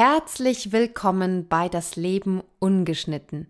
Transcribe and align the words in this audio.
Herzlich 0.00 0.70
willkommen 0.70 1.48
bei 1.48 1.68
Das 1.68 1.96
Leben 1.96 2.40
ungeschnitten, 2.60 3.48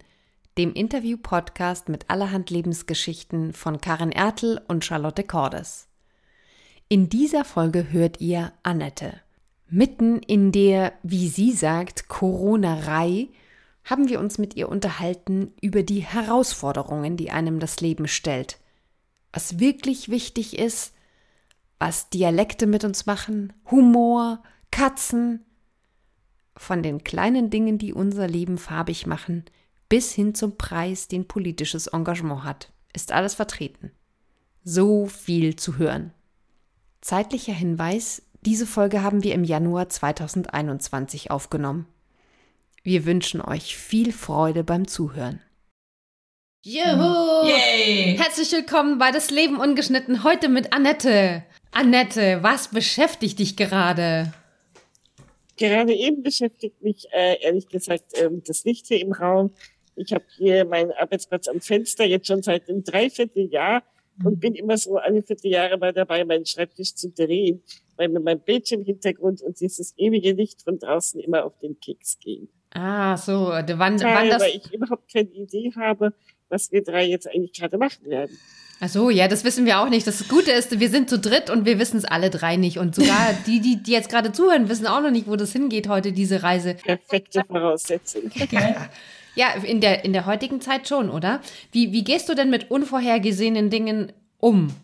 dem 0.56 0.72
Interview-Podcast 0.72 1.90
mit 1.90 2.08
allerhand 2.08 2.48
Lebensgeschichten 2.48 3.52
von 3.52 3.82
Karin 3.82 4.10
Ertel 4.10 4.58
und 4.66 4.82
Charlotte 4.82 5.24
Cordes. 5.24 5.88
In 6.88 7.10
dieser 7.10 7.44
Folge 7.44 7.92
hört 7.92 8.22
ihr 8.22 8.50
Annette. 8.62 9.20
Mitten 9.68 10.20
in 10.20 10.50
der, 10.50 10.94
wie 11.02 11.28
sie 11.28 11.52
sagt, 11.52 12.08
Corona-Rei 12.08 13.28
haben 13.84 14.08
wir 14.08 14.18
uns 14.18 14.38
mit 14.38 14.56
ihr 14.56 14.70
unterhalten 14.70 15.52
über 15.60 15.82
die 15.82 16.00
Herausforderungen, 16.00 17.18
die 17.18 17.30
einem 17.30 17.60
das 17.60 17.82
Leben 17.82 18.08
stellt. 18.08 18.58
Was 19.34 19.58
wirklich 19.58 20.08
wichtig 20.08 20.58
ist, 20.58 20.94
was 21.78 22.08
Dialekte 22.08 22.66
mit 22.66 22.84
uns 22.84 23.04
machen, 23.04 23.52
Humor, 23.70 24.42
Katzen, 24.70 25.44
von 26.58 26.82
den 26.82 27.04
kleinen 27.04 27.50
Dingen, 27.50 27.78
die 27.78 27.92
unser 27.92 28.28
Leben 28.28 28.58
farbig 28.58 29.06
machen, 29.06 29.44
bis 29.88 30.12
hin 30.12 30.34
zum 30.34 30.58
Preis, 30.58 31.08
den 31.08 31.26
politisches 31.26 31.86
Engagement 31.86 32.44
hat, 32.44 32.70
ist 32.92 33.12
alles 33.12 33.34
vertreten. 33.34 33.92
So 34.64 35.06
viel 35.06 35.56
zu 35.56 35.78
hören. 35.78 36.12
Zeitlicher 37.00 37.54
Hinweis, 37.54 38.22
diese 38.42 38.66
Folge 38.66 39.02
haben 39.02 39.22
wir 39.22 39.34
im 39.34 39.44
Januar 39.44 39.88
2021 39.88 41.30
aufgenommen. 41.30 41.86
Wir 42.82 43.06
wünschen 43.06 43.40
euch 43.40 43.76
viel 43.76 44.12
Freude 44.12 44.64
beim 44.64 44.86
Zuhören. 44.86 45.40
Juhu! 46.64 47.46
Yay! 47.46 48.16
Herzlich 48.18 48.50
willkommen 48.52 48.98
bei 48.98 49.10
Das 49.10 49.30
Leben 49.30 49.58
ungeschnitten, 49.60 50.24
heute 50.24 50.48
mit 50.48 50.72
Annette. 50.72 51.44
Annette, 51.70 52.42
was 52.42 52.68
beschäftigt 52.68 53.38
dich 53.38 53.56
gerade? 53.56 54.32
Gerade 55.58 55.92
eben 55.92 56.22
beschäftigt 56.22 56.80
mich, 56.82 57.08
äh, 57.12 57.42
ehrlich 57.42 57.68
gesagt, 57.68 58.12
ähm, 58.14 58.42
das 58.46 58.64
Licht 58.64 58.86
hier 58.86 59.00
im 59.00 59.12
Raum. 59.12 59.52
Ich 59.96 60.12
habe 60.12 60.24
hier 60.36 60.64
meinen 60.64 60.92
Arbeitsplatz 60.92 61.48
am 61.48 61.60
Fenster 61.60 62.04
jetzt 62.04 62.28
schon 62.28 62.42
seit 62.42 62.68
einem 62.68 62.84
Dreivierteljahr 62.84 63.82
und 64.24 64.40
bin 64.40 64.54
immer 64.54 64.76
so 64.78 64.96
alle 64.96 65.22
Vierteljahre 65.22 65.76
mal 65.76 65.92
dabei, 65.92 66.24
meinen 66.24 66.46
Schreibtisch 66.46 66.94
zu 66.94 67.10
drehen, 67.10 67.62
weil 67.96 68.08
mir 68.08 68.20
mein 68.20 68.40
Bildschirmhintergrund 68.40 69.42
und 69.42 69.60
dieses 69.60 69.94
ewige 69.96 70.32
Licht 70.32 70.62
von 70.62 70.78
draußen 70.78 71.20
immer 71.20 71.44
auf 71.44 71.58
den 71.58 71.78
Keks 71.80 72.18
gehen. 72.20 72.48
Ah, 72.70 73.16
so, 73.16 73.32
wann, 73.32 74.00
wann 74.00 74.28
das... 74.28 74.42
Weil 74.42 74.56
ich 74.56 74.72
überhaupt 74.72 75.12
keine 75.12 75.30
Idee 75.30 75.72
habe, 75.76 76.14
was 76.48 76.70
wir 76.70 76.82
drei 76.82 77.06
jetzt 77.06 77.28
eigentlich 77.28 77.52
gerade 77.52 77.78
machen 77.78 78.06
werden. 78.06 78.38
Ach 78.80 78.88
so, 78.88 79.10
ja, 79.10 79.26
das 79.26 79.42
wissen 79.42 79.66
wir 79.66 79.80
auch 79.80 79.88
nicht. 79.88 80.06
Das 80.06 80.28
Gute 80.28 80.52
ist, 80.52 80.78
wir 80.78 80.88
sind 80.88 81.10
zu 81.10 81.18
dritt 81.18 81.50
und 81.50 81.66
wir 81.66 81.80
wissen 81.80 81.96
es 81.96 82.04
alle 82.04 82.30
drei 82.30 82.56
nicht. 82.56 82.78
Und 82.78 82.94
sogar 82.94 83.32
die, 83.46 83.60
die, 83.60 83.82
die 83.82 83.90
jetzt 83.90 84.08
gerade 84.08 84.32
zuhören, 84.32 84.68
wissen 84.68 84.86
auch 84.86 85.00
noch 85.00 85.10
nicht, 85.10 85.26
wo 85.26 85.34
das 85.34 85.52
hingeht 85.52 85.88
heute, 85.88 86.12
diese 86.12 86.42
Reise. 86.42 86.74
Perfekte 86.74 87.44
Voraussetzung. 87.46 88.30
Ja, 89.34 89.52
in 89.54 89.80
der, 89.80 90.04
in 90.04 90.12
der 90.12 90.26
heutigen 90.26 90.60
Zeit 90.60 90.88
schon, 90.88 91.10
oder? 91.10 91.40
Wie, 91.70 91.92
wie 91.92 92.02
gehst 92.02 92.28
du 92.28 92.34
denn 92.34 92.50
mit 92.50 92.72
unvorhergesehenen 92.72 93.70
Dingen 93.70 94.12
um? 94.38 94.74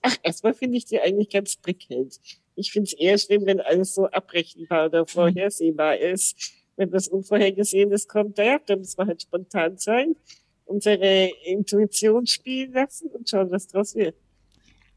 Ach, 0.00 0.16
erstmal 0.24 0.52
finde 0.52 0.78
ich 0.78 0.86
die 0.86 0.98
eigentlich 0.98 1.30
ganz 1.30 1.54
prickelnd. 1.58 2.18
Ich 2.56 2.72
finde 2.72 2.88
es 2.88 2.92
eher 2.92 3.16
schlimm, 3.18 3.46
wenn 3.46 3.60
alles 3.60 3.94
so 3.94 4.06
abrechenbar 4.06 4.86
oder 4.86 5.06
vorhersehbar 5.06 5.96
ist. 5.96 6.34
Wenn 6.74 6.90
was 6.90 7.06
Unvorhergesehenes 7.06 8.08
kommt, 8.08 8.36
naja, 8.36 8.58
dann 8.66 8.80
muss 8.80 8.96
man 8.96 9.06
halt 9.06 9.22
spontan 9.22 9.78
sein 9.78 10.16
unsere 10.66 11.30
Intuition 11.44 12.26
spielen 12.26 12.72
lassen 12.72 13.08
und 13.08 13.28
schauen, 13.28 13.50
was 13.50 13.66
draus 13.66 13.94
wird. 13.94 14.14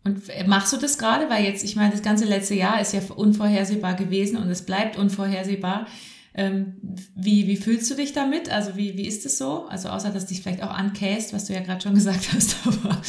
Und 0.03 0.21
machst 0.47 0.71
du 0.71 0.77
das 0.77 0.97
gerade? 0.97 1.29
Weil 1.29 1.43
jetzt, 1.45 1.63
ich 1.63 1.75
meine, 1.75 1.91
das 1.91 2.03
ganze 2.03 2.25
letzte 2.25 2.53
Jahr 2.53 2.79
ist 2.79 2.93
ja 2.93 3.01
unvorhersehbar 3.15 3.95
gewesen 3.95 4.37
und 4.37 4.49
es 4.49 4.63
bleibt 4.63 4.97
unvorhersehbar. 4.97 5.87
Ähm, 6.35 6.75
wie, 7.15 7.47
wie 7.47 7.55
fühlst 7.55 7.89
du 7.89 7.95
dich 7.95 8.13
damit? 8.13 8.51
Also 8.51 8.75
wie, 8.75 8.97
wie 8.97 9.07
ist 9.07 9.25
es 9.25 9.37
so? 9.37 9.65
Also 9.65 9.89
außer, 9.89 10.11
dass 10.11 10.27
dich 10.27 10.41
vielleicht 10.41 10.61
auch 10.61 10.69
ankäst, 10.69 11.33
was 11.33 11.45
du 11.45 11.53
ja 11.53 11.61
gerade 11.61 11.81
schon 11.81 11.95
gesagt 11.95 12.33
hast, 12.33 12.55
aber 12.67 13.01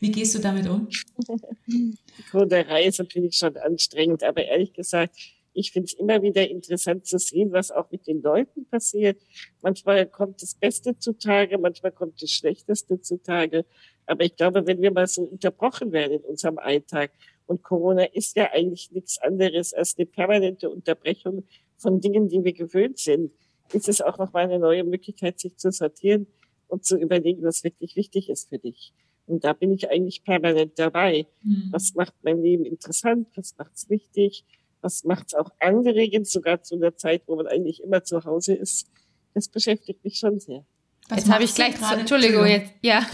wie 0.00 0.12
gehst 0.12 0.34
du 0.34 0.38
damit 0.38 0.68
um? 0.68 0.88
Die 1.66 1.96
Coderei 2.30 2.84
ist 2.84 2.98
natürlich 2.98 3.36
schon 3.36 3.56
anstrengend, 3.56 4.22
aber 4.22 4.44
ehrlich 4.44 4.72
gesagt, 4.72 5.16
ich 5.58 5.72
finde 5.72 5.86
es 5.86 5.94
immer 5.94 6.22
wieder 6.22 6.48
interessant 6.48 7.06
zu 7.06 7.18
sehen, 7.18 7.52
was 7.52 7.70
auch 7.70 7.90
mit 7.90 8.06
den 8.06 8.22
Leuten 8.22 8.64
passiert. 8.66 9.20
Manchmal 9.62 10.06
kommt 10.06 10.40
das 10.42 10.54
Beste 10.54 10.98
zutage, 10.98 11.58
manchmal 11.58 11.92
kommt 11.92 12.22
das 12.22 12.30
Schlechteste 12.30 13.00
zutage. 13.00 13.64
Aber 14.06 14.24
ich 14.24 14.36
glaube, 14.36 14.66
wenn 14.66 14.80
wir 14.80 14.92
mal 14.92 15.06
so 15.06 15.22
unterbrochen 15.22 15.92
werden 15.92 16.14
in 16.14 16.22
unserem 16.22 16.58
Alltag, 16.58 17.10
und 17.46 17.62
Corona 17.62 18.04
ist 18.04 18.36
ja 18.36 18.52
eigentlich 18.52 18.90
nichts 18.92 19.18
anderes 19.18 19.72
als 19.72 19.96
eine 19.96 20.04
permanente 20.04 20.68
Unterbrechung 20.68 21.44
von 21.78 21.98
Dingen, 21.98 22.28
die 22.28 22.44
wir 22.44 22.52
gewöhnt 22.52 22.98
sind, 22.98 23.32
ist 23.72 23.88
es 23.88 24.02
auch 24.02 24.18
nochmal 24.18 24.44
eine 24.44 24.58
neue 24.58 24.84
Möglichkeit, 24.84 25.40
sich 25.40 25.56
zu 25.56 25.72
sortieren 25.72 26.26
und 26.68 26.84
zu 26.84 26.98
überlegen, 26.98 27.42
was 27.42 27.64
wirklich 27.64 27.96
wichtig 27.96 28.28
ist 28.28 28.50
für 28.50 28.58
dich. 28.58 28.92
Und 29.26 29.44
da 29.44 29.54
bin 29.54 29.72
ich 29.72 29.90
eigentlich 29.90 30.24
permanent 30.24 30.78
dabei. 30.78 31.26
Mhm. 31.42 31.68
Was 31.70 31.94
macht 31.94 32.14
mein 32.22 32.42
Leben 32.42 32.64
interessant? 32.64 33.28
Was 33.34 33.56
macht 33.56 33.74
es 33.74 33.88
wichtig? 33.88 34.44
Was 34.80 35.04
macht 35.04 35.28
es 35.28 35.34
auch 35.34 35.50
angeregend, 35.60 36.28
sogar 36.28 36.62
zu 36.62 36.76
einer 36.76 36.96
Zeit, 36.96 37.22
wo 37.26 37.36
man 37.36 37.46
eigentlich 37.46 37.82
immer 37.82 38.04
zu 38.04 38.24
Hause 38.24 38.54
ist. 38.54 38.88
Das 39.34 39.48
beschäftigt 39.48 40.04
mich 40.04 40.18
schon 40.18 40.38
sehr. 40.40 40.64
Was 41.08 41.20
jetzt 41.20 41.30
habe 41.30 41.44
ich 41.44 41.54
gleich 41.54 41.74
gerade. 41.74 42.00
Entschuldigung, 42.00 42.46
jetzt 42.46 42.70
ja. 42.82 43.06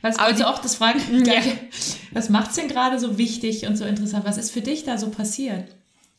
Was 0.00 0.16
du 0.16 0.48
auch 0.48 0.58
das 0.58 0.76
fragen? 0.76 1.00
Ja. 1.24 1.42
Was 2.12 2.28
macht's 2.28 2.56
denn 2.56 2.68
gerade 2.68 2.98
so 2.98 3.18
wichtig 3.18 3.66
und 3.66 3.76
so 3.76 3.84
interessant? 3.84 4.24
Was 4.24 4.38
ist 4.38 4.50
für 4.50 4.62
dich 4.62 4.84
da 4.84 4.96
so 4.96 5.10
passiert? 5.10 5.64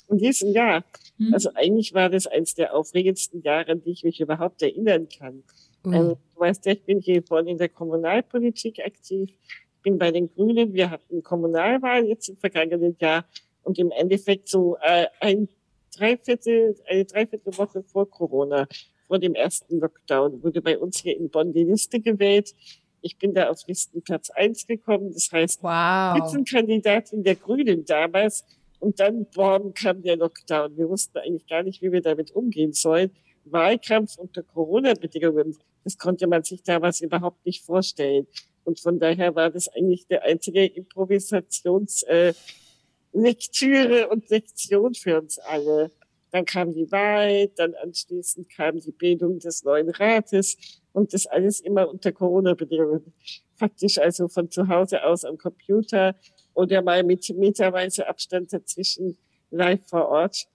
In 0.10 0.18
diesem 0.18 0.52
Jahr. 0.52 0.84
Hm. 1.18 1.34
Also 1.34 1.50
eigentlich 1.56 1.94
war 1.94 2.10
das 2.10 2.28
eines 2.28 2.54
der 2.56 2.76
aufregendsten 2.76 3.42
Jahre, 3.42 3.72
an 3.72 3.82
die 3.84 3.92
ich 3.92 4.04
mich 4.04 4.20
überhaupt 4.20 4.62
erinnern 4.62 5.08
kann. 5.10 5.44
Mhm. 5.84 5.94
Ähm, 5.94 6.16
du 6.34 6.40
weißt 6.40 6.66
ja, 6.66 6.74
ich 6.74 6.84
bin 6.84 7.00
hier 7.00 7.24
vorne 7.24 7.52
in 7.52 7.58
der 7.58 7.70
Kommunalpolitik 7.70 8.80
aktiv. 8.86 9.30
Ich 9.30 9.82
bin 9.82 9.98
bei 9.98 10.12
den 10.12 10.30
Grünen. 10.34 10.74
Wir 10.74 10.90
hatten 10.90 11.24
Kommunalwahl 11.24 12.06
jetzt 12.06 12.30
im 12.30 12.38
vergangenen 12.38 12.96
Jahr 13.00 13.26
und 13.64 13.80
im 13.80 13.92
Endeffekt 13.92 14.50
so 14.50 14.78
äh, 14.82 15.08
ein 15.20 15.50
Dreiviertel, 15.96 16.76
eine 16.88 17.06
Dreiviertelwoche 17.06 17.84
vor 17.84 18.10
Corona, 18.10 18.68
vor 19.08 19.20
dem 19.20 19.36
ersten 19.36 19.80
Lockdown, 19.80 20.44
wurde 20.44 20.62
bei 20.62 20.78
uns 20.78 21.00
hier 21.00 21.18
in 21.18 21.30
Bonn 21.30 21.54
die 21.54 21.64
Liste 21.64 22.00
gewählt. 22.00 22.54
Ich 23.02 23.18
bin 23.18 23.34
da 23.34 23.50
auf 23.50 23.60
Listenplatz 23.68 24.30
eins 24.32 24.66
gekommen. 24.66 25.12
Das 25.14 25.30
heißt, 25.32 25.62
wow. 25.62 26.18
Spitzenkandidatin 26.18 27.24
der 27.24 27.36
Grünen 27.36 27.86
damals. 27.86 28.46
Und 28.80 29.00
dann, 29.00 29.26
boom, 29.34 29.74
kam 29.74 30.02
der 30.02 30.18
Lockdown. 30.18 30.78
Wir 30.78 30.90
wussten 30.90 31.18
eigentlich 31.18 31.48
gar 31.48 31.64
nicht, 31.64 31.82
wie 31.82 31.92
wir 31.92 32.02
damit 32.02 32.32
umgehen 32.32 32.74
sollen. 32.74 33.12
Wahlkampf 33.46 34.18
unter 34.18 34.42
Corona-Bedingungen, 34.44 35.58
das 35.84 35.98
konnte 35.98 36.28
man 36.28 36.44
sich 36.44 36.64
damals 36.64 37.02
überhaupt 37.02 37.46
nicht 37.46 37.64
vorstellen. 37.64 38.28
Und 38.64 38.80
von 38.80 39.00
daher 39.00 39.36
war 39.36 39.50
das 39.50 39.68
eigentlich 39.68 40.08
der 40.08 40.24
einzige 40.24 40.66
Improvisations, 40.66 42.04
äh, 42.04 42.34
Lektüre 43.14 44.10
und 44.10 44.30
Lektion 44.30 44.94
für 44.94 45.22
uns 45.22 45.40
alle. 45.40 45.92
Dann 46.32 46.46
kam 46.46 46.74
die 46.74 46.92
Wahl, 46.92 47.50
dann 47.56 47.76
anschließend 47.76 48.50
kam 48.50 48.80
die 48.80 48.92
Bildung 48.92 49.38
des 49.40 49.64
neuen 49.64 49.90
Rates 49.90 50.58
und 50.92 51.14
das 51.14 51.28
alles 51.28 51.60
immer 51.60 51.88
unter 51.88 52.12
Corona-Bedingungen. 52.12 53.14
Faktisch 53.56 54.00
also 54.00 54.28
von 54.28 54.50
zu 54.50 54.68
Hause 54.68 55.04
aus 55.04 55.26
am 55.26 55.38
Computer 55.38 56.16
oder 56.56 56.82
mal 56.82 57.04
mit 57.04 57.30
meterweise 57.38 58.08
Abstand 58.08 58.52
dazwischen 58.52 59.18
live 59.52 59.86
vor 59.88 60.10
Ort. 60.10 60.48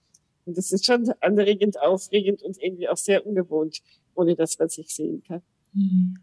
Und 0.45 0.57
das 0.57 0.71
ist 0.71 0.85
schon 0.85 1.09
anregend, 1.21 1.79
aufregend 1.79 2.43
und 2.43 2.61
irgendwie 2.61 2.89
auch 2.89 2.97
sehr 2.97 3.25
ungewohnt, 3.25 3.81
ohne 4.15 4.35
dass 4.35 4.59
man 4.59 4.67
sich 4.67 4.93
sehen 4.93 5.23
kann. 5.25 5.41
Mhm. 5.73 6.17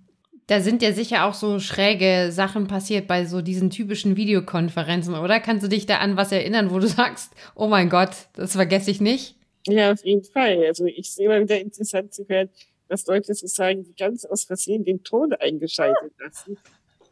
Da 0.49 0.61
sind 0.61 0.81
ja 0.81 0.93
sicher 0.93 1.25
auch 1.25 1.35
so 1.35 1.59
schräge 1.59 2.31
Sachen 2.31 2.69
passiert 2.69 3.09
bei 3.09 3.25
so 3.25 3.43
diesen 3.43 3.71
typischen 3.71 4.17
Videokonferenzen, 4.17 5.15
oder? 5.15 5.41
Kannst 5.41 5.65
du 5.65 5.69
dich 5.69 5.87
da 5.87 5.99
an 5.99 6.17
was 6.17 6.31
erinnern, 6.31 6.71
wo 6.71 6.79
du 6.79 6.87
sagst, 6.87 7.33
oh 7.55 7.67
mein 7.67 7.89
Gott, 7.89 8.11
das 8.35 8.53
vergesse 8.53 8.91
ich 8.91 9.01
nicht? 9.01 9.35
Ja, 9.67 9.93
auf 9.93 10.05
jeden 10.05 10.23
Fall. 10.23 10.65
Also 10.67 10.87
ich 10.87 11.13
sehe 11.13 11.27
immer 11.27 11.41
wieder 11.41 11.61
interessant 11.61 12.15
zu 12.15 12.25
hören, 12.29 12.49
dass 12.89 13.07
Leute 13.07 13.35
so 13.35 13.49
sagen, 13.49 13.83
die 13.83 13.95
ganz 13.97 14.25
aus 14.25 14.45
Versehen 14.45 14.85
den 14.85 15.03
Ton 15.03 15.33
eingeschaltet 15.33 16.13
lassen 16.21 16.57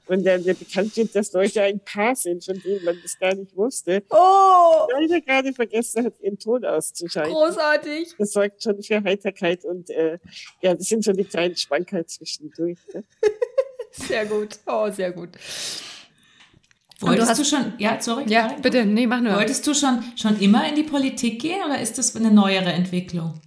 und 0.07 0.25
dann 0.25 0.45
bekannt 0.45 0.97
wird, 0.97 1.15
dass 1.15 1.33
Leute 1.33 1.63
ein 1.63 1.81
Paar 1.81 2.15
sind, 2.15 2.45
von 2.45 2.61
denen 2.61 2.85
man 2.85 2.99
das 3.03 3.19
gar 3.19 3.35
nicht 3.35 3.57
wusste. 3.57 4.03
Oh! 4.11 4.87
Leider 4.93 5.21
gerade 5.21 5.53
vergessen 5.53 6.05
hat, 6.05 6.15
ihren 6.21 6.39
Ton 6.39 6.65
auszuschalten. 6.65 7.33
Großartig! 7.33 8.15
Das 8.19 8.33
sorgt 8.33 8.63
schon 8.63 8.83
für 8.83 9.03
Heiterkeit 9.03 9.65
und 9.65 9.91
äh, 9.91 10.19
ja, 10.61 10.75
das 10.75 10.89
sind 10.89 11.05
so 11.05 11.13
die 11.13 11.25
kleinen 11.25 11.57
Schwanker 11.57 12.07
zwischendurch. 12.07 12.79
Ne? 12.93 13.05
sehr 13.93 14.27
gut. 14.27 14.59
Oh, 14.67 14.91
sehr 14.91 15.13
gut. 15.13 15.31
Wolltest 17.01 17.27
du, 17.27 17.31
hast, 17.31 17.39
du, 17.41 17.45
schon, 17.45 17.73
ja, 17.79 18.01
sorry. 18.01 18.25
Ja, 18.29 18.49
Karin, 18.49 18.63
bitte, 18.63 18.87
nee, 18.87 19.07
mach 19.07 19.21
nur. 19.21 19.35
Wolltest 19.35 19.67
du 19.67 19.75
schon, 19.75 20.03
schon 20.17 20.39
immer 20.41 20.69
in 20.69 20.75
die 20.75 20.85
Politik 20.85 21.41
gehen 21.41 21.63
oder 21.65 21.81
ist 21.81 21.99
das 21.99 22.15
eine 22.15 22.31
neuere 22.31 22.73
Entwicklung? 22.73 23.41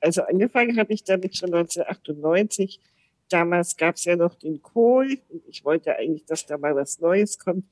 Also 0.00 0.22
angefangen 0.22 0.78
habe 0.78 0.92
ich 0.92 1.04
damit 1.04 1.36
schon 1.36 1.52
1998 1.52 2.80
Damals 3.28 3.76
gab 3.76 3.96
es 3.96 4.04
ja 4.04 4.16
noch 4.16 4.34
den 4.34 4.62
Kohl. 4.62 5.18
Ich 5.48 5.64
wollte 5.64 5.96
eigentlich, 5.96 6.24
dass 6.24 6.46
da 6.46 6.56
mal 6.56 6.74
was 6.74 7.00
Neues 7.00 7.38
kommt. 7.38 7.64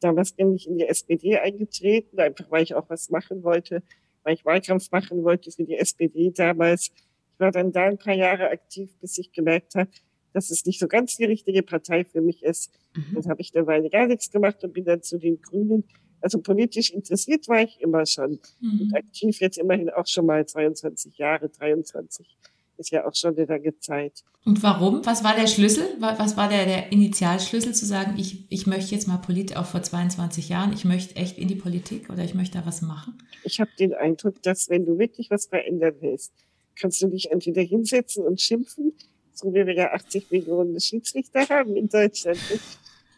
Damals 0.00 0.32
bin 0.32 0.54
ich 0.54 0.66
in 0.66 0.78
die 0.78 0.86
SPD 0.86 1.38
eingetreten, 1.38 2.18
einfach 2.18 2.50
weil 2.50 2.62
ich 2.62 2.74
auch 2.74 2.88
was 2.90 3.10
machen 3.10 3.42
wollte, 3.42 3.82
weil 4.24 4.34
ich 4.34 4.44
Wahlkampf 4.44 4.90
machen 4.90 5.24
wollte 5.24 5.50
für 5.50 5.64
die 5.64 5.76
SPD 5.76 6.30
damals. 6.30 6.90
Ich 7.32 7.40
war 7.40 7.50
dann 7.50 7.72
da 7.72 7.84
ein 7.84 7.98
paar 7.98 8.14
Jahre 8.14 8.50
aktiv, 8.50 8.90
bis 9.00 9.16
ich 9.18 9.32
gemerkt 9.32 9.74
habe, 9.74 9.90
dass 10.32 10.50
es 10.50 10.66
nicht 10.66 10.80
so 10.80 10.88
ganz 10.88 11.16
die 11.16 11.24
richtige 11.24 11.62
Partei 11.62 12.04
für 12.04 12.20
mich 12.20 12.42
ist. 12.42 12.70
Mhm. 12.94 13.14
Dann 13.14 13.30
habe 13.30 13.40
ich 13.40 13.54
eine 13.54 13.66
Weile 13.66 13.88
gar 13.88 14.06
nichts 14.06 14.30
gemacht 14.30 14.62
und 14.64 14.74
bin 14.74 14.84
dann 14.84 15.02
zu 15.02 15.18
den 15.18 15.40
Grünen. 15.40 15.84
Also 16.20 16.40
politisch 16.40 16.90
interessiert 16.90 17.46
war 17.48 17.62
ich 17.62 17.80
immer 17.80 18.04
schon 18.04 18.40
mhm. 18.60 18.80
und 18.80 18.96
aktiv 18.96 19.38
jetzt 19.40 19.58
immerhin 19.58 19.90
auch 19.90 20.06
schon 20.06 20.26
mal 20.26 20.44
22 20.44 21.16
Jahre, 21.18 21.48
23 21.48 22.36
ist 22.78 22.90
ja 22.90 23.06
auch 23.06 23.14
schon 23.14 23.36
eine 23.36 23.46
lange 23.46 23.78
Zeit. 23.78 24.24
Und 24.44 24.62
warum? 24.62 25.04
Was 25.04 25.24
war 25.24 25.34
der 25.34 25.46
Schlüssel? 25.46 25.84
Was 25.98 26.36
war 26.36 26.48
der, 26.48 26.66
der 26.66 26.92
Initialschlüssel 26.92 27.74
zu 27.74 27.84
sagen, 27.84 28.14
ich, 28.18 28.50
ich 28.50 28.66
möchte 28.66 28.94
jetzt 28.94 29.08
mal 29.08 29.16
Politik, 29.16 29.56
auch 29.56 29.66
vor 29.66 29.82
22 29.82 30.48
Jahren, 30.48 30.72
ich 30.72 30.84
möchte 30.84 31.16
echt 31.16 31.38
in 31.38 31.48
die 31.48 31.56
Politik 31.56 32.10
oder 32.10 32.24
ich 32.24 32.34
möchte 32.34 32.58
da 32.58 32.66
was 32.66 32.82
machen? 32.82 33.18
Ich 33.44 33.60
habe 33.60 33.70
den 33.78 33.94
Eindruck, 33.94 34.42
dass 34.42 34.68
wenn 34.68 34.84
du 34.84 34.98
wirklich 34.98 35.30
was 35.30 35.46
verändern 35.46 35.94
willst, 36.00 36.32
kannst 36.76 37.02
du 37.02 37.08
dich 37.08 37.30
entweder 37.30 37.62
hinsetzen 37.62 38.24
und 38.24 38.40
schimpfen, 38.40 38.92
so 39.32 39.52
wie 39.52 39.66
wir 39.66 39.74
ja 39.74 39.92
80 39.92 40.30
Millionen 40.30 40.78
Schiedsrichter 40.80 41.48
haben 41.48 41.76
in 41.76 41.88
Deutschland, 41.88 42.38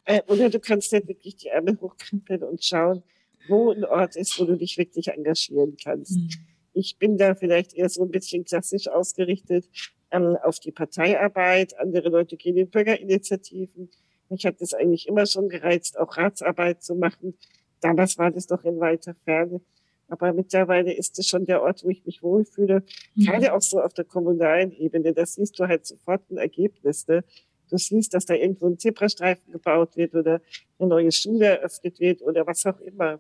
äh, 0.05 0.22
oder 0.28 0.49
du 0.49 0.58
kannst 0.58 0.93
dann 0.93 1.06
wirklich 1.06 1.37
die 1.37 1.49
Ärmel 1.49 1.78
hochkrempeln 1.81 2.43
und 2.43 2.64
schauen, 2.64 3.02
wo 3.49 3.70
ein 3.70 3.84
Ort 3.84 4.16
ist, 4.16 4.38
wo 4.38 4.44
du 4.44 4.56
dich 4.56 4.78
wirklich 4.78 5.08
engagieren 5.08 5.76
kannst. 5.82 6.12
Mhm. 6.12 6.31
Ich 6.78 6.96
bin 6.96 7.19
da 7.19 7.34
vielleicht 7.34 7.75
eher 7.75 7.88
so 7.88 8.04
ein 8.04 8.10
bisschen 8.10 8.44
klassisch 8.44 8.86
ausgerichtet 8.86 9.69
ähm, 10.12 10.36
auf 10.42 10.60
die 10.60 10.70
Parteiarbeit. 10.70 11.76
Andere 11.78 12.08
Leute 12.08 12.36
gehen 12.36 12.56
in 12.56 12.70
Bürgerinitiativen. 12.70 13.90
Mich 14.28 14.46
hat 14.46 14.60
das 14.60 14.75
eigentlich 14.75 15.08
immer 15.08 15.26
schon 15.26 15.48
gereizt, 15.48 15.98
auch 15.98 16.16
Ratsarbeit 16.16 16.82
zu 16.82 16.94
machen. 16.94 17.34
Damals 17.80 18.16
war 18.16 18.30
das 18.30 18.46
doch 18.46 18.62
in 18.64 18.78
weiter 18.78 19.16
Ferne. 19.25 19.60
Aber 20.06 20.32
mittlerweile 20.32 20.92
ist 20.92 21.19
es 21.19 21.26
schon 21.26 21.46
der 21.46 21.62
Ort, 21.62 21.82
wo 21.84 21.88
ich 21.88 22.06
mich 22.06 22.22
wohlfühle. 22.22 22.84
Mhm. 23.14 23.24
Gerade 23.24 23.52
auch 23.54 23.60
so 23.60 23.81
auf 23.81 23.92
der 23.92 24.04
kommunalen 24.04 24.70
Ebene. 24.70 25.12
Da 25.12 25.26
siehst 25.26 25.58
du 25.58 25.66
halt 25.66 25.84
sofort 25.84 26.31
ein 26.31 26.38
Ergebnis. 26.38 27.08
Ne? 27.08 27.24
Du 27.69 27.76
siehst, 27.76 28.14
dass 28.14 28.24
da 28.24 28.34
irgendwo 28.34 28.69
ein 28.69 28.78
Zebrastreifen 28.78 29.52
gebaut 29.52 29.96
wird 29.96 30.14
oder 30.14 30.40
eine 30.78 30.88
neue 30.88 31.10
Schule 31.10 31.58
eröffnet 31.58 31.98
wird 31.98 32.22
oder 32.22 32.46
was 32.46 32.64
auch 32.66 32.81
immer. 32.81 33.19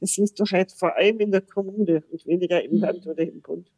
Das 0.00 0.12
siehst 0.12 0.38
du 0.40 0.44
halt 0.44 0.72
vor 0.72 0.96
allem 0.96 1.20
in 1.20 1.30
der 1.30 1.42
Kommune 1.42 2.02
und 2.10 2.26
weniger 2.26 2.62
im 2.62 2.76
mhm. 2.76 2.80
Land 2.80 3.06
oder 3.06 3.22
im 3.22 3.40
Bund. 3.40 3.70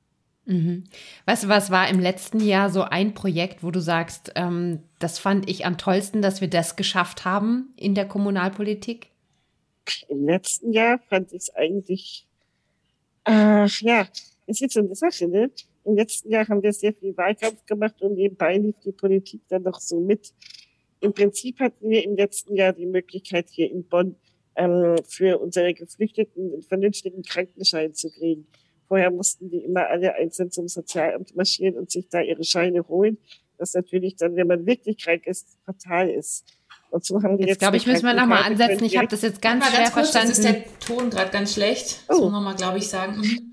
Mhm. 0.45 0.85
Was, 1.25 1.49
was 1.49 1.71
war 1.71 1.89
im 1.89 2.01
letzten 2.01 2.41
Jahr 2.41 2.71
so 2.71 2.83
ein 2.83 3.15
Projekt, 3.15 3.63
wo 3.63 3.71
du 3.71 3.81
sagst, 3.81 4.33
ähm, 4.35 4.81
das 4.99 5.19
fand 5.19 5.49
ich 5.49 5.67
am 5.67 5.79
tollsten, 5.79 6.23
dass 6.23 6.41
wir 6.41 6.49
das 6.49 6.77
geschafft 6.77 7.25
haben 7.25 7.73
in 7.77 7.95
der 7.95 8.07
Kommunalpolitik? 8.07 9.11
Im 10.09 10.27
letzten 10.27 10.73
Jahr 10.73 11.01
fand 11.09 11.33
ich 11.33 11.43
es 11.43 11.55
eigentlich, 11.55 12.27
ach 13.25 13.81
ja, 13.81 14.07
es 14.47 14.57
ist 14.57 14.61
jetzt 14.61 14.75
so 14.75 14.81
eine 14.81 14.95
Sache, 14.95 15.29
ne? 15.29 15.51
Im 15.85 15.97
letzten 15.97 16.31
Jahr 16.31 16.47
haben 16.47 16.63
wir 16.63 16.73
sehr 16.73 16.93
viel 16.93 17.17
Wahlkampf 17.17 17.67
gemacht 17.67 18.01
und 18.03 18.15
nebenbei 18.15 18.57
lief 18.57 18.77
die 18.85 18.93
Politik 18.93 19.43
dann 19.49 19.63
noch 19.63 19.81
so 19.81 19.99
mit. 19.99 20.33
Im 21.01 21.13
Prinzip 21.13 21.59
hatten 21.59 21.91
wir 21.91 22.05
im 22.05 22.15
letzten 22.15 22.55
Jahr 22.55 22.73
die 22.73 22.87
Möglichkeit, 22.87 23.49
hier 23.51 23.71
in 23.71 23.85
Bonn 23.85 24.15
ähm, 24.57 24.97
für 25.07 25.39
unsere 25.39 25.75
Geflüchteten 25.75 26.53
einen 26.53 26.63
vernünftigen 26.63 27.23
Krankenschein 27.23 27.95
zu 27.95 28.11
kriegen. 28.11 28.47
Vorher 28.89 29.11
mussten 29.11 29.49
die 29.49 29.59
immer 29.59 29.89
alle 29.89 30.15
einzeln 30.15 30.51
zum 30.51 30.69
Sozialamt 30.69 31.35
marschieren 31.35 31.77
und 31.77 31.91
sich 31.91 32.09
da 32.09 32.21
ihre 32.21 32.45
Scheine 32.45 32.87
holen, 32.89 33.17
was 33.59 33.75
natürlich 33.75 34.17
dann, 34.17 34.37
wenn 34.37 34.47
man 34.47 34.67
wirklich 34.67 34.99
krank 34.99 35.27
ist, 35.27 35.57
fatal 35.65 36.11
ist. 36.11 36.45
Und 36.91 37.05
so 37.05 37.23
haben 37.23 37.39
die 37.39 37.45
jetzt, 37.45 37.51
jetzt 37.51 37.59
glaube 37.61 37.79
ich, 37.79 37.87
müssen 37.87 38.05
wir 38.05 38.13
nochmal 38.13 38.43
ansetzen. 38.43 38.85
Ich 38.85 38.99
habe 38.99 39.09
das 39.09 39.23
jetzt 39.23 39.41
ganz 39.41 39.67
schwer 39.67 39.79
ganz 39.79 39.95
kurz, 39.95 40.11
verstanden. 40.11 40.29
Das 40.29 40.39
ist 40.39 40.45
der 40.45 40.79
Ton 40.81 41.09
gerade 41.09 41.31
ganz 41.31 41.55
schlecht. 41.55 42.01
Oh. 42.11 42.17
So 42.17 42.31
nochmal, 42.31 42.55
glaube 42.55 42.79
ich, 42.79 42.89
sagen. 42.89 43.17
Mhm. 43.17 43.53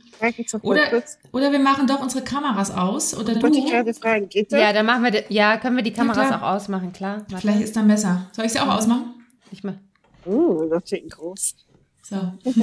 Oder, 0.63 1.01
oder 1.31 1.51
wir 1.53 1.59
machen 1.59 1.87
doch 1.87 2.01
unsere 2.01 2.21
Kameras 2.21 2.71
aus. 2.71 3.17
Oder 3.17 3.35
du. 3.35 3.47
Ich 3.47 3.71
gerade 3.71 3.93
fragen, 3.93 4.27
geht 4.27 4.51
das? 4.51 4.59
Ja, 4.59 4.73
dann 4.73 4.85
machen 4.85 5.05
wir, 5.05 5.23
ja, 5.29 5.57
können 5.57 5.77
wir 5.77 5.83
die 5.83 5.93
Kameras 5.93 6.29
ja, 6.29 6.37
auch 6.37 6.55
ausmachen, 6.55 6.91
klar. 6.91 7.25
Warte. 7.29 7.37
Vielleicht 7.37 7.61
ist 7.61 7.75
dann 7.77 7.87
besser. 7.87 8.29
Soll 8.33 8.45
ich 8.45 8.51
sie 8.51 8.59
auch 8.59 8.67
ausmachen? 8.67 9.13
Ich 9.51 9.63
mal. 9.63 9.79
Oh, 10.25 10.65
das 10.69 10.83
klingt 10.83 11.11
groß. 11.11 11.55
So. 12.03 12.15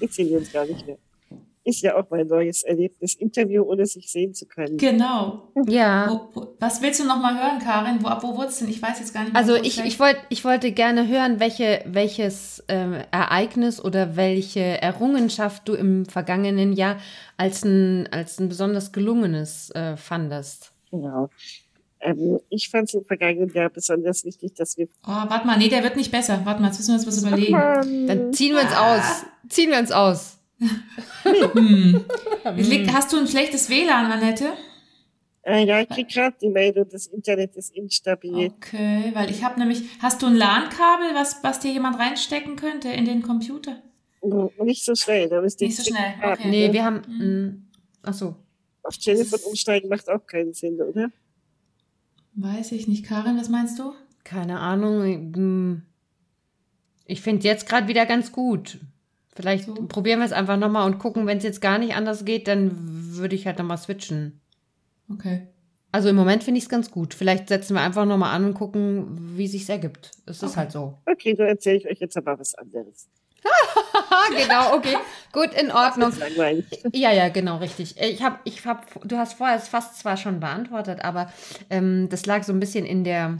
ich 0.00 0.12
sehe 0.12 0.26
jetzt 0.26 0.52
gar 0.52 0.66
nicht 0.66 0.86
mehr. 0.86 0.98
Ist 1.66 1.80
ja 1.80 1.96
auch 1.96 2.04
mein 2.10 2.26
neues 2.26 2.62
Erlebnis, 2.62 3.14
Interview, 3.14 3.62
ohne 3.62 3.86
sich 3.86 4.12
sehen 4.12 4.34
zu 4.34 4.44
können. 4.44 4.76
Genau. 4.76 5.50
Ja. 5.66 6.10
Wo, 6.10 6.28
wo, 6.34 6.54
was 6.60 6.82
willst 6.82 7.00
du 7.00 7.06
noch 7.06 7.18
mal 7.18 7.34
hören, 7.34 7.58
Karin? 7.58 8.02
Wo, 8.02 8.08
wo 8.20 8.36
wurde 8.36 8.48
es 8.48 8.58
denn? 8.58 8.68
Ich 8.68 8.82
weiß 8.82 9.00
jetzt 9.00 9.14
gar 9.14 9.22
nicht 9.22 9.32
mehr. 9.32 9.40
Also 9.40 9.56
ich, 9.56 9.82
ich, 9.82 9.98
wollt, 9.98 10.18
ich 10.28 10.44
wollte 10.44 10.72
gerne 10.72 11.08
hören, 11.08 11.40
welche, 11.40 11.82
welches 11.86 12.62
ähm, 12.68 12.98
Ereignis 13.10 13.82
oder 13.82 14.14
welche 14.14 14.60
Errungenschaft 14.60 15.66
du 15.66 15.72
im 15.72 16.04
vergangenen 16.04 16.74
Jahr 16.74 16.98
als 17.38 17.64
ein, 17.64 18.08
als 18.12 18.38
ein 18.38 18.50
besonders 18.50 18.92
gelungenes 18.92 19.70
äh, 19.70 19.96
fandest. 19.96 20.72
Genau. 20.90 21.30
Ähm, 22.04 22.38
ich 22.50 22.68
fand 22.68 22.88
es 22.88 22.94
im 22.94 23.04
vergangenen 23.04 23.50
Jahr 23.54 23.70
besonders 23.70 24.24
wichtig, 24.24 24.54
dass 24.54 24.76
wir. 24.76 24.88
Oh, 25.04 25.08
warte 25.08 25.46
mal, 25.46 25.56
nee, 25.56 25.68
der 25.68 25.82
wird 25.82 25.96
nicht 25.96 26.12
besser. 26.12 26.42
Warte 26.44 26.60
mal, 26.60 26.68
jetzt 26.68 26.78
müssen 26.78 26.90
wir 26.90 26.94
uns 26.96 27.06
was 27.06 27.22
überlegen. 27.22 27.52
Mann. 27.52 28.06
Dann 28.06 28.32
ziehen 28.34 28.54
wir 28.54 28.62
uns 28.62 28.72
ah. 28.72 28.96
aus. 28.96 29.24
Ziehen 29.48 29.70
wir 29.70 29.78
uns 29.78 29.90
aus. 29.90 30.38
hm. 31.24 32.04
Hast 32.92 33.12
du 33.12 33.16
ein 33.16 33.26
schlechtes 33.26 33.70
WLAN, 33.70 34.12
Annette? 34.12 34.52
Äh, 35.42 35.64
ja, 35.66 35.80
ich 35.80 35.88
krieg 35.88 36.08
gerade 36.08 36.36
die 36.40 36.48
Meldung, 36.48 36.86
das 36.90 37.06
Internet 37.06 37.56
ist 37.56 37.74
instabil. 37.74 38.50
Okay, 38.50 39.10
weil 39.14 39.30
ich 39.30 39.42
habe 39.42 39.58
nämlich, 39.58 39.82
hast 40.00 40.22
du 40.22 40.26
ein 40.26 40.36
LAN-Kabel, 40.36 41.14
was, 41.14 41.42
was 41.42 41.60
dir 41.60 41.70
jemand 41.70 41.98
reinstecken 41.98 42.56
könnte 42.56 42.88
in 42.88 43.04
den 43.04 43.22
Computer? 43.22 43.82
Nicht 44.62 44.84
so 44.84 44.94
schnell, 44.94 45.28
da 45.28 45.42
müsste 45.42 45.64
Nicht 45.64 45.76
so 45.76 45.82
schnell, 45.82 46.14
okay. 46.22 46.48
Nee, 46.48 46.72
wir 46.72 46.84
haben, 46.84 47.02
mhm. 47.06 47.66
ach 48.02 48.14
so. 48.14 48.36
Auf 48.82 48.96
Telefon 48.96 49.40
umsteigen 49.46 49.88
macht 49.90 50.08
auch 50.08 50.26
keinen 50.26 50.54
Sinn, 50.54 50.80
oder? 50.80 51.10
Weiß 52.36 52.72
ich 52.72 52.88
nicht. 52.88 53.04
Karin, 53.04 53.38
was 53.38 53.48
meinst 53.48 53.78
du? 53.78 53.92
Keine 54.24 54.60
Ahnung. 54.60 55.82
Ich 57.06 57.20
finde 57.20 57.44
jetzt 57.44 57.68
gerade 57.68 57.88
wieder 57.88 58.06
ganz 58.06 58.32
gut. 58.32 58.78
Vielleicht 59.34 59.66
so. 59.66 59.74
probieren 59.74 60.20
wir 60.20 60.26
es 60.26 60.32
einfach 60.32 60.56
nochmal 60.56 60.86
und 60.86 60.98
gucken, 60.98 61.26
wenn 61.26 61.38
es 61.38 61.44
jetzt 61.44 61.60
gar 61.60 61.78
nicht 61.78 61.94
anders 61.94 62.24
geht, 62.24 62.46
dann 62.46 62.72
würde 63.16 63.34
ich 63.34 63.46
halt 63.46 63.58
nochmal 63.58 63.78
switchen. 63.78 64.40
Okay. 65.12 65.48
Also 65.90 66.08
im 66.08 66.16
Moment 66.16 66.42
finde 66.44 66.58
ich 66.58 66.64
es 66.64 66.70
ganz 66.70 66.90
gut. 66.90 67.14
Vielleicht 67.14 67.48
setzen 67.48 67.74
wir 67.74 67.82
einfach 67.82 68.04
nochmal 68.04 68.34
an 68.34 68.44
und 68.44 68.54
gucken, 68.54 69.36
wie 69.36 69.46
sich's 69.46 69.68
ergibt. 69.68 70.12
Es 70.26 70.42
okay. 70.42 70.50
ist 70.50 70.56
halt 70.56 70.72
so. 70.72 70.98
Okay, 71.06 71.34
dann 71.34 71.46
erzähle 71.46 71.76
ich 71.76 71.86
euch 71.86 71.98
jetzt 72.00 72.16
aber 72.16 72.38
was 72.38 72.54
anderes. 72.54 73.08
genau, 74.36 74.74
okay. 74.74 74.96
Gut, 75.32 75.52
in 75.54 75.70
Ordnung. 75.70 76.12
Ja, 76.92 77.12
ja, 77.12 77.28
genau, 77.28 77.56
richtig. 77.58 77.96
Ich 78.00 78.22
habe, 78.22 78.38
ich 78.44 78.64
hab, 78.64 78.86
du 79.06 79.16
hast 79.16 79.34
vorher 79.34 79.56
es 79.56 79.68
fast 79.68 79.98
zwar 79.98 80.16
schon 80.16 80.40
beantwortet, 80.40 81.04
aber 81.04 81.32
ähm, 81.70 82.08
das 82.08 82.26
lag 82.26 82.44
so 82.44 82.52
ein 82.52 82.60
bisschen 82.60 82.86
in 82.86 83.04
der, 83.04 83.38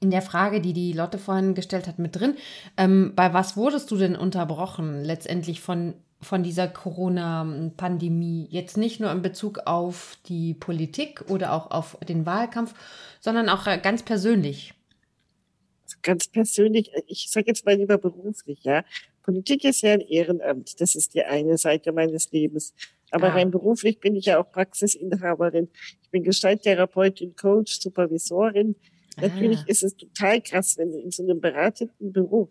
in 0.00 0.10
der 0.10 0.22
Frage, 0.22 0.60
die 0.60 0.72
die 0.72 0.92
Lotte 0.92 1.18
vorhin 1.18 1.54
gestellt 1.54 1.88
hat, 1.88 1.98
mit 1.98 2.16
drin. 2.16 2.36
Ähm, 2.76 3.12
bei 3.16 3.32
was 3.32 3.56
wurdest 3.56 3.90
du 3.90 3.96
denn 3.96 4.16
unterbrochen 4.16 5.04
letztendlich 5.04 5.60
von, 5.60 5.94
von 6.20 6.42
dieser 6.42 6.68
Corona-Pandemie? 6.68 8.46
Jetzt 8.50 8.76
nicht 8.76 9.00
nur 9.00 9.10
in 9.10 9.22
Bezug 9.22 9.60
auf 9.66 10.18
die 10.26 10.54
Politik 10.54 11.24
oder 11.28 11.52
auch 11.52 11.70
auf 11.70 11.98
den 12.08 12.24
Wahlkampf, 12.24 12.72
sondern 13.20 13.48
auch 13.48 13.66
äh, 13.66 13.78
ganz 13.78 14.02
persönlich. 14.02 14.74
Ganz 16.02 16.28
persönlich, 16.28 16.90
ich 17.06 17.30
sage 17.30 17.46
jetzt 17.48 17.64
mal 17.64 17.74
lieber 17.74 17.98
beruflich, 17.98 18.62
ja. 18.62 18.84
Politik 19.26 19.64
ist 19.64 19.82
ja 19.82 19.92
ein 19.92 20.00
Ehrenamt. 20.00 20.80
Das 20.80 20.94
ist 20.94 21.14
die 21.14 21.24
eine 21.24 21.58
Seite 21.58 21.90
meines 21.90 22.30
Lebens. 22.30 22.72
Aber 23.10 23.28
ah. 23.28 23.32
rein 23.32 23.50
beruflich 23.50 23.98
bin 23.98 24.14
ich 24.14 24.26
ja 24.26 24.38
auch 24.40 24.50
Praxisinhaberin. 24.50 25.68
Ich 26.02 26.10
bin 26.10 26.22
Gestalttherapeutin, 26.22 27.34
Coach, 27.34 27.80
Supervisorin. 27.80 28.76
Ah. 29.16 29.22
Natürlich 29.22 29.66
ist 29.66 29.82
es 29.82 29.96
total 29.96 30.40
krass, 30.40 30.78
wenn 30.78 30.92
du 30.92 30.98
in 31.00 31.10
so 31.10 31.24
einem 31.24 31.40
beratenden 31.40 32.12
Beruf, 32.12 32.50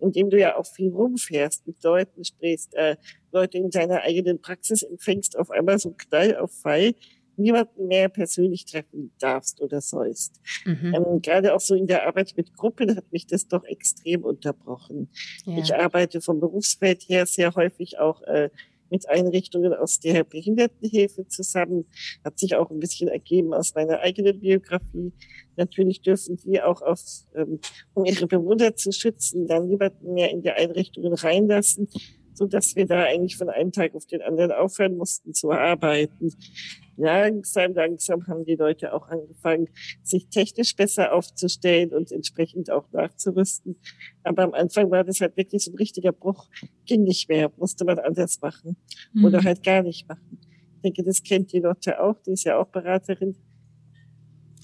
in 0.00 0.10
dem 0.10 0.28
du 0.28 0.38
ja 0.38 0.56
auch 0.56 0.66
viel 0.66 0.90
rumfährst, 0.90 1.64
mit 1.64 1.80
Leuten 1.84 2.24
sprichst, 2.24 2.74
äh, 2.74 2.96
Leute 3.30 3.58
in 3.58 3.70
deiner 3.70 4.02
eigenen 4.02 4.40
Praxis 4.40 4.82
empfängst, 4.82 5.38
auf 5.38 5.50
einmal 5.50 5.78
so 5.78 5.92
Knall 5.92 6.36
auf 6.36 6.52
Fall, 6.52 6.94
niemanden 7.38 7.86
mehr 7.86 8.08
persönlich 8.08 8.64
treffen 8.64 9.12
darfst 9.18 9.60
oder 9.60 9.80
sollst. 9.80 10.40
Mhm. 10.64 10.94
Ähm, 10.94 11.22
gerade 11.22 11.54
auch 11.54 11.60
so 11.60 11.74
in 11.74 11.86
der 11.86 12.06
Arbeit 12.06 12.34
mit 12.36 12.54
Gruppen 12.54 12.96
hat 12.96 13.12
mich 13.12 13.26
das 13.26 13.48
doch 13.48 13.64
extrem 13.64 14.24
unterbrochen. 14.24 15.08
Ja. 15.44 15.58
Ich 15.58 15.74
arbeite 15.74 16.20
vom 16.20 16.40
Berufsfeld 16.40 17.08
her 17.08 17.26
sehr 17.26 17.54
häufig 17.54 17.98
auch 17.98 18.22
äh, 18.22 18.50
mit 18.90 19.08
Einrichtungen 19.08 19.74
aus 19.74 20.00
der 20.00 20.24
Behindertenhilfe 20.24 21.26
zusammen. 21.28 21.86
Hat 22.24 22.38
sich 22.38 22.54
auch 22.54 22.70
ein 22.70 22.80
bisschen 22.80 23.08
ergeben 23.08 23.52
aus 23.54 23.74
meiner 23.74 24.00
eigenen 24.00 24.38
Biografie. 24.38 25.12
Natürlich 25.56 26.02
dürfen 26.02 26.36
die 26.36 26.60
auch 26.62 26.82
auf, 26.82 27.00
ähm, 27.34 27.60
um 27.94 28.04
ihre 28.04 28.26
Bewohner 28.26 28.76
zu 28.76 28.92
schützen, 28.92 29.46
dann 29.46 29.68
niemanden 29.68 30.14
mehr 30.14 30.30
in 30.30 30.42
die 30.42 30.50
Einrichtungen 30.50 31.14
reinlassen, 31.14 31.88
so 32.34 32.46
dass 32.46 32.76
wir 32.76 32.86
da 32.86 33.04
eigentlich 33.04 33.36
von 33.36 33.48
einem 33.48 33.72
Tag 33.72 33.94
auf 33.94 34.06
den 34.06 34.22
anderen 34.22 34.52
aufhören 34.52 34.96
mussten 34.96 35.34
zu 35.34 35.50
arbeiten. 35.50 36.32
Langsam, 36.96 37.74
langsam 37.74 38.26
haben 38.26 38.44
die 38.44 38.56
Leute 38.56 38.92
auch 38.92 39.08
angefangen, 39.08 39.68
sich 40.02 40.28
technisch 40.28 40.74
besser 40.76 41.12
aufzustellen 41.12 41.92
und 41.92 42.12
entsprechend 42.12 42.70
auch 42.70 42.90
nachzurüsten. 42.92 43.76
Aber 44.22 44.42
am 44.42 44.54
Anfang 44.54 44.90
war 44.90 45.04
das 45.04 45.20
halt 45.20 45.36
wirklich 45.36 45.64
so 45.64 45.72
ein 45.72 45.76
richtiger 45.76 46.12
Bruch. 46.12 46.48
Ging 46.86 47.02
nicht 47.02 47.28
mehr, 47.28 47.52
musste 47.56 47.84
man 47.84 47.98
anders 47.98 48.40
machen 48.40 48.76
mhm. 49.12 49.24
oder 49.24 49.42
halt 49.42 49.62
gar 49.62 49.82
nicht 49.82 50.08
machen. 50.08 50.38
Ich 50.76 50.82
denke, 50.82 51.02
das 51.04 51.22
kennt 51.22 51.52
die 51.52 51.60
Lotte 51.60 52.00
auch, 52.00 52.16
die 52.26 52.32
ist 52.32 52.44
ja 52.44 52.58
auch 52.58 52.68
Beraterin. 52.68 53.36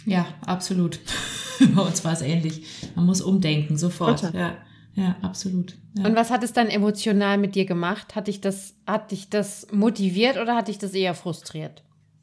Ja, 0.04 0.26
absolut. 0.46 0.98
Bei 1.74 1.82
uns 1.82 2.04
war 2.04 2.12
es 2.12 2.22
ähnlich. 2.22 2.66
Man 2.96 3.06
muss 3.06 3.20
umdenken, 3.20 3.76
sofort. 3.76 4.22
Ja. 4.32 4.56
Ja, 4.94 5.16
absolut. 5.22 5.78
Ja. 5.96 6.06
Und 6.06 6.16
was 6.16 6.30
hat 6.30 6.44
es 6.44 6.52
dann 6.52 6.68
emotional 6.68 7.38
mit 7.38 7.54
dir 7.54 7.64
gemacht? 7.64 8.14
Hat 8.14 8.28
dich 8.28 8.40
das, 8.40 8.74
hat 8.86 9.10
dich 9.10 9.30
das 9.30 9.66
motiviert 9.72 10.36
oder 10.36 10.54
hat 10.54 10.68
dich 10.68 10.78
das 10.78 10.92
eher 10.92 11.14
frustriert? 11.14 11.82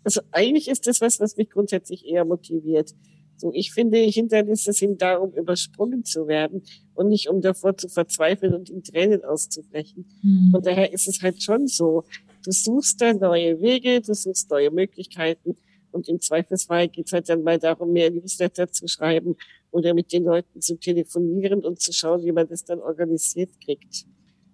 Also 0.10 0.22
eigentlich 0.32 0.68
ist 0.70 0.88
das 0.88 1.01
was, 1.01 1.20
was 1.20 1.38
mich 1.38 1.51
grundsätzlich 1.51 2.04
eher 2.04 2.25
motiviert. 2.25 2.96
So, 3.38 3.51
ich 3.54 3.72
finde, 3.72 4.00
Hindernisse 4.00 4.74
sind 4.74 5.04
da, 5.04 5.18
um 5.18 5.32
übersprungen 5.34 6.04
zu 6.04 6.28
werden 6.28 6.63
und 6.96 7.10
nicht 7.10 7.30
um 7.30 7.42
davor 7.42 7.78
zu 7.78 7.89
verzweifeln 7.89 8.56
und 8.56 8.72
in 8.72 8.82
Tränen 8.82 9.24
auszubrechen. 9.24 10.08
Mhm. 10.24 10.56
Und 10.56 10.66
daher 10.66 10.92
ist 10.92 11.08
es 11.08 11.22
halt 11.22 11.44
schon 11.44 11.68
so. 11.68 12.06
Du 12.44 12.50
suchst 12.50 13.00
da 13.00 13.13
neue 13.13 13.62
Wege, 13.62 14.01
du 14.01 14.16
suchst 14.16 14.50
neue 14.50 14.72
Möglichkeiten 14.72 15.56
und 15.92 16.10
im 16.10 16.20
Zweifelsfall 16.20 16.88
geht 16.88 17.06
es 17.06 17.13
halt 17.13 17.30
dann 17.30 17.44
mal 17.44 17.60
darum, 17.60 17.94
mehr 17.94 18.10
Newsletter 18.10 18.72
zu 18.72 18.88
schreiben 18.88 19.36
oder 19.70 19.94
mit 19.94 20.12
den 20.12 20.24
Leuten 20.24 20.60
zu 20.60 20.80
telefonieren 20.80 21.63
und 21.63 21.80
zu 21.80 21.94
schauen, 21.94 22.25
wie 22.25 22.32
man 22.32 22.48
das 22.48 22.66
dann 22.66 22.80
organisiert 22.80 23.51
kriegt. 23.63 24.08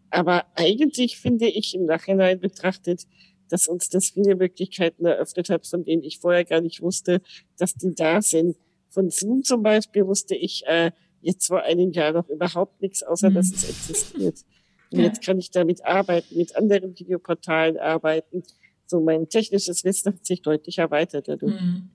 Aber 0.10 0.48
eigentlich 0.56 1.18
finde 1.18 1.48
ich 1.48 1.74
im 1.76 1.86
Nachhinein 1.86 2.42
betrachtet, 2.42 3.08
dass 3.50 3.68
uns 3.68 3.90
das 3.90 4.10
viele 4.10 4.36
Möglichkeiten 4.36 5.06
eröffnet 5.06 5.50
hat, 5.50 5.68
von 5.68 5.84
denen 5.84 6.04
ich 6.04 6.20
vorher 6.20 6.46
gar 6.46 6.62
nicht 6.62 6.82
wusste, 6.82 7.22
dass 7.58 7.76
die 7.76 7.94
da 7.94 8.22
sind. 8.22 8.58
Von 8.90 9.10
Zoom 9.10 9.44
zum 9.44 9.64
Beispiel 9.64 10.06
wusste 10.06 10.36
ich 10.36 10.64
äh, 10.68 10.92
jetzt 11.22 11.48
vor 11.48 11.62
einem 11.64 11.92
Jahr 11.92 12.14
noch 12.14 12.30
überhaupt 12.30 12.82
nichts, 12.82 13.04
außer 13.04 13.30
mhm. 13.30 13.36
dass 13.36 13.52
es 13.52 13.70
existiert. 13.70 14.46
Und 14.92 15.00
ja. 15.00 15.06
jetzt 15.06 15.24
kann 15.24 15.40
ich 15.40 15.52
damit 15.52 15.84
arbeiten, 15.84 16.38
mit 16.38 16.56
anderen 16.56 16.98
Videoportalen 16.98 17.78
arbeiten. 17.78 18.44
So 18.86 19.02
mein 19.02 19.28
technisches 19.28 19.84
Wissen 19.84 20.14
hat 20.14 20.26
sich 20.26 20.42
deutlich 20.42 20.78
erweitert 20.78 21.28
dadurch. 21.28 21.60
Mhm. 21.60 21.90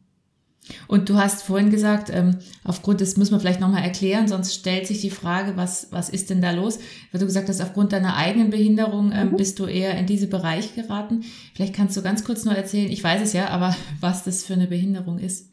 Und 0.89 1.09
du 1.09 1.17
hast 1.17 1.43
vorhin 1.43 1.71
gesagt, 1.71 2.11
ähm, 2.11 2.39
aufgrund 2.65 3.01
des, 3.01 3.17
müssen 3.17 3.33
wir 3.33 3.41
vielleicht 3.41 3.61
nochmal 3.61 3.83
erklären, 3.83 4.29
sonst 4.29 4.55
stellt 4.55 4.87
sich 4.87 5.01
die 5.01 5.11
Frage, 5.11 5.57
was, 5.57 5.91
was 5.91 6.09
ist 6.09 6.31
denn 6.31 6.43
da 6.43 6.53
los? 6.53 6.79
Weil 7.11 7.21
du 7.21 7.27
gesagt 7.27 7.49
hast, 7.49 7.61
aufgrund 7.61 7.93
deiner 7.93 8.17
eigenen 8.17 8.51
Behinderung 8.51 9.13
ähm, 9.13 9.31
mhm. 9.31 9.37
bist 9.37 9.59
du 9.59 9.67
eher 9.67 9.97
in 9.99 10.07
diese 10.07 10.29
Bereich 10.29 10.75
geraten. 10.75 11.25
Vielleicht 11.55 11.75
kannst 11.75 11.97
du 11.97 12.03
ganz 12.03 12.25
kurz 12.25 12.45
nur 12.45 12.55
erzählen, 12.55 12.91
ich 12.91 13.03
weiß 13.03 13.23
es 13.23 13.33
ja, 13.33 13.49
aber 13.49 13.75
was 14.01 14.25
das 14.25 14.45
für 14.45 14.55
eine 14.55 14.67
Behinderung 14.67 15.19
ist. 15.19 15.49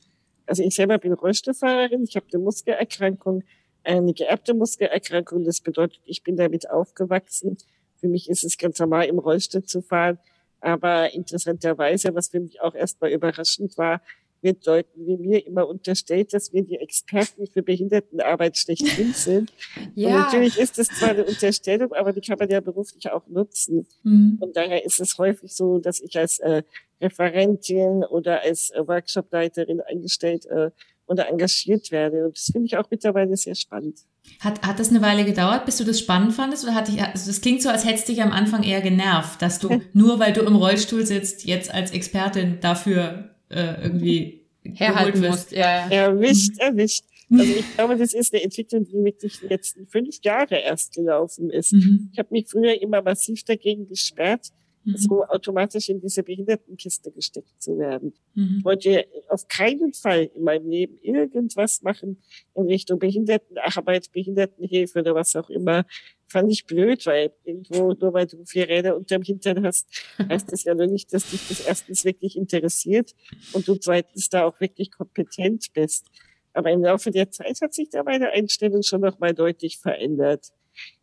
Also 0.46 0.64
ich 0.64 0.76
selber 0.76 0.98
bin 0.98 1.14
Rollstuhlfahrerin, 1.14 2.04
ich 2.04 2.16
habe 2.16 2.26
eine 2.32 2.42
Muskelerkrankung, 2.44 3.44
eine 3.84 4.14
geerbte 4.14 4.54
Muskelerkrankung. 4.54 5.44
Das 5.44 5.62
bedeutet, 5.62 6.00
ich 6.06 6.24
bin 6.24 6.38
damit 6.38 6.70
aufgewachsen. 6.70 7.58
Für 7.98 8.08
mich 8.08 8.30
ist 8.30 8.44
es 8.44 8.58
ganz 8.58 8.80
normal, 8.80 9.06
im 9.06 9.20
Rollstuhl 9.20 9.64
zu 9.64 9.82
fahren. 9.82 10.20
Aber 10.60 11.14
interessanterweise, 11.14 12.14
was 12.16 12.30
für 12.30 12.40
mich 12.40 12.62
auch 12.62 12.76
erstmal 12.76 13.12
überraschend 13.12 13.78
war, 13.78 14.02
wird 14.42 14.66
Leuten 14.66 15.06
wie 15.06 15.18
mir 15.18 15.46
immer 15.46 15.68
unterstellt, 15.68 16.34
dass 16.34 16.54
wir 16.54 16.64
die 16.64 16.78
Experten 16.78 17.48
für 17.48 17.64
Behindertenarbeit 17.64 18.58
schlechthin 18.58 19.14
sind. 19.16 19.52
ja. 19.96 20.08
Und 20.08 20.14
natürlich 20.14 20.58
ist 20.58 20.78
das 20.78 20.88
zwar 20.88 21.10
eine 21.10 21.26
Unterstellung, 21.26 21.94
aber 21.94 22.14
die 22.14 22.22
kann 22.22 22.38
man 22.38 22.50
ja 22.50 22.60
beruflich 22.60 23.10
auch 23.12 23.28
nutzen. 23.28 23.88
Mhm. 24.04 24.38
Und 24.40 24.56
daher 24.56 24.86
ist 24.86 25.00
es 25.00 25.18
häufig 25.18 25.54
so, 25.54 25.80
dass 25.80 26.00
ich 26.00 26.18
als 26.18 26.40
äh, 26.40 26.64
Referentin 27.02 28.04
oder 28.04 28.42
als 28.42 28.72
äh, 28.72 28.88
Workshopleiterin 28.88 29.82
eingestellt 29.82 30.46
äh, 30.46 30.72
oder 31.08 31.30
engagiert 31.30 31.92
werde. 31.92 32.26
Und 32.26 32.38
das 32.38 32.50
finde 32.52 32.66
ich 32.66 32.78
auch 32.78 32.90
mittlerweile 32.90 33.36
sehr 33.38 33.56
spannend. 33.56 34.00
Hat, 34.42 34.66
hat 34.68 34.80
das 34.80 34.90
eine 34.90 35.02
Weile 35.02 35.24
gedauert, 35.24 35.66
bis 35.66 35.78
du 35.78 35.86
das 35.86 36.00
spannend 36.00 36.34
fandest? 36.34 36.64
Oder 36.66 36.76
hat 36.76 36.90
dich, 36.90 37.02
also 37.02 37.28
das 37.28 37.42
klingt 37.42 37.62
so, 37.62 37.70
als 37.70 37.86
hättest 37.86 38.10
dich 38.10 38.22
am 38.22 38.32
Anfang 38.32 38.64
eher 38.64 38.82
genervt, 38.82 39.42
dass 39.42 39.60
du 39.60 39.82
nur 39.94 40.20
weil 40.20 40.34
du 40.34 40.42
im 40.42 40.56
Rollstuhl 40.56 41.06
sitzt, 41.06 41.46
jetzt 41.46 41.74
als 41.74 41.92
Expertin 41.92 42.60
dafür 42.62 43.37
äh, 43.50 43.82
irgendwie 43.84 44.46
herhalten 44.64 45.22
musst. 45.22 45.52
Ja, 45.52 45.90
ja. 45.90 46.08
Erwischt, 46.08 46.56
mhm. 46.56 46.60
erwischt. 46.60 47.06
Also 47.30 47.44
ich 47.44 47.76
glaube, 47.76 47.98
das 47.98 48.14
ist 48.14 48.34
eine 48.34 48.44
Entwicklung, 48.44 48.86
die 48.86 49.04
wirklich 49.04 49.40
die 49.42 49.48
letzten 49.48 49.86
fünf 49.88 50.18
Jahre 50.24 50.56
erst 50.56 50.94
gelaufen 50.94 51.50
ist. 51.50 51.74
Mhm. 51.74 52.10
Ich 52.14 52.20
habe 52.20 52.30
mich 52.32 52.48
früher 52.50 52.82
immer 52.82 53.02
massiv 53.02 53.44
dagegen 53.44 53.88
gesperrt, 53.88 54.48
mhm. 54.88 54.98
so 54.98 55.26
automatisch 55.26 55.90
in 55.90 56.00
diese 56.00 56.24
Behindertenkiste 56.24 57.12
gesteckt 57.12 57.62
zu 57.62 57.78
werden. 57.78 58.14
Mhm. 58.34 58.58
Ich 58.60 58.66
wollte 58.66 59.06
auf 59.30 59.48
keinen 59.48 59.94
Fall 59.94 60.30
in 60.34 60.44
meinem 60.44 60.70
Leben 60.70 60.98
irgendwas 61.02 61.82
machen 61.82 62.22
in 62.56 62.68
Richtung 62.68 63.00
Behindertenarbeit, 63.00 64.12
Behindertenhilfe 64.12 65.00
oder 65.00 65.16
was 65.16 65.36
auch 65.36 65.50
immer, 65.50 65.86
fand 66.28 66.52
ich 66.52 66.66
blöd, 66.66 67.06
weil 67.06 67.32
irgendwo, 67.44 67.94
nur 67.94 68.14
weil 68.14 68.28
du 68.28 68.44
vier 68.46 68.68
Räder 68.68 68.96
unterm 68.96 69.22
Hintern 69.22 69.66
hast, 69.66 69.88
heißt 70.30 70.52
das 70.52 70.64
ja 70.64 70.76
nur 70.76 70.88
nicht, 70.88 71.14
dass 71.14 71.30
dich 71.30 71.48
das 71.48 71.62
erstens 71.62 72.06
wirklich 72.06 72.38
interessiert 72.38 73.14
und 73.54 73.68
du 73.68 73.76
zweitens 73.76 74.30
da 74.30 74.46
auch 74.46 74.60
wirklich 74.60 74.92
kompetent 74.92 75.68
bist. 75.74 76.08
Aber 76.54 76.72
im 76.72 76.82
Laufe 76.82 77.12
der 77.12 77.30
Zeit 77.30 77.62
hat 77.62 77.74
sich 77.74 77.90
da 77.90 78.04
meine 78.04 78.32
Einstellung 78.32 78.82
schon 78.82 79.02
nochmal 79.02 79.34
deutlich 79.34 79.78
verändert. 79.78 80.52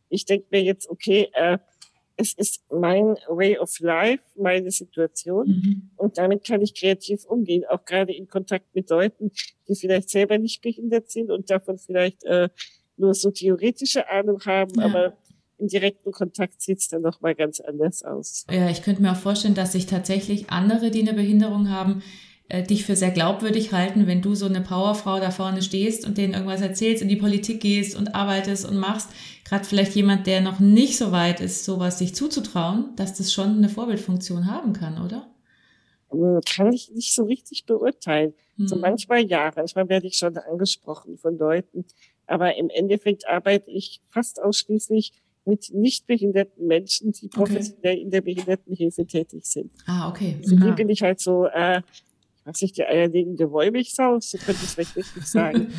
Ich 0.08 0.24
denke 0.24 0.46
mir 0.50 0.62
jetzt, 0.62 0.88
okay, 0.88 1.28
äh, 1.32 1.58
es 2.16 2.32
ist 2.34 2.62
mein 2.70 3.16
Way 3.28 3.58
of 3.58 3.78
Life, 3.80 4.22
meine 4.36 4.70
Situation 4.70 5.48
mhm. 5.48 5.90
und 5.96 6.18
damit 6.18 6.44
kann 6.44 6.60
ich 6.60 6.74
kreativ 6.74 7.24
umgehen, 7.24 7.64
auch 7.68 7.84
gerade 7.84 8.14
in 8.14 8.28
Kontakt 8.28 8.74
mit 8.74 8.90
Leuten, 8.90 9.32
die 9.68 9.74
vielleicht 9.74 10.10
selber 10.10 10.38
nicht 10.38 10.62
behindert 10.62 11.10
sind 11.10 11.30
und 11.30 11.50
davon 11.50 11.78
vielleicht 11.78 12.24
äh, 12.24 12.48
nur 12.96 13.14
so 13.14 13.30
theoretische 13.30 14.08
Ahnung 14.08 14.40
haben, 14.44 14.78
ja. 14.78 14.84
aber 14.84 15.16
im 15.58 15.68
direkten 15.68 16.12
Kontakt 16.12 16.60
sieht's 16.60 16.88
dann 16.88 17.02
noch 17.02 17.20
mal 17.20 17.34
ganz 17.34 17.60
anders 17.60 18.02
aus. 18.02 18.46
Ja, 18.50 18.68
ich 18.70 18.82
könnte 18.82 19.02
mir 19.02 19.12
auch 19.12 19.16
vorstellen, 19.16 19.54
dass 19.54 19.72
sich 19.72 19.86
tatsächlich 19.86 20.50
andere, 20.50 20.90
die 20.90 21.00
eine 21.00 21.14
Behinderung 21.14 21.70
haben, 21.70 22.02
äh, 22.48 22.62
dich 22.62 22.84
für 22.84 22.96
sehr 22.96 23.10
glaubwürdig 23.10 23.72
halten, 23.72 24.06
wenn 24.06 24.22
du 24.22 24.34
so 24.34 24.46
eine 24.46 24.60
Powerfrau 24.60 25.18
da 25.18 25.30
vorne 25.30 25.62
stehst 25.62 26.06
und 26.06 26.18
denen 26.18 26.34
irgendwas 26.34 26.60
erzählst, 26.60 27.02
in 27.02 27.08
die 27.08 27.16
Politik 27.16 27.60
gehst 27.60 27.96
und 27.96 28.14
arbeitest 28.14 28.68
und 28.68 28.76
machst. 28.76 29.10
Gerade 29.44 29.64
vielleicht 29.64 29.94
jemand, 29.94 30.26
der 30.26 30.40
noch 30.40 30.60
nicht 30.60 30.96
so 30.96 31.12
weit 31.12 31.40
ist, 31.40 31.64
sowas 31.64 31.98
sich 31.98 32.14
zuzutrauen, 32.14 32.90
dass 32.96 33.14
das 33.14 33.32
schon 33.32 33.56
eine 33.58 33.68
Vorbildfunktion 33.68 34.46
haben 34.46 34.72
kann, 34.72 35.02
oder? 35.02 35.26
Hm, 36.10 36.40
kann 36.46 36.72
ich 36.72 36.90
nicht 36.90 37.14
so 37.14 37.24
richtig 37.24 37.64
beurteilen. 37.66 38.34
Hm. 38.56 38.68
So 38.68 38.76
manchmal 38.76 39.24
ja, 39.24 39.50
manchmal 39.54 39.88
werde 39.88 40.06
ich 40.06 40.16
schon 40.16 40.36
angesprochen 40.36 41.18
von 41.18 41.38
Leuten, 41.38 41.84
aber 42.26 42.56
im 42.56 42.70
Endeffekt 42.70 43.28
arbeite 43.28 43.70
ich 43.70 44.00
fast 44.10 44.42
ausschließlich 44.42 45.12
mit 45.46 45.72
nicht 45.74 46.06
behinderten 46.06 46.66
Menschen, 46.66 47.12
die 47.12 47.28
professionell 47.28 47.94
okay. 47.94 48.02
in 48.02 48.10
der 48.10 48.22
Behindertenhilfe 48.22 49.06
tätig 49.06 49.44
sind. 49.44 49.70
Ah, 49.86 50.08
okay. 50.08 50.36
Also 50.42 50.56
die 50.56 50.72
bin 50.72 50.88
ich 50.88 51.02
halt 51.02 51.20
so, 51.20 51.46
äh, 51.46 51.82
was 52.44 52.60
ich 52.62 52.72
die 52.72 52.84
eierlegende 52.84 53.50
Wollmilchsau, 53.50 54.20
so 54.20 54.38
könnte 54.38 54.60
ich 54.62 54.64
es 54.64 54.74
vielleicht 54.74 54.96
richtig 54.96 55.26
sagen. 55.26 55.72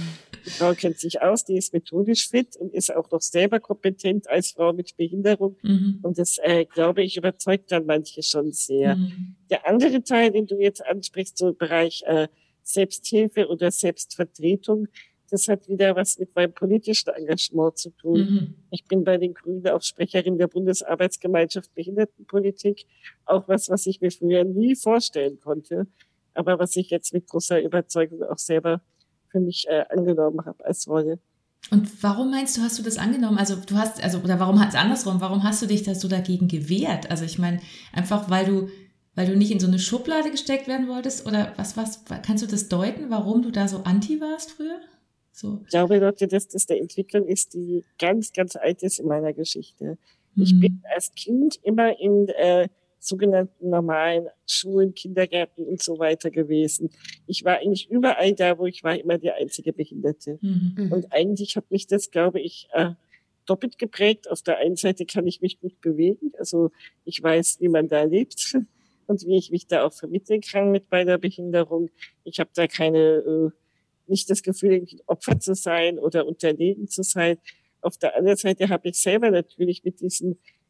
Die 0.46 0.50
Frau 0.50 0.74
kennt 0.74 1.00
sich 1.00 1.22
aus, 1.22 1.46
die 1.46 1.58
ist 1.58 1.74
methodisch 1.74 2.30
fit 2.30 2.56
und 2.58 2.74
ist 2.74 2.96
auch 2.96 3.10
noch 3.12 3.22
selber 3.22 3.60
kompetent 3.60 4.30
als 4.30 4.52
Frau 4.52 4.74
mit 4.74 4.96
Behinderung. 4.98 5.58
Mhm. 5.62 6.00
Und 6.02 6.18
das, 6.18 6.38
äh, 6.44 6.66
glaube 6.66 7.04
ich, 7.04 7.18
überzeugt 7.18 7.72
dann 7.72 7.86
manche 7.86 8.22
schon 8.24 8.52
sehr. 8.52 8.96
Mhm. 8.96 9.36
Der 9.50 9.68
andere 9.68 10.04
Teil, 10.04 10.32
den 10.32 10.48
du 10.48 10.60
jetzt 10.60 10.86
ansprichst, 10.86 11.38
so 11.38 11.50
im 11.50 11.58
Bereich 11.58 12.04
äh, 12.06 12.28
Selbsthilfe 12.64 13.48
oder 13.48 13.72
Selbstvertretung, 13.72 14.88
das 15.30 15.48
hat 15.48 15.68
wieder 15.68 15.96
was 15.96 16.20
mit 16.20 16.36
meinem 16.36 16.54
politischen 16.54 17.10
Engagement 17.10 17.78
zu 17.78 17.90
tun. 17.92 18.20
Mhm. 18.20 18.54
Ich 18.70 18.86
bin 18.86 19.04
bei 19.04 19.18
den 19.18 19.34
Grünen 19.34 19.68
auch 19.68 19.82
Sprecherin 19.82 20.38
der 20.38 20.48
Bundesarbeitsgemeinschaft 20.48 21.74
Behindertenpolitik. 21.74 22.86
Auch 23.26 23.48
was, 23.48 23.70
was 23.70 23.86
ich 23.88 24.02
mir 24.02 24.12
früher 24.12 24.44
nie 24.44 24.76
vorstellen 24.76 25.40
konnte, 25.40 25.88
aber 26.36 26.60
was 26.60 26.76
ich 26.76 26.90
jetzt 26.90 27.14
mit 27.14 27.28
großer 27.28 27.62
Überzeugung 27.62 28.24
auch 28.24 28.38
selber 28.38 28.82
für 29.30 29.40
mich 29.40 29.66
äh, 29.68 29.86
angenommen 29.90 30.46
habe 30.46 30.64
als 30.66 30.88
Rolle. 30.88 31.20
Und 31.72 32.04
warum 32.04 32.30
meinst 32.30 32.56
du, 32.58 32.62
hast 32.62 32.78
du 32.78 32.84
das 32.84 32.98
angenommen? 32.98 33.40
Also 33.40 33.56
du 33.56 33.76
hast, 33.76 34.04
also, 34.04 34.20
oder 34.20 34.40
warum 34.40 34.60
hat 34.60 34.70
es 34.70 34.76
andersrum, 34.76 35.20
warum 35.20 35.44
hast 35.44 35.62
du 35.62 35.66
dich 35.66 35.84
da 35.84 35.96
so 35.96 36.08
dagegen 36.08 36.48
gewehrt? 36.48 37.10
Also 37.10 37.26
ich 37.26 37.40
meine, 37.40 37.60
einfach 37.92 38.30
weil 38.30 38.46
du 38.46 38.68
weil 39.16 39.28
du 39.28 39.36
nicht 39.36 39.52
in 39.52 39.60
so 39.60 39.68
eine 39.68 39.80
Schublade 39.80 40.30
gesteckt 40.30 40.68
werden 40.68 40.88
wolltest? 40.88 41.26
Oder 41.26 41.54
was, 41.56 41.78
was, 41.78 42.04
kannst 42.06 42.44
du 42.44 42.48
das 42.48 42.68
deuten, 42.68 43.10
warum 43.10 43.42
du 43.42 43.52
da 43.52 43.68
so 43.68 43.78
anti 43.80 44.20
warst 44.20 44.52
früher? 44.52 44.80
So. 45.32 45.62
Ich 45.64 45.70
glaube, 45.70 45.98
Leute, 45.98 46.28
dass 46.28 46.48
das 46.48 46.66
der 46.66 46.80
Entwicklung 46.80 47.26
ist, 47.28 47.54
die 47.54 47.84
ganz, 47.98 48.32
ganz 48.34 48.56
alt 48.56 48.84
ist 48.84 49.00
in 49.00 49.08
meiner 49.08 49.34
Geschichte. 49.34 49.98
Mhm. 50.36 50.44
Ich 50.44 50.60
bin 50.60 50.82
als 50.94 51.14
Kind 51.16 51.60
immer 51.64 51.98
in 52.00 52.28
äh, 52.30 52.68
sogenannten 53.06 53.70
normalen 53.70 54.28
Schulen, 54.48 54.94
Kindergärten 54.94 55.66
und 55.66 55.82
so 55.82 56.00
weiter 56.00 56.32
gewesen. 56.32 56.90
Ich 57.28 57.44
war 57.44 57.58
eigentlich 57.58 57.90
überall 57.90 58.34
da, 58.34 58.58
wo 58.58 58.66
ich 58.66 58.84
war, 58.84 58.98
immer 58.98 59.18
die 59.18 59.32
einzige 59.32 59.74
Behinderte. 59.74 60.40
Mhm. 60.42 60.92
Und 60.92 61.12
eigentlich 61.12 61.56
hat 61.56 61.70
mich 61.72 61.88
das, 61.88 62.12
glaube 62.12 62.40
ich, 62.40 62.68
äh, 62.74 62.92
doppelt 63.46 63.78
geprägt. 63.78 64.30
Auf 64.30 64.42
der 64.42 64.58
einen 64.58 64.76
Seite 64.76 65.06
kann 65.06 65.28
ich 65.28 65.42
mich 65.42 65.60
gut 65.60 65.80
bewegen, 65.82 66.32
also 66.38 66.72
ich 67.04 67.22
weiß, 67.22 67.58
wie 67.60 67.70
man 67.70 67.88
da 67.88 68.04
lebt. 68.04 68.58
und 69.08 69.26
wie 69.26 69.38
ich 69.38 69.52
mich 69.52 69.68
da 69.68 69.84
auch 69.84 69.94
vermitteln 69.94 70.42
kann 70.42 70.72
mit 70.72 70.90
meiner 70.92 71.18
Behinderung. 71.18 71.90
Ich 72.24 72.40
habe 72.40 72.50
da 72.54 72.68
keine, 72.68 72.98
äh, 72.98 73.50
nicht 74.08 74.30
das 74.30 74.44
Gefühl, 74.44 74.86
Opfer 75.08 75.40
zu 75.40 75.56
sein 75.56 76.00
oder 76.00 76.26
unterlegen 76.26 76.88
zu 76.88 77.04
sein. 77.04 77.38
Auf 77.82 77.98
der 77.98 78.16
anderen 78.16 78.38
Seite 78.38 78.70
habe 78.70 78.90
ich 78.90 79.00
selber 79.00 79.32
natürlich 79.32 79.84
mit 79.84 80.02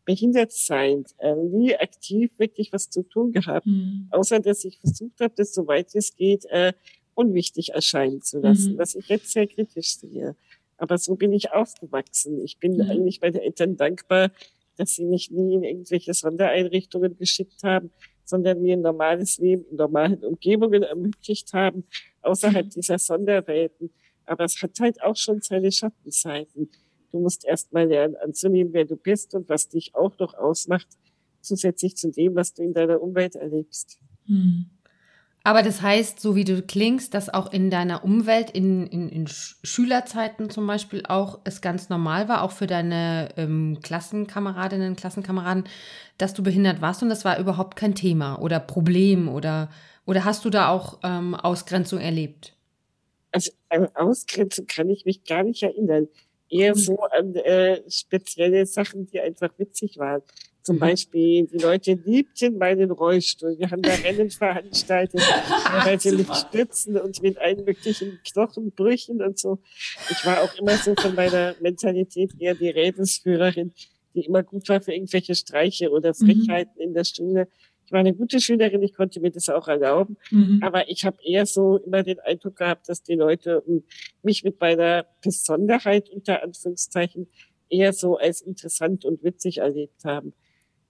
diesem 0.08 0.32
Behindertsein 0.32 1.06
äh, 1.18 1.36
nie 1.36 1.76
aktiv 1.76 2.32
wirklich 2.38 2.72
was 2.74 2.90
zu 2.90 3.04
tun 3.04 3.32
gehabt, 3.32 3.66
mhm. 3.66 4.08
außer 4.12 4.40
dass 4.40 4.64
ich 4.66 4.80
versucht 4.80 5.20
habe, 5.20 5.34
das 5.36 5.54
soweit 5.54 5.94
es 5.96 6.16
geht, 6.16 6.46
äh, 6.46 6.74
unwichtig 7.14 7.70
erscheinen 7.70 8.22
zu 8.22 8.40
lassen, 8.40 8.74
mhm. 8.74 8.78
was 8.78 8.96
ich 8.96 9.08
jetzt 9.08 9.32
sehr 9.32 9.48
kritisch 9.48 9.98
sehe. 9.98 10.36
Aber 10.78 10.98
so 10.98 11.16
bin 11.16 11.32
ich 11.32 11.52
aufgewachsen. 11.52 12.42
Ich 12.42 12.60
bin 12.60 12.76
mhm. 12.76 12.90
eigentlich 12.90 13.20
bei 13.20 13.32
den 13.32 13.42
Eltern 13.42 13.78
dankbar, 13.78 14.32
dass 14.78 14.96
sie 14.96 15.06
mich 15.06 15.32
nie 15.32 15.54
in 15.54 15.64
irgendwelche 15.64 16.14
Sondereinrichtungen 16.14 17.18
geschickt 17.18 17.64
haben, 17.64 17.92
sondern 18.26 18.62
mir 18.62 18.76
ein 18.76 18.82
normales 18.82 19.38
Leben 19.38 19.66
in 19.70 19.78
normalen 19.78 20.24
Umgebungen 20.24 20.84
ermöglicht 20.84 21.54
haben, 21.54 21.86
außerhalb 22.22 22.66
mhm. 22.66 22.70
dieser 22.72 23.00
Sonderwelten. 23.00 23.92
Aber 24.26 24.44
es 24.44 24.62
hat 24.62 24.80
halt 24.80 25.02
auch 25.02 25.16
schon 25.16 25.42
seine 25.42 25.72
Schattenseiten. 25.72 26.70
Du 27.16 27.22
musst 27.22 27.46
erst 27.46 27.72
mal 27.72 27.88
lernen 27.88 28.18
anzunehmen, 28.18 28.74
wer 28.74 28.84
du 28.84 28.98
bist 28.98 29.36
und 29.36 29.48
was 29.48 29.70
dich 29.70 29.96
auch 29.96 30.20
noch 30.20 30.34
ausmacht, 30.34 30.88
zusätzlich 31.40 31.96
zu 31.96 32.12
dem, 32.12 32.36
was 32.36 32.54
du 32.54 32.62
in 32.62 32.74
deiner 32.74 33.02
Umwelt 33.02 33.36
erlebst. 33.36 34.00
Hm. 34.26 34.66
Aber 35.46 35.64
das 35.64 35.82
heißt, 35.82 36.20
so 36.20 36.36
wie 36.36 36.44
du 36.44 36.62
klingst, 36.62 37.14
dass 37.14 37.34
auch 37.34 37.54
in 37.54 37.70
deiner 37.70 38.04
Umwelt, 38.04 38.50
in, 38.50 38.86
in, 38.88 39.08
in 39.08 39.28
Schülerzeiten 39.28 40.50
zum 40.50 40.68
Beispiel 40.68 41.04
auch 41.08 41.40
es 41.46 41.62
ganz 41.62 41.88
normal 41.88 42.28
war, 42.28 42.44
auch 42.44 42.52
für 42.52 42.68
deine 42.68 43.30
ähm, 43.38 43.80
Klassenkameradinnen, 43.82 44.98
Klassenkameraden, 44.98 45.70
dass 46.18 46.34
du 46.34 46.44
behindert 46.44 46.82
warst 46.82 47.02
und 47.02 47.08
das 47.08 47.24
war 47.24 47.40
überhaupt 47.40 47.78
kein 47.78 47.96
Thema 47.96 48.42
oder 48.42 48.60
Problem 48.60 49.30
oder, 49.30 49.70
oder 50.06 50.26
hast 50.26 50.44
du 50.44 50.50
da 50.50 50.68
auch 50.68 51.00
ähm, 51.02 51.34
Ausgrenzung 51.34 52.00
erlebt? 52.00 52.58
Also 53.32 53.52
an 53.70 53.88
Ausgrenzung 53.96 54.68
kann 54.68 54.90
ich 54.90 55.06
mich 55.06 55.24
gar 55.24 55.44
nicht 55.44 55.64
erinnern. 55.64 56.10
Eher 56.60 56.76
so 56.76 57.00
an 57.00 57.36
äh, 57.36 57.82
spezielle 57.90 58.66
Sachen, 58.66 59.06
die 59.08 59.20
einfach 59.20 59.50
witzig 59.58 59.98
waren. 59.98 60.22
Zum 60.66 60.78
mhm. 60.78 60.80
Beispiel, 60.80 61.46
die 61.46 61.60
Leute 61.60 61.94
liebten 61.94 62.58
meinen 62.58 62.90
Rollstuhl. 62.90 63.56
Wir 63.60 63.70
haben 63.70 63.84
da 63.84 63.94
Rennen 64.04 64.32
veranstaltet, 64.32 65.22
teilweise 65.22 66.16
mit 66.16 66.36
Stützen 66.36 66.98
und 66.98 67.22
mit 67.22 67.38
allen 67.38 67.66
möglichen 67.66 68.20
Knochenbrüchen 68.24 69.22
und 69.22 69.38
so. 69.38 69.60
Ich 70.10 70.26
war 70.26 70.42
auch 70.42 70.56
immer 70.58 70.76
so 70.78 70.96
von 70.96 71.14
meiner 71.14 71.56
Mentalität 71.62 72.32
eher 72.40 72.56
die 72.56 72.70
Redensführerin, 72.70 73.74
die 74.16 74.26
immer 74.26 74.42
gut 74.42 74.68
war 74.68 74.82
für 74.82 74.94
irgendwelche 74.94 75.36
Streiche 75.36 75.92
oder 75.92 76.14
mhm. 76.18 76.26
Frechheiten 76.26 76.74
mhm. 76.78 76.82
in 76.82 76.94
der 76.96 77.04
Schule. 77.04 77.48
Ich 77.86 77.92
war 77.92 78.00
eine 78.00 78.14
gute 78.14 78.40
Schülerin, 78.40 78.82
ich 78.82 78.94
konnte 78.94 79.20
mir 79.20 79.32
das 79.32 79.50
auch 79.50 79.68
erlauben. 79.68 80.18
Mhm. 80.32 80.60
Aber 80.64 80.90
ich 80.90 81.06
habe 81.06 81.18
eher 81.24 81.46
so 81.46 81.78
immer 81.78 82.04
den 82.04 82.20
Eindruck 82.20 82.56
gehabt, 82.56 82.90
dass 82.90 83.04
die 83.04 83.16
Leute 83.16 83.64
mich 84.24 84.44
mit 84.44 84.60
meiner 84.60 85.06
Besonderheit 85.22 86.10
unter 86.10 86.42
Anführungszeichen 86.42 87.28
eher 87.70 87.94
so 87.94 88.18
als 88.18 88.42
interessant 88.42 89.06
und 89.06 89.24
witzig 89.24 89.60
erlebt 89.60 90.04
haben. 90.04 90.34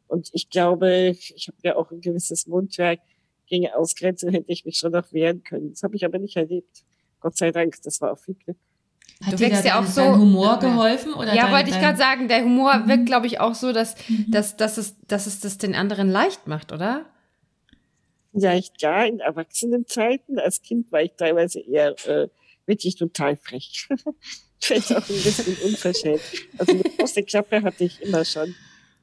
Und 0.08 0.30
ich 0.34 0.50
glaube, 0.50 1.10
ich 1.10 1.48
habe 1.48 1.58
ja 1.64 1.76
auch 1.76 1.92
ein 1.92 2.02
gewisses 2.02 2.48
Mundwerk. 2.48 3.00
Gegen 3.48 3.68
Ausgrenzung 3.68 4.32
hätte 4.32 4.52
ich 4.52 4.66
mich 4.66 4.78
schon 4.78 4.92
noch 4.92 5.12
wehren 5.12 5.44
können. 5.44 5.72
Das 5.72 5.84
habe 5.84 5.96
ich 5.96 6.06
aber 6.06 6.18
nicht 6.18 6.36
erlebt. 6.36 6.84
Gott 7.20 7.38
sei 7.38 7.52
Dank, 7.52 7.76
das 7.84 8.02
war 8.02 8.12
auch 8.12 8.20
viel 8.20 8.36
Glück. 8.36 8.58
Hat 9.24 9.34
du 9.34 9.40
wirkst 9.40 9.64
ja 9.64 9.80
auch 9.80 9.86
so 9.86 10.04
Humor 10.18 10.60
geholfen 10.60 11.14
oder 11.14 11.34
ja 11.34 11.52
wollte 11.52 11.70
ich 11.70 11.80
gerade 11.80 11.98
sagen 11.98 12.28
der 12.28 12.44
Humor 12.44 12.76
mhm. 12.76 12.90
wirkt 12.90 13.06
glaube 13.06 13.28
ich 13.28 13.40
auch 13.40 13.56
so 13.56 13.72
dass, 13.72 13.96
mhm. 14.10 14.26
dass, 14.30 14.58
dass, 14.58 14.78
es, 14.78 14.96
dass 15.08 15.26
es 15.26 15.40
das 15.40 15.58
den 15.58 15.74
anderen 15.74 16.10
leicht 16.10 16.48
macht 16.48 16.72
oder 16.72 17.06
Vielleicht 18.34 18.82
ja 18.82 19.04
in 19.06 19.22
Erwachsenenzeiten 19.22 20.38
als 20.40 20.62
Kind 20.62 20.92
war 20.92 21.02
ich 21.02 21.14
teilweise 21.16 21.62
eher 21.62 21.96
äh, 22.06 22.28
wirklich 22.66 22.98
total 22.98 23.38
frech 23.38 23.88
vielleicht 24.60 24.92
auch 24.92 25.10
ein 25.10 25.24
bisschen 25.24 25.58
unverschämt 25.64 26.22
also 26.58 26.74
eine 26.74 26.84
große 26.84 27.24
Klappe 27.24 27.62
hatte 27.64 27.86
ich 27.86 28.02
immer 28.02 28.26
schon 28.26 28.54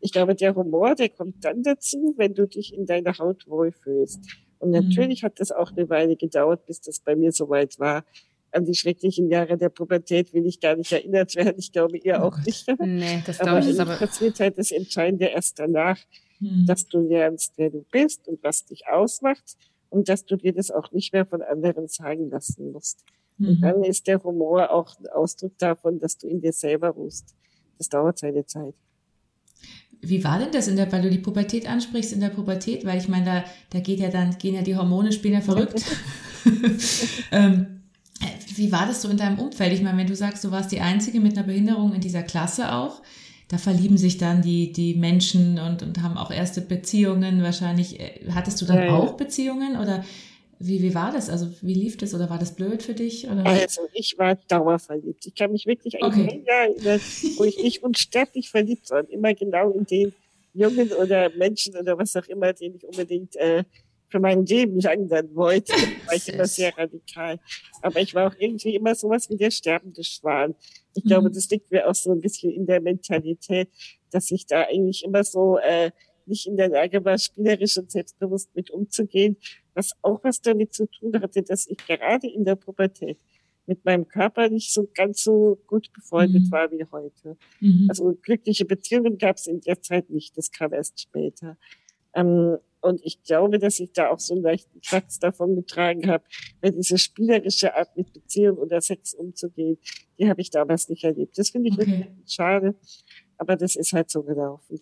ich 0.03 0.11
glaube, 0.11 0.35
der 0.35 0.55
Humor, 0.57 0.97
der 0.97 1.09
kommt 1.09 1.45
dann 1.45 1.63
dazu, 1.63 2.15
wenn 2.17 2.35
du 2.35 2.47
dich 2.47 2.75
in 2.75 2.87
deiner 2.87 3.17
Haut 3.19 3.47
wohlfühlst. 3.47 4.21
Und 4.59 4.71
mhm. 4.71 4.89
natürlich 4.89 5.23
mhm. 5.23 5.27
hat 5.27 5.41
das 5.41 5.53
auch 5.53 5.71
eine 5.71 5.89
Weile 5.89 6.17
gedauert, 6.17 6.67
bis 6.67 6.81
das 6.81 6.99
bei 6.99 7.15
mir 7.15 7.31
soweit 7.31 7.79
war. 7.79 8.05
An 8.53 8.67
die 8.67 8.75
schrecklichen 8.75 9.31
Jahre 9.31 9.57
der 9.57 9.71
Pubertät 9.71 10.33
will 10.35 10.47
ich 10.47 10.61
gar 10.61 10.77
nicht 10.77 10.93
erinnert 10.93 11.35
werden. 11.37 11.55
Ich 11.59 11.73
glaube, 11.73 11.97
ihr 11.99 12.23
auch 12.23 12.39
nicht. 12.45 12.67
Nee, 12.79 13.23
das 13.27 13.39
glaube 13.39 13.61
ich 13.61 13.69
ist 13.69 13.81
aber. 13.81 13.97
passiert 13.97 14.39
halt 14.41 14.59
das 14.59 14.71
Entscheidende 14.71 15.27
erst 15.27 15.59
danach, 15.59 15.99
mhm. 16.39 16.67
dass 16.67 16.87
du 16.87 17.01
lernst, 17.01 17.55
wer 17.57 17.71
du 17.71 17.85
bist 17.91 18.29
und 18.29 18.43
was 18.43 18.67
dich 18.67 18.87
ausmacht 18.89 19.57
und 19.89 20.09
dass 20.09 20.25
du 20.25 20.37
dir 20.37 20.53
das 20.53 20.71
auch 20.71 20.93
nicht 20.93 21.13
mehr 21.13 21.27
von 21.27 21.43
anderen 21.43 21.89
sagen 21.89 22.31
lassen 22.31 22.73
musst. 22.73 23.05
Mhm. 23.39 23.49
Und 23.49 23.61
dann 23.63 23.85
ist 23.85 24.07
der 24.07 24.23
Humor 24.23 24.71
auch 24.71 24.99
ein 24.99 25.07
Ausdruck 25.09 25.57
davon, 25.59 25.99
dass 25.99 26.19
du 26.19 26.29
in 26.29 26.41
dir 26.41 26.53
selber 26.53 26.91
ruhst. 26.91 27.35
Das 27.79 27.89
dauert 27.89 28.19
seine 28.19 28.45
Zeit. 28.47 28.75
Wie 30.01 30.25
war 30.25 30.39
denn 30.39 30.51
das 30.51 30.67
in 30.67 30.77
der, 30.77 30.91
weil 30.91 31.03
du 31.03 31.11
die 31.11 31.19
Pubertät 31.19 31.69
ansprichst, 31.69 32.13
in 32.13 32.21
der 32.21 32.31
Pubertät? 32.31 32.85
Weil 32.85 32.99
ich 32.99 33.09
meine, 33.09 33.25
da, 33.25 33.45
da 33.71 33.81
geht 33.81 34.01
ja 34.01 34.11
dann, 34.11 34.37
gehen 34.37 34.55
ja 34.55 34.63
die 34.63 34.77
Hormone, 34.77 35.13
spielen 35.13 35.35
ja 35.35 35.41
verrückt. 35.41 35.85
ähm, 37.31 37.82
wie 38.55 38.73
war 38.73 38.87
das 38.87 39.03
so 39.03 39.09
in 39.09 39.17
deinem 39.17 39.39
Umfeld? 39.39 39.73
Ich 39.73 39.83
meine, 39.83 39.99
wenn 39.99 40.07
du 40.07 40.17
sagst, 40.17 40.45
du 40.45 40.51
warst 40.51 40.73
die 40.73 40.81
Einzige 40.81 41.21
mit 41.21 41.37
einer 41.37 41.47
Behinderung 41.47 41.95
in 41.95 42.01
dieser 42.01 42.23
Klasse 42.23 42.73
auch, 42.73 43.03
da 43.49 43.59
verlieben 43.59 43.99
sich 43.99 44.19
dann 44.19 44.41
die, 44.41 44.73
die 44.73 44.95
Menschen 44.95 45.59
und, 45.59 45.83
und 45.83 46.03
haben 46.03 46.17
auch 46.17 46.31
erste 46.31 46.63
Beziehungen. 46.63 47.43
Wahrscheinlich, 47.43 48.01
äh, 48.01 48.21
hattest 48.31 48.61
du 48.63 48.65
dann 48.65 48.79
ja, 48.79 48.97
auch 48.97 49.15
Beziehungen 49.15 49.79
oder 49.79 50.05
wie, 50.59 50.81
wie 50.81 50.95
war 50.95 51.13
das? 51.13 51.29
Also 51.29 51.49
wie 51.61 51.75
lief 51.75 51.97
das 51.97 52.15
oder 52.15 52.31
war 52.31 52.39
das 52.39 52.55
blöd 52.55 52.83
für 52.83 52.95
dich? 52.95 53.29
Oder? 53.29 53.45
Also 53.45 53.83
ich 53.93 54.17
war 54.17 54.37
dauerverliebt. 54.49 55.27
Ich 55.27 55.35
kann 55.35 55.53
mich 55.53 55.67
wirklich 55.67 56.03
an 56.03 56.11
okay. 56.11 56.43
erinnern, 56.47 57.01
wo 57.37 57.45
ich 57.45 57.63
nicht 57.63 57.83
unsterblich 57.83 58.49
verliebt 58.49 58.91
war. 58.91 59.09
Immer 59.11 59.35
genau 59.35 59.71
in 59.73 59.85
den 59.85 60.13
Jungen 60.55 60.93
oder 60.93 61.31
Menschen 61.37 61.77
oder 61.77 61.99
was 61.99 62.15
auch 62.17 62.27
immer, 62.29 62.53
den 62.53 62.77
ich 62.77 62.85
unbedingt 62.85 63.37
äh, 63.37 63.65
für 64.13 64.21
mein 64.21 64.45
Leben 64.47 64.79
lang 64.81 65.09
wollte. 65.35 65.73
war 66.07 66.15
ich 66.15 66.29
immer 66.29 66.47
sehr 66.47 66.77
radikal. 66.77 67.41
Aber 67.81 67.99
ich 68.01 68.15
war 68.15 68.29
auch 68.29 68.37
irgendwie 68.39 68.77
immer 68.77 68.95
sowas 68.95 69.29
wie 69.31 69.37
der 69.37 69.51
sterbende 69.51 70.05
Schwan. 70.05 70.55
Ich 70.95 71.05
mhm. 71.05 71.09
glaube, 71.09 71.31
das 71.31 71.51
liegt 71.51 71.73
mir 71.73 71.89
auch 71.89 71.95
so 71.95 72.13
ein 72.13 72.21
bisschen 72.21 72.53
in 72.53 72.67
der 72.67 72.81
Mentalität, 72.81 73.69
dass 74.11 74.31
ich 74.31 74.47
da 74.47 74.63
eigentlich 74.63 75.03
immer 75.03 75.25
so 75.25 75.59
äh, 75.59 75.91
nicht 76.27 76.47
in 76.47 76.57
der 76.57 76.69
Lage 76.69 77.05
war, 77.05 77.19
spielerisch 77.19 77.79
und 77.79 77.91
selbstbewusst 77.91 78.55
mit 78.55 78.71
umzugehen, 78.71 79.37
was 79.75 79.93
auch 80.03 80.23
was 80.23 80.41
damit 80.41 80.75
zu 80.75 80.87
tun 80.87 81.21
hatte, 81.21 81.43
dass 81.43 81.67
ich 81.67 81.79
gerade 81.79 82.29
in 82.29 82.45
der 82.45 82.55
Pubertät 82.55 83.19
mit 83.67 83.85
meinem 83.85 84.07
Körper 84.07 84.49
nicht 84.49 84.73
so 84.73 84.89
ganz 84.95 85.25
so 85.25 85.59
gut 85.67 85.93
befreundet 85.93 86.45
mhm. 86.45 86.51
war 86.51 86.71
wie 86.71 86.85
heute. 86.93 87.37
Mhm. 87.61 87.87
Also 87.89 88.17
glückliche 88.21 88.67
Beziehungen 88.67 89.19
gab 89.19 89.37
es 89.37 89.47
in 89.47 89.61
der 89.61 89.81
Zeit 89.81 90.11
nicht, 90.11 90.37
das 90.37 90.51
kam 90.51 90.73
erst 90.73 91.01
später. 91.01 91.57
Ähm, 92.15 92.59
und 92.83 93.01
ich 93.05 93.23
glaube, 93.23 93.59
dass 93.59 93.79
ich 93.79 93.93
da 93.93 94.11
auch 94.11 94.19
so 94.19 94.35
einen 94.35 94.43
leichten 94.43 94.81
Knacks 94.81 95.19
davon 95.21 95.55
getragen 95.55 96.09
habe, 96.11 96.25
weil 96.61 96.73
diese 96.73 96.99
spielerische 96.99 97.75
Art 97.77 97.97
mit 97.97 98.13
Beziehung 98.13 98.59
oder 98.59 98.81
Sex 98.81 99.15
umzugehen, 99.15 99.79
die 100.19 100.29
habe 100.29 100.41
ich 100.41 100.51
damals 100.51 100.89
nicht 100.89 101.05
erlebt. 101.05 101.39
Das 101.39 101.51
finde 101.51 101.71
ich 101.71 101.79
okay. 101.79 101.87
wirklich 101.87 102.09
schade, 102.27 102.75
aber 103.39 103.57
das 103.57 103.77
ist 103.77 103.93
halt 103.93 104.11
so 104.11 104.23
gelaufen. 104.25 104.81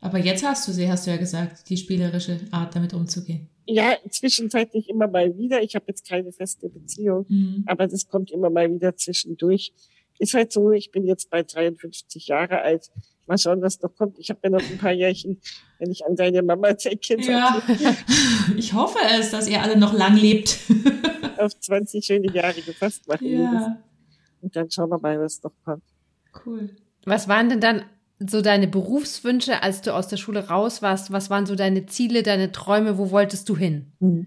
Aber 0.00 0.18
jetzt 0.18 0.42
hast 0.42 0.66
du 0.66 0.72
sie, 0.72 0.88
hast 0.88 1.06
du 1.06 1.10
ja 1.10 1.16
gesagt, 1.16 1.68
die 1.68 1.76
spielerische 1.76 2.40
Art, 2.50 2.74
damit 2.74 2.94
umzugehen. 2.94 3.48
Ja, 3.66 3.96
zwischenzeitlich 4.10 4.88
immer 4.88 5.06
mal 5.06 5.36
wieder. 5.38 5.62
Ich 5.62 5.76
habe 5.76 5.84
jetzt 5.88 6.08
keine 6.08 6.32
feste 6.32 6.68
Beziehung, 6.68 7.26
mhm. 7.28 7.62
aber 7.66 7.86
das 7.86 8.08
kommt 8.08 8.30
immer 8.32 8.50
mal 8.50 8.72
wieder 8.72 8.96
zwischendurch. 8.96 9.72
Ist 10.18 10.34
halt 10.34 10.50
so, 10.50 10.72
ich 10.72 10.90
bin 10.90 11.04
jetzt 11.04 11.30
bei 11.30 11.42
53 11.42 12.26
Jahre 12.26 12.62
alt. 12.62 12.90
Mal 13.26 13.38
schauen, 13.38 13.62
was 13.62 13.80
noch 13.80 13.94
kommt. 13.94 14.18
Ich 14.18 14.30
habe 14.30 14.40
ja 14.42 14.50
noch 14.50 14.62
ein 14.62 14.78
paar 14.78 14.92
Jährchen, 14.92 15.40
wenn 15.78 15.90
ich 15.90 16.04
an 16.04 16.16
deine 16.16 16.42
Mama 16.42 16.72
denke. 16.72 17.20
Ja, 17.20 17.62
ich 18.56 18.72
hoffe 18.72 18.98
es, 19.18 19.30
dass 19.30 19.48
ihr 19.48 19.62
alle 19.62 19.76
noch 19.76 19.92
lang 19.92 20.16
lebt. 20.16 20.58
auf 21.42 21.58
20 21.58 22.04
schöne 22.04 22.32
Jahre 22.32 22.60
gefasst 22.60 23.06
machen. 23.08 23.26
Ja. 23.26 23.82
Und 24.40 24.56
dann 24.56 24.70
schauen 24.70 24.90
wir 24.90 24.98
mal, 24.98 25.20
was 25.20 25.42
noch 25.42 25.52
kommt. 25.64 25.84
Cool. 26.44 26.76
Was 27.04 27.28
waren 27.28 27.48
denn 27.48 27.60
dann 27.60 27.84
so 28.18 28.40
deine 28.40 28.68
Berufswünsche, 28.68 29.62
als 29.62 29.82
du 29.82 29.94
aus 29.94 30.08
der 30.08 30.16
Schule 30.16 30.48
raus 30.48 30.82
warst? 30.82 31.12
Was 31.12 31.30
waren 31.30 31.46
so 31.46 31.54
deine 31.54 31.86
Ziele, 31.86 32.22
deine 32.22 32.52
Träume? 32.52 32.98
Wo 32.98 33.10
wolltest 33.10 33.48
du 33.48 33.56
hin? 33.56 33.92
Hm. 34.00 34.26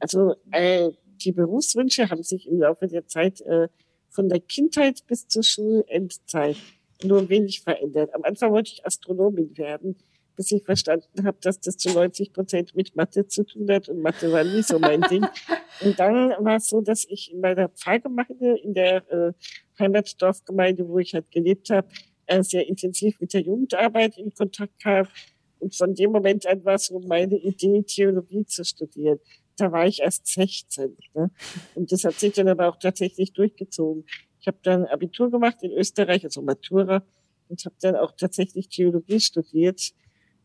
Also 0.00 0.34
äh, 0.50 0.90
die 1.24 1.32
Berufswünsche 1.32 2.10
haben 2.10 2.22
sich 2.22 2.48
im 2.48 2.60
Laufe 2.60 2.88
der 2.88 3.06
Zeit 3.06 3.40
äh, 3.42 3.68
von 4.08 4.28
der 4.28 4.40
Kindheit 4.40 5.06
bis 5.06 5.28
zur 5.28 5.42
Schulendzeit 5.42 6.56
nur 7.04 7.28
wenig 7.28 7.60
verändert. 7.60 8.14
Am 8.14 8.22
Anfang 8.24 8.52
wollte 8.52 8.72
ich 8.72 8.84
Astronomin 8.86 9.56
werden, 9.56 9.96
bis 10.36 10.50
ich 10.50 10.64
verstanden 10.64 11.24
habe, 11.24 11.38
dass 11.40 11.60
das 11.60 11.76
zu 11.76 11.90
90 11.90 12.32
Prozent 12.32 12.74
mit 12.74 12.96
Mathe 12.96 13.26
zu 13.26 13.44
tun 13.44 13.70
hat 13.70 13.88
und 13.88 14.00
Mathe 14.00 14.32
war 14.32 14.44
nie 14.44 14.62
so 14.62 14.78
mein 14.78 15.02
Ding. 15.02 15.26
Und 15.80 15.98
dann 15.98 16.30
war 16.44 16.56
es 16.56 16.68
so, 16.68 16.80
dass 16.80 17.04
ich 17.08 17.32
in 17.32 17.40
meiner 17.40 17.68
Pfarrgemeinde, 17.68 18.58
in 18.62 18.74
der 18.74 19.10
äh, 19.10 19.32
Heimatdorfgemeinde, 19.80 20.86
wo 20.86 20.98
ich 20.98 21.14
halt 21.14 21.30
gelebt 21.30 21.70
habe, 21.70 21.88
äh, 22.26 22.42
sehr 22.42 22.68
intensiv 22.68 23.18
mit 23.20 23.34
der 23.34 23.40
Jugendarbeit 23.40 24.18
in 24.18 24.32
Kontakt 24.32 24.80
kam 24.80 25.08
Und 25.58 25.74
von 25.74 25.94
dem 25.94 26.12
Moment 26.12 26.46
an 26.46 26.64
war 26.64 26.74
es 26.74 26.86
so 26.86 27.00
meine 27.00 27.36
Idee, 27.36 27.82
Theologie 27.82 28.44
zu 28.44 28.64
studieren. 28.64 29.18
Da 29.56 29.72
war 29.72 29.86
ich 29.86 30.00
erst 30.00 30.26
16. 30.26 30.96
Ne? 31.14 31.30
Und 31.74 31.90
das 31.90 32.04
hat 32.04 32.14
sich 32.14 32.32
dann 32.34 32.48
aber 32.48 32.68
auch 32.68 32.78
tatsächlich 32.78 33.32
durchgezogen. 33.32 34.04
Ich 34.42 34.48
habe 34.48 34.58
dann 34.62 34.86
Abitur 34.86 35.30
gemacht 35.30 35.58
in 35.62 35.70
Österreich, 35.70 36.24
also 36.24 36.42
Matura, 36.42 37.04
und 37.48 37.64
habe 37.64 37.76
dann 37.80 37.94
auch 37.94 38.10
tatsächlich 38.12 38.68
Theologie 38.68 39.20
studiert. 39.20 39.92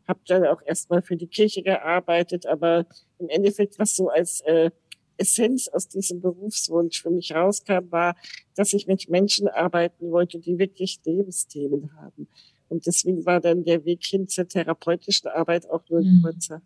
Habe 0.07 0.19
dann 0.27 0.45
auch 0.45 0.61
erstmal 0.65 1.01
für 1.01 1.17
die 1.17 1.27
Kirche 1.27 1.63
gearbeitet, 1.63 2.45
aber 2.45 2.85
im 3.17 3.27
Endeffekt, 3.27 3.79
was 3.79 3.95
so 3.95 4.09
als 4.09 4.41
äh, 4.41 4.69
Essenz 5.17 5.67
aus 5.67 5.87
diesem 5.87 6.21
Berufswunsch 6.21 7.01
für 7.01 7.09
mich 7.09 7.33
rauskam, 7.33 7.89
war, 7.91 8.15
dass 8.55 8.71
ich 8.73 8.85
mit 8.85 9.09
Menschen 9.09 9.47
arbeiten 9.47 10.11
wollte, 10.11 10.37
die 10.37 10.59
wirklich 10.59 10.99
Lebensthemen 11.03 11.95
haben. 11.97 12.27
Und 12.69 12.85
deswegen 12.85 13.25
war 13.25 13.39
dann 13.39 13.63
der 13.63 13.83
Weg 13.83 14.05
hin 14.05 14.27
zur 14.27 14.47
therapeutischen 14.47 15.29
Arbeit 15.29 15.67
auch 15.71 15.81
nur 15.89 16.01
ein 16.01 16.17
mhm. 16.17 16.21
kurzer. 16.21 16.61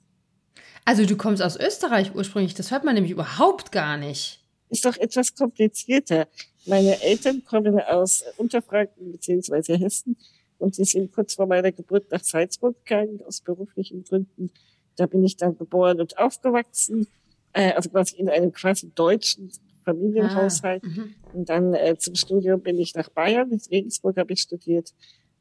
Also 0.83 1.05
du 1.05 1.15
kommst 1.15 1.41
aus 1.41 1.55
Österreich 1.55 2.13
ursprünglich, 2.13 2.55
das 2.55 2.71
hört 2.71 2.83
man 2.83 2.95
nämlich 2.95 3.13
überhaupt 3.13 3.71
gar 3.71 3.95
nicht. 3.95 4.40
Ist 4.71 4.85
doch 4.85 4.97
etwas 4.97 5.35
komplizierter. 5.35 6.27
Meine 6.65 7.01
Eltern 7.01 7.43
kommen 7.43 7.77
aus 7.79 8.23
Unterfranken 8.37 9.11
bzw. 9.11 9.77
Hessen 9.77 10.15
und 10.59 10.75
sie 10.75 10.85
sind 10.85 11.11
kurz 11.11 11.33
vor 11.33 11.45
meiner 11.45 11.73
Geburt 11.73 12.09
nach 12.09 12.23
Salzburg 12.23 12.77
gegangen, 12.85 13.19
aus 13.27 13.41
beruflichen 13.41 14.03
Gründen. 14.05 14.49
Da 14.95 15.07
bin 15.07 15.25
ich 15.25 15.35
dann 15.35 15.57
geboren 15.57 15.99
und 15.99 16.17
aufgewachsen, 16.17 17.07
äh, 17.51 17.73
also 17.73 17.89
quasi 17.89 18.15
in 18.15 18.29
einem 18.29 18.53
quasi 18.53 18.91
deutschen 18.95 19.51
Familienhaushalt. 19.83 20.83
Ah, 20.85 20.87
mhm. 20.87 21.15
und 21.33 21.49
dann 21.49 21.73
äh, 21.73 21.97
zum 21.97 22.15
Studium 22.15 22.61
bin 22.61 22.79
ich 22.79 22.95
nach 22.95 23.09
Bayern, 23.09 23.51
in 23.51 23.59
Regensburg 23.69 24.15
habe 24.15 24.31
ich 24.31 24.41
studiert. 24.41 24.93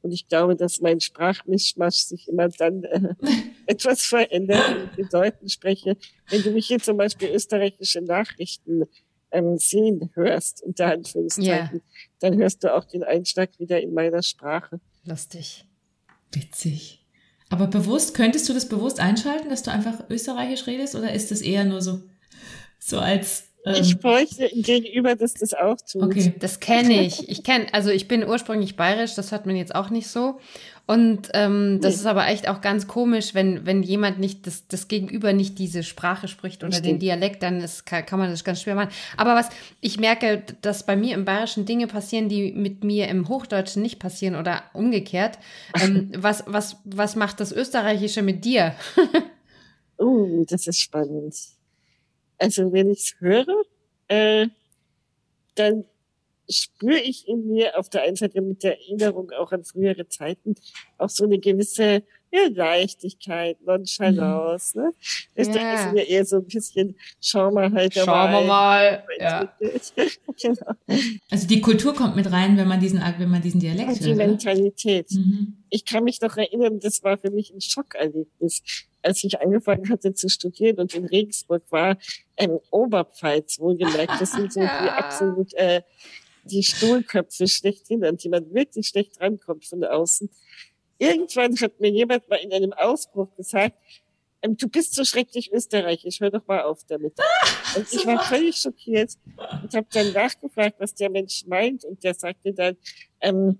Und 0.02 0.12
ich 0.12 0.26
glaube, 0.26 0.56
dass 0.56 0.80
mein 0.80 1.00
Sprachmischmasch 1.00 1.98
sich 1.98 2.26
immer 2.26 2.48
dann 2.48 2.82
äh, 2.84 3.14
etwas 3.66 4.02
verändert, 4.02 4.64
wenn 4.70 4.84
ich 4.90 4.96
mit 4.96 5.12
Leuten 5.12 5.48
spreche. 5.48 5.96
Wenn 6.30 6.42
du 6.42 6.50
mich 6.50 6.66
hier 6.66 6.80
zum 6.80 6.96
Beispiel 6.96 7.28
österreichische 7.28 8.00
Nachrichten 8.00 8.88
ähm, 9.30 9.58
sehen 9.58 10.10
hörst, 10.14 10.62
unter 10.62 10.86
Anführungszeichen, 10.86 11.76
yeah. 11.76 11.80
dann 12.20 12.36
hörst 12.36 12.64
du 12.64 12.74
auch 12.74 12.84
den 12.84 13.02
Einschlag 13.04 13.50
wieder 13.58 13.80
in 13.80 13.94
meiner 13.94 14.22
Sprache. 14.22 14.80
Lustig. 15.04 15.64
Witzig. 16.32 17.04
Aber 17.48 17.66
bewusst, 17.66 18.14
könntest 18.14 18.48
du 18.48 18.54
das 18.54 18.68
bewusst 18.68 19.00
einschalten, 19.00 19.48
dass 19.48 19.62
du 19.62 19.70
einfach 19.72 20.08
österreichisch 20.08 20.66
redest 20.66 20.94
oder 20.94 21.12
ist 21.12 21.30
das 21.30 21.40
eher 21.40 21.64
nur 21.64 21.82
so, 21.82 22.00
so 22.78 22.98
als 22.98 23.50
ich 23.66 23.92
ähm. 23.92 23.98
bräuchte 23.98 24.48
gegenüber, 24.54 25.16
dass 25.16 25.34
das 25.34 25.52
auch 25.52 25.76
tut. 25.76 26.02
Okay, 26.02 26.34
das 26.38 26.60
kenne 26.60 27.04
ich. 27.04 27.28
Ich 27.28 27.42
kenne, 27.42 27.66
also 27.72 27.90
ich 27.90 28.08
bin 28.08 28.26
ursprünglich 28.26 28.76
bayerisch, 28.76 29.14
das 29.14 29.32
hört 29.32 29.44
man 29.44 29.56
jetzt 29.56 29.74
auch 29.74 29.90
nicht 29.90 30.08
so. 30.08 30.40
Und 30.90 31.28
ähm, 31.34 31.78
das 31.80 31.94
nee. 31.94 32.00
ist 32.00 32.06
aber 32.06 32.26
echt 32.26 32.48
auch 32.48 32.60
ganz 32.60 32.88
komisch, 32.88 33.32
wenn, 33.32 33.64
wenn 33.64 33.84
jemand 33.84 34.18
nicht, 34.18 34.48
das, 34.48 34.66
das 34.66 34.88
Gegenüber 34.88 35.32
nicht 35.32 35.56
diese 35.60 35.84
Sprache 35.84 36.26
spricht 36.26 36.64
oder 36.64 36.80
den 36.80 36.98
Dialekt, 36.98 37.44
dann 37.44 37.60
ist, 37.60 37.86
kann, 37.86 38.04
kann 38.04 38.18
man 38.18 38.28
das 38.28 38.42
ganz 38.42 38.60
schwer 38.60 38.74
machen. 38.74 38.90
Aber 39.16 39.36
was 39.36 39.50
ich 39.80 40.00
merke, 40.00 40.42
dass 40.62 40.84
bei 40.84 40.96
mir 40.96 41.14
im 41.14 41.24
Bayerischen 41.24 41.64
Dinge 41.64 41.86
passieren, 41.86 42.28
die 42.28 42.50
mit 42.50 42.82
mir 42.82 43.06
im 43.06 43.28
Hochdeutschen 43.28 43.82
nicht 43.82 44.00
passieren 44.00 44.34
oder 44.34 44.64
umgekehrt. 44.72 45.38
Ähm, 45.80 46.10
was, 46.16 46.42
was, 46.48 46.78
was 46.82 47.14
macht 47.14 47.38
das 47.38 47.52
Österreichische 47.52 48.22
mit 48.22 48.44
dir? 48.44 48.74
oh, 49.96 50.44
das 50.48 50.66
ist 50.66 50.80
spannend. 50.80 51.36
Also 52.36 52.72
wenn 52.72 52.90
ich 52.90 52.98
es 52.98 53.14
höre, 53.20 53.62
äh, 54.08 54.48
dann 55.54 55.84
spüre 56.50 56.98
ich 56.98 57.26
in 57.28 57.46
mir 57.46 57.78
auf 57.78 57.88
der 57.88 58.02
einen 58.02 58.16
Seite 58.16 58.40
mit 58.40 58.62
der 58.62 58.78
Erinnerung 58.78 59.30
auch 59.32 59.52
an 59.52 59.64
frühere 59.64 60.08
Zeiten 60.08 60.54
auch 60.98 61.08
so 61.08 61.24
eine 61.24 61.38
gewisse 61.38 62.02
ja, 62.32 62.46
Leichtigkeit, 62.48 63.60
Nonchalance. 63.62 64.78
Mhm. 64.78 64.84
Ne? 64.84 64.92
Ich 65.34 65.46
ja. 65.48 65.52
denke, 65.52 65.74
ist 65.74 65.92
mir 65.92 66.08
eher 66.08 66.24
so 66.24 66.36
ein 66.36 66.46
bisschen, 66.46 66.96
schau 67.20 67.50
mal 67.50 67.72
halt 67.72 67.94
Schauen 67.94 68.32
wir 68.32 68.42
mal. 68.42 69.04
Ja. 69.18 69.52
genau. 70.40 70.72
Also 71.30 71.46
die 71.48 71.60
Kultur 71.60 71.94
kommt 71.94 72.14
mit 72.14 72.30
rein, 72.30 72.56
wenn 72.56 72.68
man 72.68 72.78
diesen, 72.78 73.00
wenn 73.00 73.30
man 73.30 73.42
diesen 73.42 73.60
Dialekt 73.60 73.88
hört. 73.88 74.04
Die 74.04 74.14
Mentalität. 74.14 75.10
Mhm. 75.10 75.56
Ich 75.70 75.84
kann 75.84 76.04
mich 76.04 76.20
noch 76.20 76.36
erinnern, 76.36 76.78
das 76.78 77.02
war 77.02 77.18
für 77.18 77.30
mich 77.30 77.52
ein 77.52 77.60
Schockerlebnis 77.60 78.62
als 79.02 79.24
ich 79.24 79.40
angefangen 79.40 79.88
hatte 79.88 80.14
zu 80.14 80.28
studieren 80.28 80.76
und 80.78 80.94
in 80.94 81.06
Regensburg 81.06 81.62
war, 81.70 81.96
ähm, 82.36 82.58
Oberpfalz 82.70 83.58
wohlgemerkt, 83.58 84.20
das 84.20 84.32
sind 84.32 84.52
so 84.52 84.60
die 84.60 84.66
absolut 84.90 85.54
äh, 85.54 85.82
die 86.44 86.62
Stuhlköpfe 86.62 87.48
schlechthin, 87.48 88.04
an 88.04 88.16
die 88.16 88.28
man 88.28 88.52
wirklich 88.52 88.88
schlecht 88.88 89.20
rankommt 89.20 89.64
von 89.64 89.84
außen. 89.84 90.30
Irgendwann 90.98 91.58
hat 91.60 91.80
mir 91.80 91.90
jemand 91.90 92.28
mal 92.28 92.36
in 92.36 92.52
einem 92.52 92.72
Ausbruch 92.72 93.34
gesagt, 93.34 93.76
ähm, 94.42 94.56
du 94.56 94.68
bist 94.68 94.94
so 94.94 95.04
schrecklich 95.04 95.52
österreichisch, 95.52 96.20
hör 96.20 96.30
doch 96.30 96.46
mal 96.46 96.62
auf 96.62 96.80
damit. 96.88 97.14
Und 97.76 97.92
ich 97.92 98.06
war 98.06 98.22
völlig 98.22 98.56
schockiert 98.56 99.12
und 99.62 99.74
habe 99.74 99.86
dann 99.92 100.12
nachgefragt, 100.12 100.76
was 100.78 100.94
der 100.94 101.10
Mensch 101.10 101.44
meint 101.46 101.84
und 101.84 102.02
der 102.02 102.14
sagte 102.14 102.52
dann, 102.52 102.76
ähm, 103.20 103.58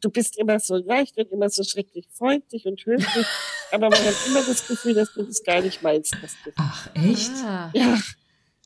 du 0.00 0.10
bist 0.10 0.38
immer 0.38 0.58
so 0.58 0.76
leicht 0.76 1.16
und 1.18 1.30
immer 1.32 1.50
so 1.50 1.62
schrecklich 1.64 2.06
freundlich 2.12 2.66
und 2.66 2.84
höflich, 2.84 3.26
aber 3.72 3.90
man 3.90 3.98
hat 3.98 4.14
immer 4.26 4.42
das 4.42 4.66
Gefühl, 4.66 4.94
dass 4.94 5.12
du 5.12 5.22
das 5.22 5.42
gar 5.42 5.60
nicht 5.60 5.82
meinst. 5.82 6.16
Ach, 6.56 6.88
echt? 6.94 7.32
Ah. 7.44 7.70
Ja. 7.74 7.98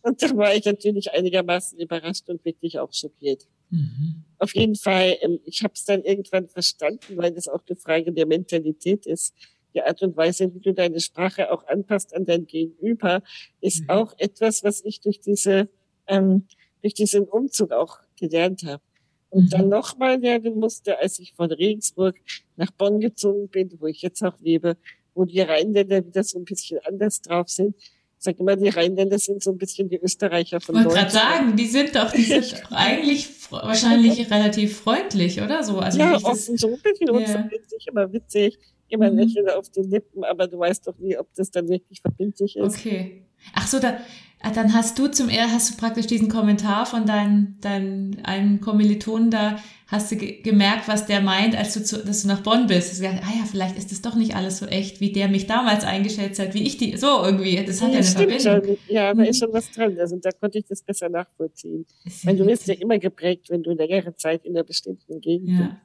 Und 0.02 0.22
da 0.22 0.34
war 0.36 0.54
ich 0.54 0.64
natürlich 0.64 1.12
einigermaßen 1.12 1.78
überrascht 1.78 2.28
und 2.28 2.44
wirklich 2.44 2.78
auch 2.78 2.92
schockiert. 2.92 3.46
Mhm. 3.70 4.24
Auf 4.38 4.54
jeden 4.54 4.76
Fall, 4.76 5.16
ähm, 5.20 5.40
ich 5.44 5.62
habe 5.62 5.74
es 5.74 5.84
dann 5.84 6.02
irgendwann 6.02 6.48
verstanden, 6.48 7.16
weil 7.16 7.32
das 7.32 7.48
auch 7.48 7.62
eine 7.68 7.76
Frage 7.76 8.12
der 8.12 8.26
Mentalität 8.26 9.06
ist. 9.06 9.34
Die 9.74 9.82
Art 9.82 10.02
und 10.02 10.16
Weise, 10.16 10.52
wie 10.54 10.60
du 10.60 10.72
deine 10.72 11.00
Sprache 11.00 11.52
auch 11.52 11.66
anpasst 11.68 12.14
an 12.14 12.24
dein 12.24 12.46
Gegenüber, 12.46 13.22
ist 13.60 13.82
mhm. 13.82 13.90
auch 13.90 14.14
etwas, 14.18 14.64
was 14.64 14.84
ich 14.84 15.00
durch 15.00 15.20
diese 15.20 15.68
ähm, 16.06 16.46
durch 16.82 16.94
diesen 16.94 17.24
Umzug 17.24 17.72
auch 17.72 17.98
gelernt 18.18 18.64
habe 18.64 18.82
und 19.30 19.44
mhm. 19.44 19.48
dann 19.50 19.68
nochmal 19.68 20.20
lernen 20.20 20.58
musste, 20.58 20.98
als 20.98 21.18
ich 21.18 21.32
von 21.34 21.50
Regensburg 21.50 22.16
nach 22.56 22.70
Bonn 22.70 23.00
gezogen 23.00 23.48
bin, 23.48 23.70
wo 23.80 23.86
ich 23.86 24.02
jetzt 24.02 24.22
auch 24.22 24.38
lebe, 24.40 24.76
wo 25.14 25.24
die 25.24 25.40
Rheinländer 25.40 26.04
wieder 26.04 26.24
so 26.24 26.38
ein 26.38 26.44
bisschen 26.44 26.78
anders 26.84 27.22
drauf 27.22 27.48
sind. 27.48 27.76
Ich 28.20 28.24
sage 28.24 28.36
immer, 28.40 28.54
die 28.54 28.68
Rheinländer 28.68 29.18
sind 29.18 29.42
so 29.42 29.50
ein 29.50 29.56
bisschen 29.56 29.88
die 29.88 29.96
Österreicher 29.96 30.60
von 30.60 30.74
Deutschland. 30.74 30.94
Ich 30.94 31.14
wollte 31.14 31.16
gerade 31.16 31.36
sagen, 31.38 31.56
die 31.56 31.66
sind 31.66 31.96
doch, 31.96 32.12
die 32.12 32.22
sind 32.22 32.62
eigentlich 32.70 33.30
wahrscheinlich 33.50 34.30
relativ 34.30 34.76
freundlich, 34.76 35.40
oder 35.40 35.62
so? 35.62 35.78
Also 35.78 35.98
ja, 36.00 36.16
offen 36.16 36.58
so 36.58 36.68
ein 36.68 36.80
bisschen 36.82 37.06
ja. 37.06 37.14
unverbindlich, 37.14 37.86
immer 37.88 38.12
witzig, 38.12 38.58
immer 38.88 39.10
mhm. 39.10 39.20
Lächeln 39.20 39.48
auf 39.48 39.70
den 39.70 39.90
Lippen, 39.90 40.22
aber 40.24 40.46
du 40.48 40.58
weißt 40.58 40.86
doch 40.86 40.98
nie, 40.98 41.16
ob 41.16 41.32
das 41.34 41.50
dann 41.50 41.66
wirklich 41.70 42.02
verbindlich 42.02 42.56
ist. 42.56 42.76
Okay. 42.76 43.22
Ach 43.54 43.66
so, 43.66 43.78
da, 43.78 43.96
dann 44.42 44.72
hast 44.72 44.98
du 44.98 45.08
zum 45.08 45.28
er 45.28 45.50
hast 45.50 45.70
du 45.70 45.76
praktisch 45.76 46.06
diesen 46.06 46.28
Kommentar 46.28 46.86
von 46.86 47.06
deinem 47.06 47.60
deinem 47.60 48.16
einem 48.22 48.60
Kommilitonen 48.60 49.30
da 49.30 49.56
hast 49.90 50.12
du 50.12 50.16
ge 50.16 50.40
gemerkt, 50.42 50.86
was 50.86 51.06
der 51.06 51.20
meint, 51.20 51.56
als 51.56 51.74
du 51.74 51.82
zu, 51.82 51.98
dass 52.04 52.22
du 52.22 52.28
nach 52.28 52.42
Bonn 52.42 52.68
bist. 52.68 52.92
Du 52.92 53.02
gesagt, 53.02 53.22
ah 53.24 53.32
ja, 53.36 53.44
vielleicht 53.44 53.76
ist 53.76 53.90
das 53.90 54.00
doch 54.00 54.14
nicht 54.14 54.36
alles 54.36 54.58
so 54.58 54.66
echt, 54.66 55.00
wie 55.00 55.12
der 55.12 55.28
mich 55.28 55.46
damals 55.46 55.84
eingeschätzt 55.84 56.40
hat, 56.40 56.54
wie 56.54 56.62
ich 56.62 56.78
die 56.78 56.96
so 56.96 57.24
irgendwie. 57.24 57.56
Das 57.64 57.82
hat 57.82 57.90
ja, 57.90 57.98
eine 57.98 58.04
Verbindung. 58.04 58.40
Schon. 58.40 58.78
Ja, 58.88 59.12
da 59.12 59.22
ist 59.24 59.40
mhm. 59.40 59.44
schon 59.44 59.52
was 59.52 59.70
dran. 59.72 59.98
Also 59.98 60.16
da 60.16 60.30
konnte 60.30 60.58
ich 60.58 60.66
das 60.66 60.82
besser 60.82 61.08
nachvollziehen. 61.08 61.86
Weil 62.22 62.36
du 62.36 62.46
wirst 62.46 62.68
ja 62.68 62.74
immer 62.74 62.98
geprägt, 62.98 63.50
wenn 63.50 63.62
du 63.62 63.72
längere 63.72 64.14
Zeit 64.14 64.44
in 64.44 64.56
einer 64.56 64.64
bestimmten 64.64 65.20
Gegend 65.20 65.50
ja. 65.50 65.58
bist. 65.58 65.76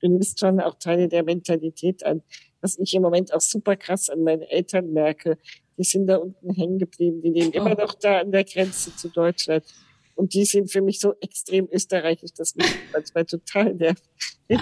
Du 0.00 0.08
nimmst 0.08 0.38
schon 0.38 0.60
auch 0.60 0.74
Teile 0.78 1.08
der 1.08 1.24
Mentalität 1.24 2.06
an. 2.06 2.22
Was 2.60 2.78
ich 2.78 2.94
im 2.94 3.02
Moment 3.02 3.32
auch 3.32 3.40
super 3.40 3.76
krass 3.76 4.10
an 4.10 4.22
meinen 4.22 4.42
Eltern 4.42 4.92
merke 4.92 5.38
die 5.78 5.84
sind 5.84 6.08
da 6.08 6.16
unten 6.16 6.52
hängen 6.52 6.78
geblieben. 6.78 7.22
Die 7.22 7.30
leben 7.30 7.52
oh. 7.54 7.58
immer 7.58 7.74
noch 7.76 7.94
da 7.94 8.20
an 8.20 8.32
der 8.32 8.44
Grenze 8.44 8.94
zu 8.94 9.08
Deutschland. 9.08 9.64
Und 10.16 10.34
die 10.34 10.44
sind 10.44 10.70
für 10.70 10.82
mich 10.82 10.98
so 10.98 11.14
extrem 11.20 11.68
österreichisch, 11.70 12.32
dass 12.36 12.56
mich 12.56 12.66
manchmal 12.92 13.24
total 13.24 13.72
nervt. 13.74 14.02
ja. 14.48 14.60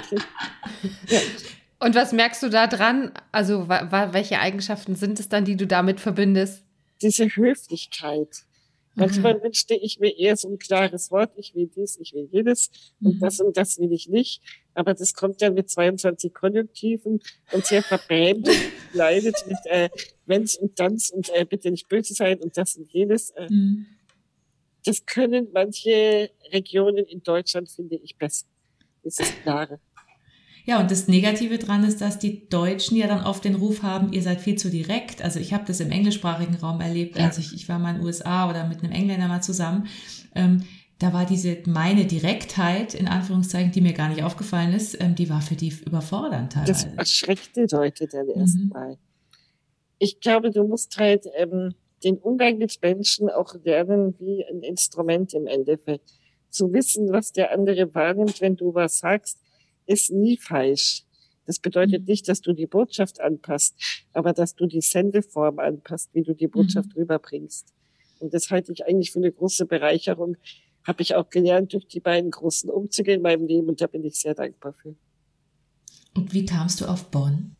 Und 1.79 1.95
was 1.95 2.13
merkst 2.13 2.43
du 2.43 2.51
da 2.51 2.67
dran? 2.67 3.13
Also, 3.33 3.69
welche 3.69 4.39
Eigenschaften 4.39 4.97
sind 4.97 5.19
es 5.19 5.31
dann, 5.31 5.47
die 5.47 5.57
du 5.57 5.67
damit 5.67 6.01
verbindest? 6.01 6.63
Diese 7.01 7.25
Höflichkeit. 7.25 8.45
Manchmal 8.97 9.35
mhm. 9.35 9.43
wünschte 9.43 9.75
ich 9.75 10.01
mir 10.01 10.19
eher 10.19 10.37
so 10.37 10.49
ein 10.49 10.59
klares 10.59 11.11
Wort, 11.11 11.31
ich 11.37 11.55
will 11.55 11.69
dies, 11.69 11.99
ich 12.01 12.15
will 12.15 12.29
jedes 12.33 12.71
und 13.01 13.17
mhm. 13.17 13.21
das 13.21 13.41
und 13.41 13.57
das 13.57 13.79
will 13.79 13.93
ich 13.93 14.09
nicht. 14.09 14.43
Aber 14.75 14.95
das 14.95 15.13
kommt 15.13 15.43
dann 15.43 15.55
mit 15.55 15.69
22 15.69 16.33
Konjunktiven 16.33 17.21
und 17.53 17.67
sehr 17.67 17.83
verbrämt 17.83 18.49
und 18.49 18.73
leidet 18.95 19.37
mit 19.47 19.59
äh, 19.67 19.91
wenn's 20.25 20.57
und 20.57 20.81
dann's 20.81 21.11
und 21.11 21.29
äh, 21.35 21.45
bitte 21.45 21.71
nicht 21.71 21.89
böse 21.89 22.15
sein 22.15 22.41
und 22.41 22.57
das 22.57 22.77
und 22.77 22.91
jenes. 22.91 23.31
Äh, 23.31 23.49
mhm. 23.51 23.87
Das 24.85 25.05
können 25.05 25.49
manche 25.53 26.31
Regionen 26.53 27.05
in 27.05 27.23
Deutschland, 27.23 27.69
finde 27.71 27.97
ich, 27.97 28.17
besser. 28.17 28.47
Das 29.03 29.19
ist 29.19 29.43
klare. 29.43 29.79
Ja, 30.67 30.81
und 30.81 30.91
das 30.91 31.07
Negative 31.07 31.59
dran 31.59 31.85
ist, 31.85 32.01
dass 32.01 32.19
die 32.19 32.49
Deutschen 32.49 32.97
ja 32.97 33.07
dann 33.07 33.25
oft 33.25 33.45
den 33.45 33.55
Ruf 33.55 33.85
haben, 33.85 34.13
ihr 34.13 34.23
seid 34.23 34.41
viel 34.41 34.57
zu 34.57 34.69
direkt. 34.69 35.23
Also 35.23 35.39
ich 35.39 35.55
habe 35.55 35.65
das 35.65 35.79
im 35.79 35.93
englischsprachigen 35.93 36.57
Raum 36.57 36.81
erlebt, 36.81 37.17
ja. 37.17 37.25
also 37.25 37.41
ich, 37.41 37.55
ich 37.55 37.69
war 37.69 37.79
mal 37.79 37.91
in 37.91 37.97
den 37.97 38.05
USA 38.05 38.51
oder 38.51 38.67
mit 38.67 38.83
einem 38.83 38.91
Engländer 38.91 39.29
mal 39.29 39.43
zusammen. 39.43 39.87
Ähm, 40.35 40.65
da 40.99 41.13
war 41.13 41.25
diese 41.25 41.59
meine 41.67 42.05
Direktheit, 42.07 42.95
in 42.95 43.07
Anführungszeichen, 43.07 43.71
die 43.71 43.81
mir 43.81 43.93
gar 43.93 44.09
nicht 44.09 44.25
aufgefallen 44.25 44.73
ist, 44.73 45.01
ähm, 45.01 45.15
die 45.15 45.31
war 45.31 45.41
für 45.41 45.55
die 45.55 45.73
überfordernd 45.85 46.55
teilweise. 46.55 46.89
Das 46.89 46.97
erschreckt 46.97 47.55
die 47.55 47.67
Leute 47.71 48.09
dann 48.09 48.27
mhm. 48.27 48.71
mal. 48.73 48.99
Ich 49.99 50.19
glaube, 50.21 50.51
du 50.51 50.67
musst 50.67 50.99
halt 50.99 51.27
ähm, 51.37 51.75
den 52.03 52.19
Umgang 52.19 52.59
mit 52.59 52.79
Menschen 52.83 53.31
auch 53.31 53.55
lernen 53.63 54.17
wie 54.19 54.45
ein 54.45 54.63
Instrument 54.63 55.33
im 55.33 55.47
Endeffekt. 55.47 56.13
Zu 56.51 56.73
wissen, 56.73 57.13
was 57.13 57.33
der 57.33 57.53
andere 57.53 57.95
wahrnimmt, 57.95 58.41
wenn 58.41 58.57
du 58.57 58.75
was 58.75 58.99
sagst, 58.99 59.39
ist 59.87 60.11
nie 60.11 60.37
falsch. 60.37 61.05
Das 61.47 61.59
bedeutet 61.59 62.03
mhm. 62.03 62.09
nicht, 62.09 62.29
dass 62.29 62.41
du 62.41 62.53
die 62.53 62.67
Botschaft 62.67 63.21
anpasst, 63.21 63.75
aber 64.13 64.33
dass 64.33 64.55
du 64.55 64.67
die 64.67 64.81
Sendeform 64.81 65.59
anpasst, 65.59 66.11
wie 66.13 66.23
du 66.23 66.35
die 66.35 66.49
Botschaft 66.49 66.91
mhm. 66.91 67.03
rüberbringst. 67.03 67.73
Und 68.19 68.35
das 68.35 68.51
halte 68.51 68.73
ich 68.73 68.85
eigentlich 68.85 69.13
für 69.13 69.21
eine 69.21 69.33
große 69.33 69.67
Bereicherung. 69.67 70.37
Habe 70.85 71.03
ich 71.03 71.15
auch 71.15 71.31
gelernt 71.31 71.73
durch 71.73 71.87
die 71.87 72.01
beiden 72.01 72.31
großen 72.31 72.71
Umzüge 72.71 73.13
in 73.13 73.23
meinem 73.23 73.47
Leben 73.47 73.69
und 73.69 73.81
da 73.81 73.87
bin 73.87 74.05
ich 74.05 74.17
sehr 74.17 74.35
dankbar 74.35 74.73
für. 74.73 74.95
Und 76.15 76.33
wie 76.33 76.47
kamst 76.47 76.81
du 76.81 76.87
auf 76.87 77.11
Bonn? 77.11 77.57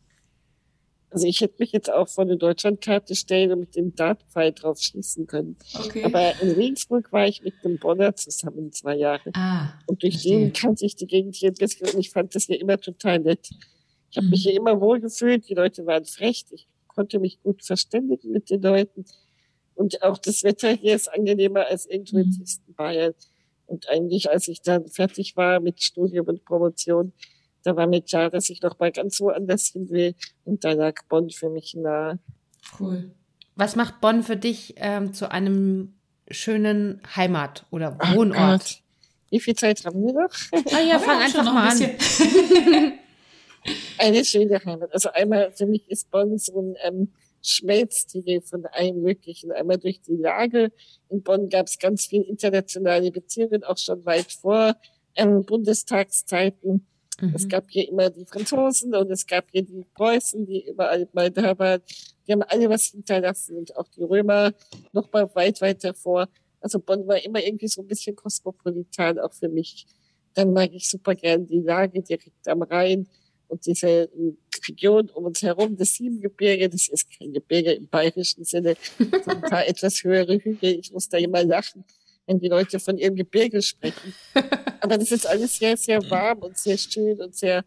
Also 1.17 1.25
ich 1.25 1.41
hätte 1.41 1.55
mich 1.57 1.71
jetzt 1.71 1.91
auch 1.91 2.07
vor 2.07 2.25
eine 2.25 2.37
Deutschlandkarte 2.37 3.15
stellen 3.15 3.51
und 3.51 3.59
mit 3.61 3.75
dem 3.75 3.95
Dartpfeil 3.95 4.51
drauf 4.51 4.79
schießen 4.79 5.25
können. 5.25 5.57
Okay. 5.73 6.03
Aber 6.03 6.39
in 6.43 6.51
Regensburg 6.51 7.11
war 7.11 7.25
ich 7.25 7.41
mit 7.41 7.55
einem 7.63 7.79
Bonner 7.79 8.15
zusammen 8.15 8.71
zwei 8.71 8.97
Jahre. 8.97 9.31
Ah, 9.33 9.73
und 9.87 10.03
durch 10.03 10.13
verstehe. 10.13 10.37
den 10.37 10.53
kannte 10.53 10.85
ich 10.85 10.95
die 10.95 11.07
Gegend 11.07 11.35
hier 11.35 11.49
ein 11.49 11.55
bisschen 11.55 11.89
und 11.89 11.99
ich 11.99 12.11
fand 12.11 12.35
das 12.35 12.43
hier 12.43 12.61
immer 12.61 12.79
total 12.79 13.17
nett. 13.17 13.49
Ich 14.11 14.17
habe 14.17 14.27
mhm. 14.27 14.29
mich 14.29 14.43
hier 14.43 14.53
immer 14.53 14.79
wohl 14.79 14.99
gefühlt, 14.99 15.49
die 15.49 15.55
Leute 15.55 15.87
waren 15.87 16.05
frech, 16.05 16.45
ich 16.51 16.67
konnte 16.85 17.17
mich 17.17 17.41
gut 17.41 17.63
verständigen 17.63 18.31
mit 18.31 18.51
den 18.51 18.61
Leuten. 18.61 19.03
Und 19.73 20.03
auch 20.03 20.19
das 20.19 20.43
Wetter 20.43 20.69
hier 20.69 20.93
ist 20.93 21.11
angenehmer 21.11 21.65
als 21.65 21.87
irgendwo 21.87 22.19
in 22.19 22.27
mhm. 22.27 22.75
Bayern. 22.75 23.15
Und 23.65 23.89
eigentlich, 23.89 24.29
als 24.29 24.47
ich 24.49 24.61
dann 24.61 24.87
fertig 24.87 25.35
war 25.35 25.61
mit 25.61 25.81
Studium 25.81 26.27
und 26.27 26.45
Promotion, 26.45 27.11
da 27.63 27.75
war 27.75 27.87
mir 27.87 28.01
klar, 28.01 28.29
dass 28.29 28.49
ich 28.49 28.61
noch 28.61 28.79
mal 28.79 28.91
ganz 28.91 29.19
woanders 29.19 29.67
hin 29.67 29.89
will. 29.89 30.15
Und 30.45 30.63
da 30.63 30.73
lag 30.73 30.95
Bonn 31.09 31.29
für 31.29 31.49
mich 31.49 31.73
nahe. 31.75 32.19
Cool. 32.79 33.11
Was 33.55 33.75
macht 33.75 34.01
Bonn 34.01 34.23
für 34.23 34.37
dich 34.37 34.75
ähm, 34.77 35.13
zu 35.13 35.31
einem 35.31 35.95
schönen 36.29 37.01
Heimat- 37.15 37.65
oder 37.71 37.97
Wohnort? 38.13 38.81
Wie 39.29 39.39
viel 39.39 39.55
Zeit 39.55 39.83
haben 39.85 40.05
wir 40.05 40.13
noch? 40.13 40.33
Ah 40.73 40.79
ja, 40.79 40.99
fang 40.99 41.21
einfach 41.21 41.43
mal 41.43 41.69
an. 41.69 41.81
Eine 43.97 44.23
schöne 44.23 44.63
Heimat. 44.63 44.93
Also 44.93 45.09
einmal 45.09 45.51
für 45.51 45.65
mich 45.65 45.89
ist 45.89 46.09
Bonn 46.11 46.37
so 46.37 46.61
ein 46.61 46.75
ähm, 46.83 47.11
Schmelztiegel 47.41 48.41
von 48.41 48.65
allem 48.67 49.01
Möglichen. 49.01 49.51
Einmal 49.51 49.77
durch 49.77 50.01
die 50.01 50.15
Lage. 50.15 50.71
In 51.09 51.23
Bonn 51.23 51.49
gab 51.49 51.67
es 51.67 51.77
ganz 51.77 52.05
viele 52.05 52.23
internationale 52.25 53.11
Beziehungen, 53.11 53.63
auch 53.63 53.77
schon 53.77 54.05
weit 54.05 54.31
vor 54.31 54.75
ähm, 55.15 55.43
Bundestagszeiten. 55.45 56.87
Mhm. 57.19 57.33
Es 57.35 57.47
gab 57.47 57.69
hier 57.69 57.87
immer 57.87 58.09
die 58.09 58.25
Franzosen 58.25 58.93
und 58.93 59.09
es 59.11 59.25
gab 59.25 59.49
hier 59.51 59.63
die 59.63 59.83
Preußen, 59.95 60.45
die 60.45 60.67
überall 60.67 61.07
mal 61.13 61.31
da 61.31 61.57
waren. 61.57 61.81
Die 62.27 62.31
haben 62.31 62.43
alle 62.43 62.69
was 62.69 62.85
hinterlassen 62.85 63.57
und 63.57 63.75
auch 63.75 63.87
die 63.87 64.03
Römer 64.03 64.53
noch 64.91 65.11
mal 65.11 65.29
weit, 65.35 65.61
weit 65.61 65.83
davor. 65.83 66.27
Also 66.61 66.79
Bonn 66.79 67.07
war 67.07 67.23
immer 67.23 67.43
irgendwie 67.43 67.67
so 67.67 67.81
ein 67.81 67.87
bisschen 67.87 68.15
kosmopolitan, 68.15 69.19
auch 69.19 69.33
für 69.33 69.49
mich. 69.49 69.85
Dann 70.33 70.53
mag 70.53 70.71
ich 70.73 70.89
super 70.89 71.15
gern 71.15 71.47
die 71.47 71.61
Lage 71.61 72.01
direkt 72.01 72.47
am 72.47 72.61
Rhein 72.61 73.07
und 73.47 73.65
diese 73.65 73.87
äh, 73.87 74.33
Region 74.67 75.09
um 75.11 75.25
uns 75.25 75.41
herum, 75.41 75.77
das 75.77 75.93
Siebengebirge, 75.93 76.69
das 76.69 76.89
ist 76.89 77.07
kein 77.17 77.31
Gebirge 77.31 77.71
im 77.71 77.87
bayerischen 77.87 78.43
Sinne, 78.43 78.75
so 78.97 79.31
ein 79.31 79.41
paar 79.41 79.65
etwas 79.65 80.03
höhere 80.03 80.37
Hügel. 80.37 80.79
Ich 80.79 80.91
muss 80.91 81.09
da 81.09 81.17
immer 81.17 81.43
lachen 81.43 81.85
wenn 82.27 82.39
die 82.39 82.49
Leute 82.49 82.79
von 82.79 82.97
ihrem 82.97 83.15
Gebirge 83.15 83.61
sprechen. 83.61 84.13
Aber 84.81 84.97
das 84.97 85.11
ist 85.11 85.25
alles 85.25 85.57
sehr, 85.57 85.77
sehr 85.77 86.07
warm 86.09 86.39
und 86.39 86.57
sehr 86.57 86.77
schön 86.77 87.19
und 87.21 87.35
sehr 87.35 87.65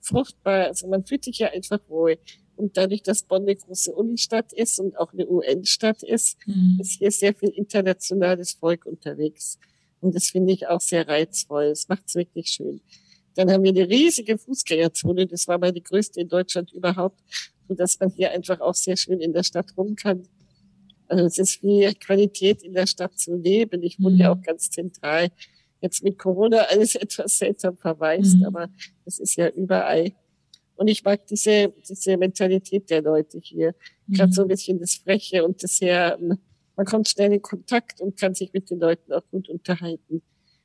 fruchtbar. 0.00 0.66
Also 0.66 0.86
man 0.86 1.04
fühlt 1.04 1.24
sich 1.24 1.38
ja 1.40 1.48
einfach 1.48 1.80
wohl. 1.88 2.16
Und 2.56 2.76
dadurch, 2.76 3.02
dass 3.02 3.24
Bonn 3.24 3.42
eine 3.42 3.54
große 3.54 3.92
Unistadt 3.92 4.52
ist 4.52 4.80
und 4.80 4.96
auch 4.98 5.12
eine 5.12 5.28
UN-Stadt 5.28 6.02
ist, 6.02 6.38
mhm. 6.46 6.78
ist 6.80 6.92
hier 6.98 7.10
sehr 7.10 7.34
viel 7.34 7.50
internationales 7.50 8.52
Volk 8.52 8.86
unterwegs. 8.86 9.58
Und 10.00 10.14
das 10.14 10.30
finde 10.30 10.52
ich 10.52 10.66
auch 10.66 10.80
sehr 10.80 11.06
reizvoll. 11.06 11.64
Es 11.64 11.88
macht 11.88 12.04
es 12.06 12.14
wirklich 12.14 12.48
schön. 12.48 12.80
Dann 13.34 13.50
haben 13.50 13.64
wir 13.64 13.70
eine 13.70 13.88
riesige 13.88 14.38
Fußgängerzone. 14.38 15.26
Das 15.26 15.46
war 15.48 15.58
mal 15.58 15.72
die 15.72 15.82
größte 15.82 16.20
in 16.20 16.28
Deutschland 16.28 16.72
überhaupt, 16.72 17.20
so 17.68 17.74
dass 17.74 18.00
man 18.00 18.10
hier 18.10 18.30
einfach 18.30 18.60
auch 18.60 18.74
sehr 18.74 18.96
schön 18.96 19.20
in 19.20 19.34
der 19.34 19.42
Stadt 19.42 19.76
rum 19.76 19.94
kann. 19.94 20.26
Also 21.08 21.24
es 21.24 21.38
ist 21.38 21.62
wie 21.62 21.92
Qualität 21.94 22.62
in 22.62 22.72
der 22.72 22.86
Stadt 22.86 23.18
zu 23.18 23.36
leben. 23.36 23.82
Ich 23.82 23.98
wohne 24.00 24.14
mhm. 24.14 24.20
ja 24.20 24.32
auch 24.32 24.42
ganz 24.42 24.70
zentral. 24.70 25.30
Jetzt 25.80 26.02
mit 26.02 26.18
Corona 26.18 26.58
alles 26.70 26.94
etwas 26.96 27.38
seltsam 27.38 27.76
verwaist, 27.76 28.36
mhm. 28.36 28.44
aber 28.44 28.68
es 29.04 29.18
ist 29.18 29.36
ja 29.36 29.48
überall. 29.48 30.12
Und 30.76 30.88
ich 30.88 31.02
mag 31.04 31.26
diese, 31.26 31.72
diese 31.88 32.16
Mentalität 32.16 32.90
der 32.90 33.02
Leute 33.02 33.38
hier. 33.42 33.74
Mhm. 34.06 34.14
Gerade 34.14 34.32
so 34.32 34.42
ein 34.42 34.48
bisschen 34.48 34.78
das 34.78 34.96
Freche 34.96 35.44
und 35.44 35.62
das 35.62 35.78
sehr, 35.78 36.18
man 36.76 36.86
kommt 36.86 37.08
schnell 37.08 37.32
in 37.32 37.42
Kontakt 37.42 38.00
und 38.00 38.18
kann 38.18 38.34
sich 38.34 38.52
mit 38.52 38.70
den 38.70 38.80
Leuten 38.80 39.12
auch 39.12 39.26
gut 39.30 39.48
unterhalten. 39.48 40.22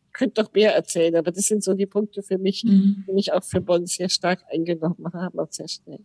Ich 0.08 0.14
könnte 0.14 0.42
noch 0.42 0.52
mehr 0.54 0.76
erzählen, 0.76 1.16
aber 1.16 1.32
das 1.32 1.46
sind 1.46 1.64
so 1.64 1.74
die 1.74 1.86
Punkte 1.86 2.22
für 2.22 2.38
mich, 2.38 2.66
mhm. 2.66 3.06
die 3.08 3.14
mich 3.14 3.32
auch 3.32 3.44
für 3.44 3.62
Bonn 3.62 3.86
sehr 3.86 4.10
stark 4.10 4.44
eingenommen 4.52 5.14
haben, 5.14 5.40
auch 5.40 5.52
sehr 5.52 5.70
schnell. 5.70 6.00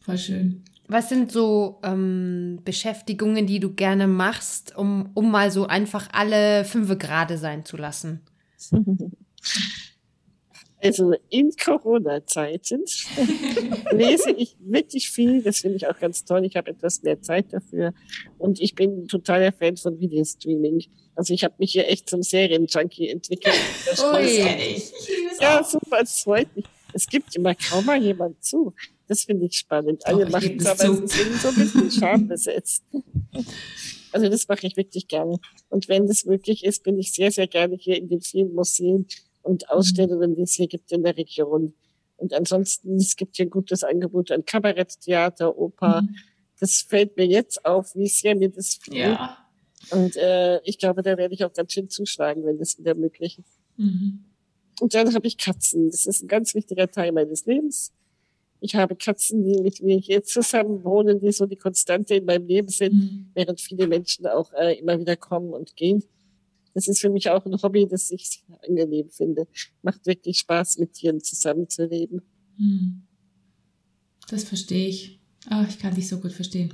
Voll 0.00 0.18
schön. 0.18 0.64
Was 0.92 1.08
sind 1.08 1.32
so 1.32 1.80
ähm, 1.82 2.60
Beschäftigungen, 2.64 3.46
die 3.46 3.60
du 3.60 3.72
gerne 3.72 4.06
machst, 4.06 4.76
um, 4.76 5.08
um 5.14 5.30
mal 5.30 5.50
so 5.50 5.66
einfach 5.66 6.10
alle 6.12 6.66
fünf 6.66 6.98
gerade 6.98 7.38
sein 7.38 7.64
zu 7.64 7.78
lassen? 7.78 8.20
Also 10.84 11.14
in 11.30 11.52
Corona-Zeiten 11.52 12.82
lese 13.92 14.32
ich 14.32 14.56
wirklich 14.58 15.10
viel. 15.10 15.40
Das 15.40 15.60
finde 15.60 15.76
ich 15.76 15.86
auch 15.86 15.96
ganz 15.96 16.24
toll. 16.24 16.44
Ich 16.44 16.56
habe 16.56 16.72
etwas 16.72 17.02
mehr 17.02 17.22
Zeit 17.22 17.52
dafür. 17.52 17.94
Und 18.36 18.60
ich 18.60 18.74
bin 18.74 19.06
totaler 19.06 19.52
Fan 19.52 19.76
von 19.76 20.00
Videostreaming. 20.00 20.82
Also 21.14 21.34
ich 21.34 21.44
habe 21.44 21.54
mich 21.58 21.70
hier 21.70 21.88
echt 21.88 22.08
zum 22.10 22.24
Serienjunkie 22.24 23.08
entwickelt. 23.08 23.54
Oh, 24.02 24.18
ich. 24.18 24.92
Ja, 25.40 25.62
super, 25.62 26.00
es 26.02 26.22
freut 26.22 26.54
mich. 26.56 26.64
Es 26.92 27.06
gibt 27.06 27.36
immer 27.36 27.54
kaum 27.54 27.86
mal 27.86 28.02
jemand 28.02 28.42
zu. 28.42 28.74
Das 29.12 29.24
finde 29.24 29.44
ich 29.44 29.58
spannend. 29.58 30.06
Alle 30.06 30.24
machen 30.24 30.56
es, 30.58 30.64
aber 30.64 31.04
es 31.04 31.14
ist 31.14 31.42
so 31.42 31.48
ein 31.48 31.54
bisschen 31.54 31.90
schambesetzt. 31.90 32.82
Also 34.10 34.30
das 34.30 34.48
mache 34.48 34.66
ich 34.66 34.74
wirklich 34.78 35.06
gerne. 35.06 35.38
Und 35.68 35.86
wenn 35.86 36.06
das 36.06 36.24
möglich 36.24 36.64
ist, 36.64 36.82
bin 36.82 36.98
ich 36.98 37.12
sehr, 37.12 37.30
sehr 37.30 37.46
gerne 37.46 37.76
hier 37.76 37.98
in 37.98 38.08
den 38.08 38.22
vielen 38.22 38.54
Museen 38.54 39.06
und 39.42 39.68
Ausstellungen, 39.68 40.34
die 40.34 40.44
es 40.44 40.54
hier 40.54 40.66
gibt 40.66 40.92
in 40.92 41.02
der 41.02 41.14
Region. 41.14 41.74
Und 42.16 42.32
ansonsten, 42.32 42.96
es 42.96 43.16
gibt 43.16 43.36
hier 43.36 43.44
ein 43.44 43.50
gutes 43.50 43.84
Angebot 43.84 44.30
an 44.30 44.46
Kabaretttheater, 44.46 45.58
Oper. 45.58 46.00
Mhm. 46.00 46.16
Das 46.58 46.80
fällt 46.80 47.14
mir 47.18 47.26
jetzt 47.26 47.66
auf, 47.66 47.94
wie 47.94 48.08
sehr 48.08 48.34
mir 48.34 48.48
das 48.48 48.76
fehlt. 48.76 48.96
Ja. 48.96 49.36
Und 49.90 50.16
äh, 50.16 50.58
ich 50.64 50.78
glaube, 50.78 51.02
da 51.02 51.18
werde 51.18 51.34
ich 51.34 51.44
auch 51.44 51.52
ganz 51.52 51.74
schön 51.74 51.90
zuschlagen, 51.90 52.46
wenn 52.46 52.56
das 52.56 52.78
wieder 52.78 52.94
möglich 52.94 53.38
ist. 53.38 53.60
Mhm. 53.76 54.24
Und 54.80 54.94
dann 54.94 55.12
habe 55.14 55.26
ich 55.26 55.36
Katzen. 55.36 55.90
Das 55.90 56.06
ist 56.06 56.22
ein 56.22 56.28
ganz 56.28 56.54
wichtiger 56.54 56.90
Teil 56.90 57.12
meines 57.12 57.44
Lebens. 57.44 57.92
Ich 58.64 58.76
habe 58.76 58.94
Katzen, 58.94 59.42
die 59.42 59.60
mit 59.60 59.82
mir 59.82 59.98
hier 59.98 60.22
zusammen 60.22 60.84
wohnen, 60.84 61.18
die 61.18 61.32
so 61.32 61.46
die 61.46 61.56
Konstante 61.56 62.14
in 62.14 62.24
meinem 62.24 62.46
Leben 62.46 62.68
sind, 62.68 62.94
mhm. 62.94 63.26
während 63.34 63.60
viele 63.60 63.88
Menschen 63.88 64.24
auch 64.28 64.52
äh, 64.52 64.78
immer 64.78 65.00
wieder 65.00 65.16
kommen 65.16 65.52
und 65.52 65.74
gehen. 65.74 66.04
Das 66.72 66.86
ist 66.86 67.00
für 67.00 67.10
mich 67.10 67.28
auch 67.28 67.44
ein 67.44 67.60
Hobby, 67.60 67.88
das 67.88 68.12
ich 68.12 68.30
sehr 68.30 68.58
angenehm 68.68 69.10
finde. 69.10 69.48
Macht 69.82 70.06
wirklich 70.06 70.38
Spaß, 70.38 70.78
mit 70.78 70.92
Tieren 70.92 71.20
zusammenzuleben. 71.20 72.22
Mhm. 72.56 73.02
Das 74.28 74.44
verstehe 74.44 74.86
ich. 74.86 75.18
Oh, 75.50 75.64
ich 75.68 75.80
kann 75.80 75.96
dich 75.96 76.08
so 76.08 76.20
gut 76.20 76.32
verstehen. 76.32 76.72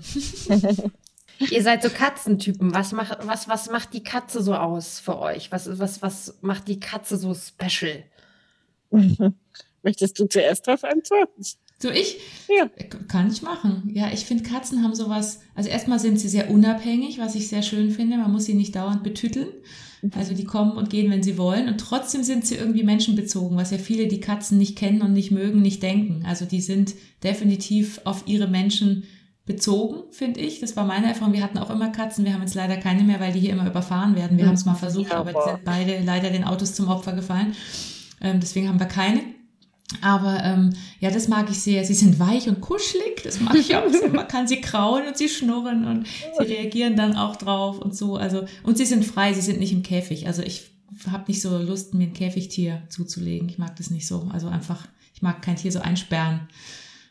Ihr 1.51 1.63
seid 1.63 1.83
so 1.83 1.89
Katzentypen. 1.89 2.75
Was 2.75 2.93
macht, 2.93 3.27
was, 3.27 3.49
was 3.49 3.71
macht 3.71 3.95
die 3.95 4.03
Katze 4.03 4.43
so 4.43 4.55
aus 4.55 5.01
für 5.01 5.19
euch? 5.19 5.51
Was, 5.53 5.79
was, 5.79 6.03
was 6.03 6.37
macht 6.43 6.69
die 6.69 6.81
Katze 6.81 7.17
so 7.17 7.33
special? 7.35 8.05
Möchtest 9.83 10.19
du 10.19 10.27
zuerst 10.27 10.67
darauf 10.67 10.85
antworten? 10.85 11.43
So 11.81 11.91
ich? 11.91 12.19
Ja. 12.49 12.69
Kann 13.07 13.31
ich 13.31 13.43
machen. 13.43 13.91
Ja, 13.95 14.11
ich 14.13 14.25
finde, 14.25 14.43
Katzen 14.43 14.83
haben 14.83 14.97
sowas, 14.97 15.41
also 15.55 15.69
erstmal 15.69 16.01
sind 16.01 16.19
sie 16.19 16.29
sehr 16.29 16.51
unabhängig, 16.51 17.19
was 17.19 17.37
ich 17.37 17.49
sehr 17.49 17.63
schön 17.63 17.91
finde. 17.91 18.19
Man 18.19 18.33
muss 18.33 18.47
sie 18.47 18.55
nicht 18.55 18.75
dauernd 18.75 19.05
betütteln. 19.05 19.49
Mhm. 20.03 20.11
Also 20.17 20.35
die 20.35 20.45
kommen 20.45 20.73
und 20.73 20.91
gehen, 20.91 21.11
wenn 21.11 21.23
sie 21.23 21.39
wollen. 21.39 21.69
Und 21.69 21.79
trotzdem 21.79 22.25
sind 22.25 22.45
sie 22.47 22.57
irgendwie 22.57 22.83
menschenbezogen, 22.83 23.57
was 23.57 23.71
ja 23.71 23.79
viele, 23.79 24.09
die 24.09 24.21
Katzen 24.21 24.59
nicht 24.59 24.77
kennen 24.77 25.03
und 25.03 25.13
nicht 25.13 25.31
mögen, 25.31 25.63
nicht 25.63 25.83
denken. 25.83 26.25
Also 26.27 26.47
die 26.47 26.61
sind 26.61 26.95
definitiv 27.23 28.01
auf 28.05 28.25
ihre 28.27 28.49
Menschen 28.49 29.05
bezogen, 29.47 30.03
finde 30.11 30.41
ich. 30.41 30.61
Das 30.61 30.77
war 30.77 30.85
meine 30.85 31.07
Erfahrung. 31.07 31.33
Wir 31.33 31.43
hatten 31.43 31.59
auch 31.59 31.71
immer 31.71 31.91
Katzen. 31.91 32.25
Wir 32.25 32.35
haben 32.35 32.43
jetzt 32.43 32.55
leider 32.55 32.77
keine 32.77 33.05
mehr, 33.05 33.21
weil 33.21 33.33
die 33.33 33.41
hier 33.41 33.53
immer 33.53 33.67
überfahren 33.67 34.17
werden. 34.17 34.37
Wir 34.37 34.45
mhm. 34.45 34.49
haben 34.49 34.57
es 34.57 34.67
mal 34.67 34.75
versucht, 34.75 35.13
aber 35.13 35.33
die 35.33 35.51
sind 35.51 35.65
beide 35.65 36.03
leider 36.05 36.31
den 36.31 36.45
Autos 36.45 36.75
zum 36.75 36.89
Opfer 36.89 37.13
gefallen. 37.13 37.55
Ähm, 38.21 38.41
deswegen 38.41 38.69
haben 38.69 38.81
wir 38.81 38.87
keine. 38.87 39.38
Aber 40.03 40.45
ähm, 40.45 40.75
ja, 41.01 41.11
das 41.11 41.29
mag 41.29 41.49
ich 41.51 41.61
sehr. 41.61 41.85
Sie 41.85 41.95
sind 41.95 42.19
weich 42.19 42.49
und 42.49 42.61
kuschelig, 42.61 43.23
das 43.25 43.41
mag 43.41 43.55
ich 43.55 43.75
auch. 43.75 43.85
Man 44.13 44.29
kann 44.29 44.47
sie 44.47 44.61
kraulen 44.61 45.09
und 45.09 45.17
sie 45.17 45.29
schnurren 45.29 45.87
und 45.87 46.07
sie 46.39 46.45
reagieren 46.45 46.95
dann 46.95 47.17
auch 47.17 47.37
drauf 47.37 47.79
und 47.79 47.97
so. 47.97 48.17
Also 48.17 48.45
und 48.65 48.77
sie 48.77 48.85
sind 48.85 49.05
frei, 49.05 49.33
sie 49.33 49.41
sind 49.41 49.61
nicht 49.61 49.73
im 49.73 49.83
Käfig. 49.83 50.27
Also 50.27 50.43
ich 50.43 50.71
habe 51.11 51.25
nicht 51.29 51.41
so 51.41 51.57
Lust, 51.59 51.95
mir 51.95 52.09
ein 52.09 52.13
Käfigtier 52.13 52.83
zuzulegen. 52.91 53.49
Ich 53.49 53.59
mag 53.59 53.77
das 53.77 53.91
nicht 53.91 54.07
so. 54.07 54.29
Also 54.31 54.49
einfach, 54.49 54.87
ich 55.15 55.23
mag 55.23 55.41
kein 55.41 55.57
Tier 55.57 55.73
so 55.73 55.81
einsperren. 55.81 56.41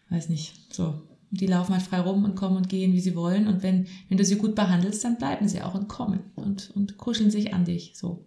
Weiß 0.10 0.30
nicht, 0.30 0.54
so. 0.74 1.02
Und 1.32 1.42
die 1.42 1.48
laufen 1.48 1.74
halt 1.74 1.84
frei 1.84 2.00
rum 2.00 2.24
und 2.24 2.36
kommen 2.36 2.58
und 2.58 2.70
gehen, 2.70 2.94
wie 2.94 3.02
sie 3.02 3.16
wollen. 3.16 3.48
Und 3.48 3.64
wenn, 3.64 3.88
wenn 4.08 4.18
du 4.18 4.24
sie 4.24 4.38
gut 4.38 4.56
behandelst, 4.56 5.04
dann 5.04 5.18
bleiben 5.18 5.48
sie 5.48 5.62
auch 5.62 5.74
und 5.74 5.88
kommen 5.88 6.20
und, 6.36 6.72
und 6.76 6.98
kuscheln 6.98 7.32
sich 7.32 7.54
an 7.54 7.66
dich. 7.66 7.94
So. 7.96 8.26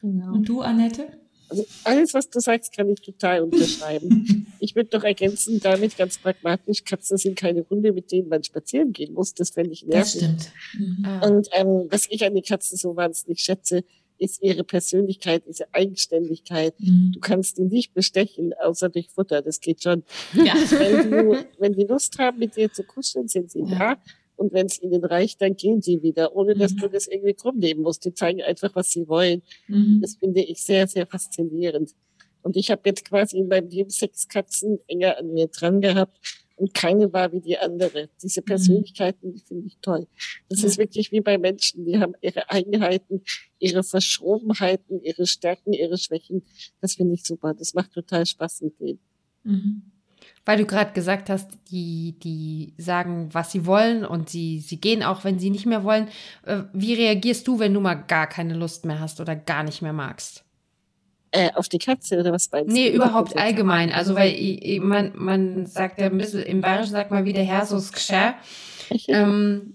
Genau. 0.00 0.32
Und 0.32 0.48
du, 0.48 0.62
Annette? 0.62 1.08
Also 1.48 1.66
alles, 1.84 2.14
was 2.14 2.28
du 2.28 2.40
sagst, 2.40 2.76
kann 2.76 2.88
ich 2.90 3.00
total 3.00 3.42
unterschreiben. 3.42 4.46
ich 4.60 4.74
würde 4.74 4.90
doch 4.90 5.04
ergänzen, 5.04 5.60
damit 5.60 5.96
ganz 5.96 6.18
pragmatisch, 6.18 6.84
Katzen 6.84 7.16
sind 7.16 7.36
keine 7.36 7.64
Hunde, 7.68 7.92
mit 7.92 8.12
denen 8.12 8.28
man 8.28 8.44
spazieren 8.44 8.92
gehen 8.92 9.14
muss. 9.14 9.34
Das 9.34 9.50
fände 9.50 9.72
ich 9.72 9.84
nervig. 9.84 9.98
Das 10.00 10.12
stimmt. 10.12 10.52
Mhm. 10.74 11.04
Ah. 11.04 11.26
Und 11.26 11.48
ähm, 11.52 11.86
was 11.90 12.06
ich 12.10 12.24
an 12.24 12.34
den 12.34 12.44
Katzen 12.44 12.76
so 12.76 12.96
wahnsinnig 12.96 13.40
schätze, 13.40 13.84
ist 14.18 14.42
ihre 14.42 14.64
Persönlichkeit, 14.64 15.44
diese 15.48 15.72
Eigenständigkeit. 15.72 16.74
Mhm. 16.80 17.12
Du 17.14 17.20
kannst 17.20 17.58
die 17.58 17.62
nicht 17.62 17.94
bestechen, 17.94 18.52
außer 18.60 18.88
durch 18.88 19.08
Futter. 19.10 19.42
Das 19.42 19.60
geht 19.60 19.82
schon. 19.82 20.02
Ja. 20.34 20.54
Wenn, 20.54 21.10
du, 21.10 21.44
wenn 21.58 21.72
die 21.72 21.84
Lust 21.84 22.18
haben, 22.18 22.38
mit 22.38 22.56
dir 22.56 22.72
zu 22.72 22.82
kuscheln, 22.82 23.28
sind 23.28 23.50
sie 23.50 23.62
ja. 23.62 23.78
da. 23.78 24.02
Und 24.38 24.52
wenn 24.52 24.66
es 24.66 24.80
ihnen 24.80 25.04
reicht, 25.04 25.42
dann 25.42 25.56
gehen 25.56 25.82
sie 25.82 26.00
wieder, 26.00 26.34
ohne 26.34 26.54
dass 26.54 26.72
mhm. 26.72 26.78
du 26.78 26.88
das 26.90 27.08
irgendwie 27.08 27.34
krumm 27.34 27.58
nehmen 27.58 27.82
musst. 27.82 28.04
Die 28.04 28.14
zeigen 28.14 28.40
einfach, 28.40 28.74
was 28.76 28.90
sie 28.90 29.08
wollen. 29.08 29.42
Mhm. 29.66 29.98
Das 30.00 30.14
finde 30.14 30.42
ich 30.42 30.62
sehr, 30.62 30.86
sehr 30.86 31.06
faszinierend. 31.06 31.94
Und 32.42 32.56
ich 32.56 32.70
habe 32.70 32.82
jetzt 32.84 33.04
quasi 33.04 33.38
in 33.38 33.48
meinem 33.48 33.68
Leben 33.68 33.90
sechs 33.90 34.28
Katzen 34.28 34.78
enger 34.86 35.18
an 35.18 35.32
mir 35.34 35.48
dran 35.48 35.80
gehabt 35.80 36.16
und 36.54 36.72
keine 36.72 37.12
war 37.12 37.32
wie 37.32 37.40
die 37.40 37.58
andere. 37.58 38.10
Diese 38.22 38.40
mhm. 38.40 38.44
Persönlichkeiten, 38.44 39.32
die 39.32 39.40
finde 39.40 39.66
ich 39.66 39.78
toll. 39.82 40.06
Das 40.48 40.62
ja. 40.62 40.68
ist 40.68 40.78
wirklich 40.78 41.10
wie 41.10 41.20
bei 41.20 41.36
Menschen, 41.36 41.84
die 41.84 41.98
haben 41.98 42.14
ihre 42.20 42.48
Eigenheiten, 42.48 43.22
ihre 43.58 43.82
Verschrobenheiten, 43.82 45.02
ihre 45.02 45.26
Stärken, 45.26 45.72
ihre 45.72 45.98
Schwächen. 45.98 46.42
Das 46.80 46.94
finde 46.94 47.14
ich 47.14 47.24
super. 47.24 47.54
Das 47.54 47.74
macht 47.74 47.92
total 47.92 48.24
Spaß 48.24 48.62
mit 48.62 48.78
denen. 48.78 49.00
Mhm. 49.42 49.82
Weil 50.48 50.56
du 50.56 50.64
gerade 50.64 50.92
gesagt 50.92 51.28
hast, 51.28 51.50
die, 51.70 52.14
die 52.22 52.72
sagen, 52.78 53.28
was 53.32 53.52
sie 53.52 53.66
wollen 53.66 54.06
und 54.06 54.30
sie, 54.30 54.60
sie 54.60 54.80
gehen 54.80 55.02
auch, 55.02 55.22
wenn 55.22 55.38
sie 55.38 55.50
nicht 55.50 55.66
mehr 55.66 55.84
wollen. 55.84 56.08
Äh, 56.46 56.60
wie 56.72 56.94
reagierst 56.94 57.46
du, 57.46 57.58
wenn 57.58 57.74
du 57.74 57.80
mal 57.80 57.96
gar 57.96 58.26
keine 58.26 58.54
Lust 58.54 58.86
mehr 58.86 58.98
hast 58.98 59.20
oder 59.20 59.36
gar 59.36 59.62
nicht 59.62 59.82
mehr 59.82 59.92
magst? 59.92 60.44
Äh, 61.32 61.50
auf 61.52 61.68
die 61.68 61.76
Katze 61.76 62.18
oder 62.18 62.32
was 62.32 62.50
meinst 62.50 62.70
Nee, 62.70 62.88
überhaupt 62.88 63.36
allgemein. 63.36 63.92
Also, 63.92 64.14
weil 64.14 64.32
ich, 64.32 64.80
man, 64.80 65.12
man 65.16 65.66
sagt 65.66 66.00
ja 66.00 66.06
ein 66.06 66.16
bisschen, 66.16 66.42
im 66.44 66.62
Bayerischen 66.62 66.92
sagt 66.92 67.10
man 67.10 67.26
wie 67.26 67.34
der 67.34 67.44
Herr 67.44 67.66
so 67.66 67.78
ähm, 69.08 69.74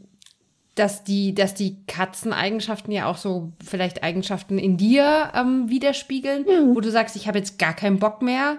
dass 0.74 1.04
die, 1.04 1.36
dass 1.36 1.54
die 1.54 1.86
Katzeneigenschaften 1.86 2.92
ja 2.92 3.06
auch 3.06 3.18
so 3.18 3.52
vielleicht 3.64 4.02
Eigenschaften 4.02 4.58
in 4.58 4.78
dir 4.78 5.34
ähm, 5.36 5.70
widerspiegeln, 5.70 6.46
mhm. 6.48 6.76
wo 6.76 6.82
du 6.82 6.90
sagst, 6.90 7.16
ich 7.16 7.28
habe 7.28 7.38
jetzt 7.38 7.60
gar 7.60 7.76
keinen 7.76 8.00
Bock 8.00 8.24
mehr 8.24 8.58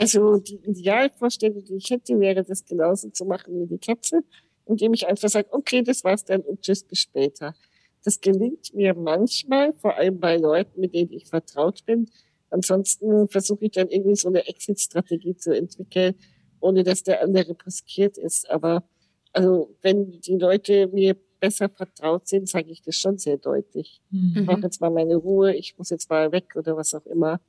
also 0.00 0.38
die 0.38 0.56
Idealvorstellung, 0.56 1.62
die 1.62 1.74
ich 1.74 1.90
hätte, 1.90 2.18
wäre 2.18 2.42
das 2.42 2.64
genauso 2.64 3.10
zu 3.10 3.26
machen 3.26 3.60
wie 3.60 3.66
die 3.66 3.78
Katze, 3.78 4.22
indem 4.66 4.94
ich 4.94 5.06
einfach 5.06 5.28
sage, 5.28 5.48
okay, 5.52 5.82
das 5.82 6.04
war's 6.04 6.24
dann 6.24 6.40
und 6.40 6.62
tschüss, 6.62 6.82
bis 6.84 7.00
später. 7.00 7.54
Das 8.02 8.20
gelingt 8.20 8.72
mir 8.72 8.94
manchmal, 8.94 9.74
vor 9.74 9.96
allem 9.96 10.18
bei 10.18 10.38
Leuten, 10.38 10.80
mit 10.80 10.94
denen 10.94 11.12
ich 11.12 11.26
vertraut 11.26 11.84
bin. 11.84 12.08
Ansonsten 12.48 13.28
versuche 13.28 13.66
ich 13.66 13.72
dann 13.72 13.88
irgendwie 13.88 14.16
so 14.16 14.28
eine 14.28 14.48
Exit-Strategie 14.48 15.36
zu 15.36 15.54
entwickeln, 15.54 16.14
ohne 16.60 16.82
dass 16.82 17.02
der 17.02 17.22
andere 17.22 17.54
riskiert 17.66 18.16
ist. 18.16 18.48
Aber 18.50 18.84
also 19.32 19.76
wenn 19.82 20.20
die 20.20 20.36
Leute 20.36 20.88
mir 20.88 21.14
besser 21.40 21.68
vertraut 21.68 22.26
sind, 22.26 22.48
sage 22.48 22.70
ich 22.70 22.80
das 22.80 22.96
schon 22.96 23.18
sehr 23.18 23.36
deutlich. 23.36 24.00
Mhm. 24.10 24.34
Ich 24.34 24.46
brauche 24.46 24.62
jetzt 24.62 24.80
mal 24.80 24.90
meine 24.90 25.16
Ruhe, 25.16 25.54
ich 25.54 25.76
muss 25.76 25.90
jetzt 25.90 26.08
mal 26.08 26.32
weg 26.32 26.56
oder 26.56 26.74
was 26.76 26.94
auch 26.94 27.06
immer. 27.06 27.40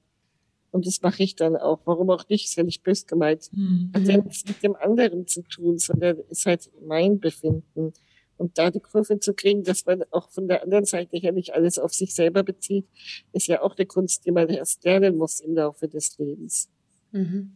Und 0.71 0.87
das 0.87 1.01
mache 1.01 1.23
ich 1.23 1.35
dann 1.35 1.55
auch. 1.55 1.81
Warum 1.85 2.09
auch 2.09 2.27
nicht? 2.29 2.45
Ist 2.45 2.55
ja 2.55 2.63
nicht 2.63 2.83
bös 2.83 3.05
gemeint. 3.05 3.49
Mhm. 3.51 3.91
Hat 3.93 4.03
ja 4.03 4.17
nichts 4.17 4.45
mit 4.47 4.63
dem 4.63 4.75
anderen 4.75 5.27
zu 5.27 5.41
tun, 5.43 5.77
sondern 5.77 6.17
ist 6.29 6.45
halt 6.45 6.71
mein 6.85 7.19
Befinden. 7.19 7.93
Und 8.37 8.57
da 8.57 8.71
die 8.71 8.79
Kurve 8.79 9.19
zu 9.19 9.33
kriegen, 9.35 9.63
dass 9.63 9.85
man 9.85 10.03
auch 10.09 10.29
von 10.29 10.47
der 10.47 10.63
anderen 10.63 10.85
Seite 10.85 11.17
her 11.17 11.31
nicht 11.31 11.53
alles 11.53 11.77
auf 11.77 11.93
sich 11.93 12.15
selber 12.15 12.41
bezieht, 12.41 12.87
ist 13.33 13.47
ja 13.47 13.61
auch 13.61 13.77
eine 13.77 13.85
Kunst, 13.85 14.25
die 14.25 14.31
man 14.31 14.49
erst 14.49 14.83
lernen 14.83 15.17
muss 15.17 15.41
im 15.41 15.55
Laufe 15.55 15.87
des 15.87 16.17
Lebens. 16.17 16.69
Mhm. 17.11 17.51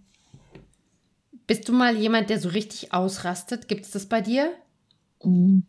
Bist 1.47 1.67
du 1.67 1.73
mal 1.73 1.95
jemand, 1.95 2.29
der 2.29 2.39
so 2.39 2.49
richtig 2.49 2.93
ausrastet? 2.93 3.67
Gibt 3.67 3.85
es 3.85 3.91
das 3.91 4.05
bei 4.05 4.21
dir? 4.21 4.51
Mhm. 5.23 5.65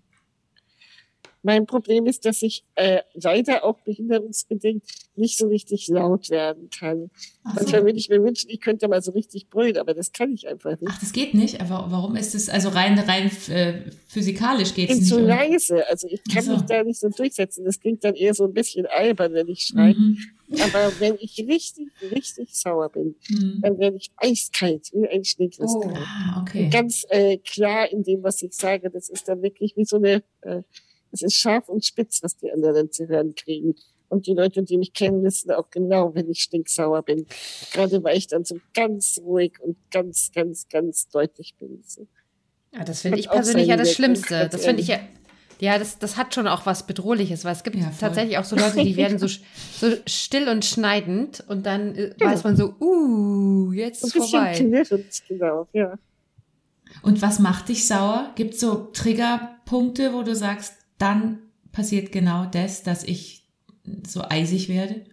Mein 1.47 1.65
Problem 1.65 2.07
ist, 2.07 2.25
dass 2.25 2.43
ich 2.43 2.65
äh, 2.75 3.03
leider 3.15 3.65
auch 3.65 3.79
behinderungsbedingt 3.83 4.83
nicht 5.15 5.39
so 5.39 5.47
richtig 5.47 5.87
laut 5.87 6.29
werden 6.29 6.71
kann. 6.77 7.09
So. 7.45 7.51
Manchmal 7.55 7.85
würde 7.85 7.99
ich 8.01 8.09
mir 8.09 8.21
wünschen, 8.21 8.51
ich 8.51 8.61
könnte 8.61 8.89
mal 8.89 9.01
so 9.01 9.13
richtig 9.13 9.49
brüllen, 9.49 9.77
aber 9.77 9.95
das 9.95 10.11
kann 10.11 10.33
ich 10.33 10.49
einfach 10.49 10.73
nicht. 10.73 10.91
Ach, 10.91 10.99
das 10.99 11.13
geht 11.13 11.35
nicht? 11.35 11.61
Aber 11.61 11.87
warum 11.89 12.17
ist 12.17 12.35
es, 12.35 12.49
also 12.49 12.71
rein, 12.71 12.99
rein 12.99 13.31
äh, 13.49 13.75
physikalisch 14.09 14.75
geht 14.75 14.91
es 14.91 14.97
nicht? 14.97 15.05
Ich 15.05 15.15
bin 15.15 15.19
zu 15.19 15.25
leise, 15.25 15.89
also 15.89 16.09
ich 16.11 16.21
kann 16.25 16.43
so. 16.43 16.53
mich 16.55 16.63
da 16.63 16.83
nicht 16.83 16.99
so 16.99 17.11
durchsetzen. 17.11 17.65
Das 17.65 17.79
klingt 17.79 18.03
dann 18.03 18.17
eher 18.17 18.35
so 18.35 18.43
ein 18.43 18.53
bisschen 18.53 18.87
albern, 18.87 19.33
wenn 19.33 19.47
ich 19.47 19.67
schreie. 19.67 19.95
Mhm. 19.95 20.19
Aber 20.65 20.91
wenn 20.99 21.15
ich 21.21 21.39
richtig, 21.47 21.91
richtig 22.11 22.57
sauer 22.57 22.89
bin, 22.89 23.15
mhm. 23.29 23.61
dann 23.63 23.79
werde 23.79 23.99
ich 23.99 24.11
eiskalt, 24.17 24.91
wie 24.93 25.07
ein 25.07 25.25
Schneekristall. 25.25 25.93
Oh, 25.95 26.05
ah, 26.05 26.41
okay. 26.43 26.71
ganz 26.71 27.07
äh, 27.09 27.37
klar 27.37 27.89
in 27.89 28.03
dem, 28.03 28.25
was 28.25 28.43
ich 28.43 28.53
sage. 28.53 28.91
Das 28.91 29.09
ist 29.09 29.29
dann 29.29 29.43
wirklich 29.43 29.77
wie 29.77 29.85
so 29.85 29.99
eine... 29.99 30.25
Äh, 30.41 30.63
es 31.13 31.23
ist 31.23 31.35
scharf 31.35 31.69
und 31.69 31.85
spitz, 31.85 32.23
was 32.23 32.37
die 32.37 32.51
anderen 32.51 32.91
zu 32.91 33.09
hören 33.09 33.35
kriegen. 33.35 33.75
Und 34.09 34.27
die 34.27 34.35
Leute, 34.35 34.63
die 34.63 34.79
mich 34.79 34.93
kennen, 34.93 35.25
wissen 35.25 35.51
auch 35.51 35.71
genau, 35.71 36.15
wenn 36.15 36.31
ich 36.31 36.41
stinksauer 36.41 37.03
bin. 37.03 37.27
Gerade 37.73 38.05
weil 38.05 38.17
ich 38.17 38.29
dann 38.29 38.45
so 38.45 38.57
ganz 38.73 39.19
ruhig 39.21 39.59
und 39.61 39.77
ganz, 39.91 40.31
ganz, 40.33 40.69
ganz 40.69 41.09
deutlich 41.09 41.55
bin. 41.59 41.83
So. 41.85 42.07
Ja, 42.73 42.85
das 42.85 43.03
finde 43.03 43.19
ich 43.19 43.29
persönlich 43.29 43.67
ja 43.67 43.77
das 43.77 43.93
Schlimmste. 43.93 44.49
Das 44.51 44.65
finde 44.65 44.83
ich 44.83 44.89
ja, 44.89 45.01
ja, 45.59 45.79
das, 45.79 45.99
das 45.99 46.17
hat 46.17 46.35
schon 46.35 46.47
auch 46.47 46.67
was 46.67 46.87
Bedrohliches, 46.87 47.45
weil 47.45 47.53
es 47.53 47.65
gibt 47.65 47.77
ja, 47.77 47.91
tatsächlich 47.99 48.37
auch 48.39 48.45
so 48.45 48.57
Leute, 48.57 48.83
die 48.85 48.97
werden 48.97 49.19
so, 49.19 49.27
so 49.79 49.97
still 50.07 50.49
und 50.49 50.65
schneidend 50.65 51.43
und 51.49 51.65
dann 51.65 51.95
äh, 51.95 52.15
ja. 52.21 52.27
weiß 52.27 52.45
man 52.45 52.57
so, 52.57 52.75
uh, 52.81 53.73
jetzt 53.73 54.05
ist 54.05 54.17
vorbei. 54.17 54.53
Knirrend, 54.57 55.23
genau, 55.29 55.67
ja. 55.73 55.95
Und 57.03 57.23
was 57.23 57.39
macht 57.39 57.69
dich 57.69 57.87
sauer? 57.87 58.33
Gibt 58.37 58.55
es 58.55 58.61
so 58.61 58.89
Triggerpunkte, 58.93 60.13
wo 60.13 60.23
du 60.23 60.35
sagst, 60.35 60.75
dann 60.99 61.39
passiert 61.73 62.13
genau 62.13 62.47
das, 62.47 62.83
dass 62.83 63.05
ich 63.05 63.49
so 64.07 64.23
eisig 64.23 64.69
werde? 64.69 65.05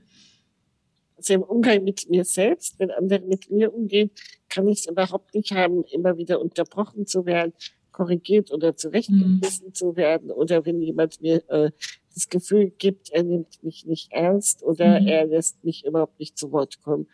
Also 1.18 1.34
im 1.34 1.44
Umgang 1.44 1.84
mit 1.84 2.10
mir 2.10 2.26
selbst, 2.26 2.80
wenn 2.80 2.92
andere 2.92 3.22
mit 3.26 3.50
mir 3.50 3.74
umgehen, 3.74 4.12
kann 4.50 4.68
ich 4.68 4.80
es 4.80 4.88
überhaupt 4.88 5.34
nicht 5.36 5.52
haben, 5.52 5.84
immer 5.86 6.18
wieder 6.18 6.42
unterbrochen 6.42 7.06
zu 7.06 7.26
werden, 7.26 7.54
korrigiert 7.92 8.52
oder 8.52 8.76
zurechtgewiesen 8.76 9.68
mhm. 9.68 9.74
zu 9.74 9.96
werden 9.96 10.32
oder 10.32 10.66
wenn 10.66 10.82
jemand 10.82 11.22
mir 11.22 11.44
äh, 11.50 11.72
das 12.14 12.28
Gefühl 12.28 12.72
gibt, 12.72 13.12
er 13.12 13.24
nimmt 13.24 13.64
mich 13.64 13.86
nicht 13.86 14.12
ernst 14.12 14.64
oder 14.64 15.00
mhm. 15.00 15.08
er 15.08 15.26
lässt 15.26 15.64
mich 15.64 15.86
überhaupt 15.86 16.20
nicht 16.20 16.38
zu 16.38 16.52
Wort 16.52 16.82
kommen. 16.82 17.08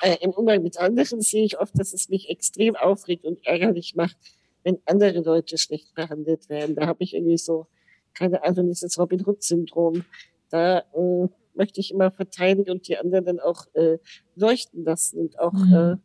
Äh, 0.00 0.16
Im 0.20 0.30
Umgang 0.30 0.62
mit 0.62 0.78
anderen 0.78 1.20
sehe 1.20 1.44
ich 1.44 1.58
oft, 1.58 1.78
dass 1.78 1.92
es 1.92 2.08
mich 2.08 2.28
extrem 2.28 2.76
aufregt 2.76 3.24
und 3.24 3.44
ärgerlich 3.46 3.94
macht, 3.94 4.16
wenn 4.62 4.78
andere 4.84 5.20
Leute 5.20 5.58
schlecht 5.58 5.94
behandelt 5.94 6.48
werden. 6.48 6.76
Da 6.76 6.86
habe 6.86 7.02
ich 7.02 7.14
irgendwie 7.14 7.38
so 7.38 7.66
keine 8.14 8.42
Ahnung, 8.44 8.68
dieses 8.68 8.98
Robin 8.98 9.24
Hood-Syndrom. 9.26 10.04
Da 10.50 10.78
äh, 10.78 11.28
möchte 11.54 11.80
ich 11.80 11.90
immer 11.90 12.10
verteidigen 12.10 12.70
und 12.70 12.88
die 12.88 12.96
anderen 12.96 13.24
dann 13.24 13.40
auch 13.40 13.66
äh, 13.74 13.98
leuchten 14.36 14.84
lassen 14.84 15.18
und 15.18 15.38
auch 15.38 15.52
mhm. 15.52 15.74
äh, 15.74 15.96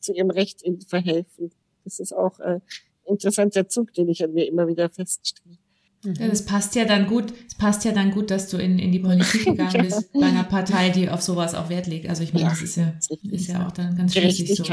zu 0.00 0.12
ihrem 0.12 0.30
Recht 0.30 0.62
in 0.62 0.80
verhelfen. 0.80 1.50
Das 1.84 1.98
ist 1.98 2.12
auch 2.12 2.40
äh, 2.40 2.60
interessanter 3.06 3.68
Zug, 3.68 3.92
den 3.94 4.08
ich 4.08 4.24
an 4.24 4.32
mir 4.32 4.46
immer 4.46 4.66
wieder 4.66 4.88
feststelle. 4.88 5.56
Mhm. 6.04 6.14
Ja, 6.14 6.28
das 6.28 6.44
passt 6.44 6.74
ja 6.74 6.84
dann 6.84 7.06
gut, 7.06 7.32
es 7.46 7.54
passt 7.54 7.84
ja 7.84 7.92
dann 7.92 8.10
gut, 8.10 8.30
dass 8.30 8.48
du 8.48 8.56
in, 8.56 8.78
in 8.78 8.92
die 8.92 8.98
Politik 8.98 9.44
gegangen 9.44 9.74
ja. 9.74 9.82
bist, 9.82 10.12
bei 10.12 10.26
einer 10.26 10.44
Partei, 10.44 10.90
die 10.90 11.08
auf 11.08 11.22
sowas 11.22 11.54
auch 11.54 11.68
Wert 11.68 11.86
legt. 11.86 12.08
Also 12.08 12.22
ich 12.22 12.32
meine, 12.32 12.46
ja, 12.46 12.50
das 12.50 12.62
ist 12.62 12.76
ja, 12.76 12.92
ist 13.30 13.48
ja 13.48 13.66
auch 13.66 13.72
dann 13.72 13.96
ganz 13.96 14.14
schlüssig 14.14 14.54
so. 14.54 14.64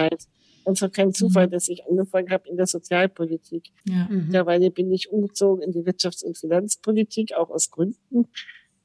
Und 0.64 0.78
es 0.78 0.82
war 0.82 0.90
kein 0.90 1.14
Zufall, 1.14 1.48
mhm. 1.48 1.52
dass 1.52 1.68
ich 1.70 1.86
angefangen 1.86 2.30
habe 2.30 2.48
in 2.48 2.58
der 2.58 2.68
Sozialpolitik. 2.68 3.72
Ja. 3.86 4.08
Mhm. 4.10 4.26
Mittlerweile 4.26 4.72
bin 4.72 4.92
ich 4.92 5.12
umgezogen 5.12 5.64
in 5.64 5.72
die 5.72 5.80
Wirtschafts- 5.80 6.24
und 6.24 6.38
Finanzpolitik, 6.38 7.34
auch 7.34 7.50
aus 7.50 7.70
Gründen. 7.72 8.28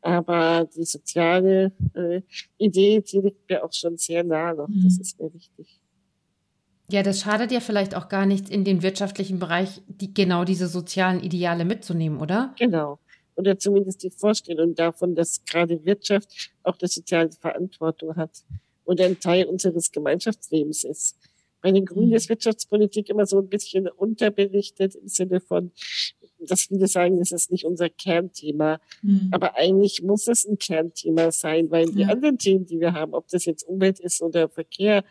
Aber 0.01 0.69
die 0.77 0.85
soziale 0.85 1.73
äh, 1.95 2.21
Idee, 2.59 3.01
die 3.01 3.21
liegt 3.21 3.49
mir 3.49 3.65
auch 3.65 3.73
schon 3.73 3.97
sehr 3.97 4.23
nahe 4.23 4.55
noch. 4.55 4.69
Mhm. 4.69 4.85
Das 4.85 4.99
ist 4.99 5.19
mir 5.19 5.33
wichtig. 5.33 5.81
Ja, 6.91 7.03
das 7.03 7.21
schadet 7.21 7.51
ja 7.51 7.61
vielleicht 7.61 7.95
auch 7.95 8.09
gar 8.09 8.27
nicht, 8.27 8.51
in 8.51 8.65
den 8.65 8.83
wirtschaftlichen 8.83 9.39
Bereich 9.39 9.81
die, 9.89 10.13
genau 10.13 10.45
diese 10.45 10.69
sozialen 10.69 11.21
Ideale 11.21 11.65
mitzunehmen, 11.65 12.21
oder? 12.21 12.55
Genau. 12.59 12.99
Oder 13.37 13.59
zumindest 13.59 14.03
die 14.03 14.11
Vorstellung 14.11 14.75
davon, 14.75 15.15
dass 15.15 15.45
gerade 15.45 15.85
Wirtschaft 15.85 16.53
auch 16.63 16.77
eine 16.79 16.89
soziale 16.89 17.31
Verantwortung 17.33 18.15
hat 18.17 18.45
oder 18.85 19.07
ein 19.07 19.19
Teil 19.19 19.47
unseres 19.47 19.91
Gemeinschaftslebens 19.91 20.85
ist. 20.85 21.17
Bei 21.65 21.73
den 21.73 21.87
Grünen 21.87 22.13
ist 22.13 22.29
Wirtschaftspolitik 22.29 23.09
immer 23.09 23.25
so 23.25 23.39
ein 23.39 23.49
bisschen 23.49 23.89
unterbelichtet 23.89 24.97
im 24.97 25.09
Sinne 25.09 25.41
von, 25.41 25.73
dass 26.39 26.65
viele 26.65 26.87
sagen, 26.89 27.19
das 27.19 27.33
ist 27.33 27.51
nicht 27.51 27.65
unser 27.65 27.89
Kernthema. 27.89 28.83
Mhm. 29.01 29.31
Aber 29.33 29.57
eigentlich 29.57 30.03
muss 30.03 30.29
es 30.29 30.45
ein 30.45 30.59
Kernthema 30.59 31.33
sein, 31.33 31.71
weil 31.71 31.87
die 31.87 32.05
anderen 32.05 32.37
Themen, 32.37 32.67
die 32.67 32.81
wir 32.81 32.93
haben, 32.93 33.15
ob 33.15 33.29
das 33.29 33.47
jetzt 33.47 33.63
Umwelt 33.63 33.99
ist 33.99 34.21
oder 34.21 34.51
Verkehr, 34.51 35.05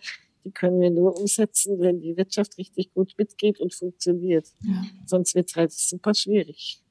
die 0.45 0.51
können 0.51 0.79
wir 0.79 0.91
nur 0.91 1.19
umsetzen, 1.19 1.79
wenn 1.79 1.99
die 2.01 2.17
Wirtschaft 2.17 2.55
richtig 2.59 2.93
gut 2.93 3.15
mitgeht 3.17 3.59
und 3.59 3.73
funktioniert. 3.73 4.45
Ja. 4.61 4.83
Sonst 5.07 5.33
wird 5.33 5.49
es 5.49 5.55
halt 5.55 5.71
super 5.71 6.13
schwierig. 6.13 6.83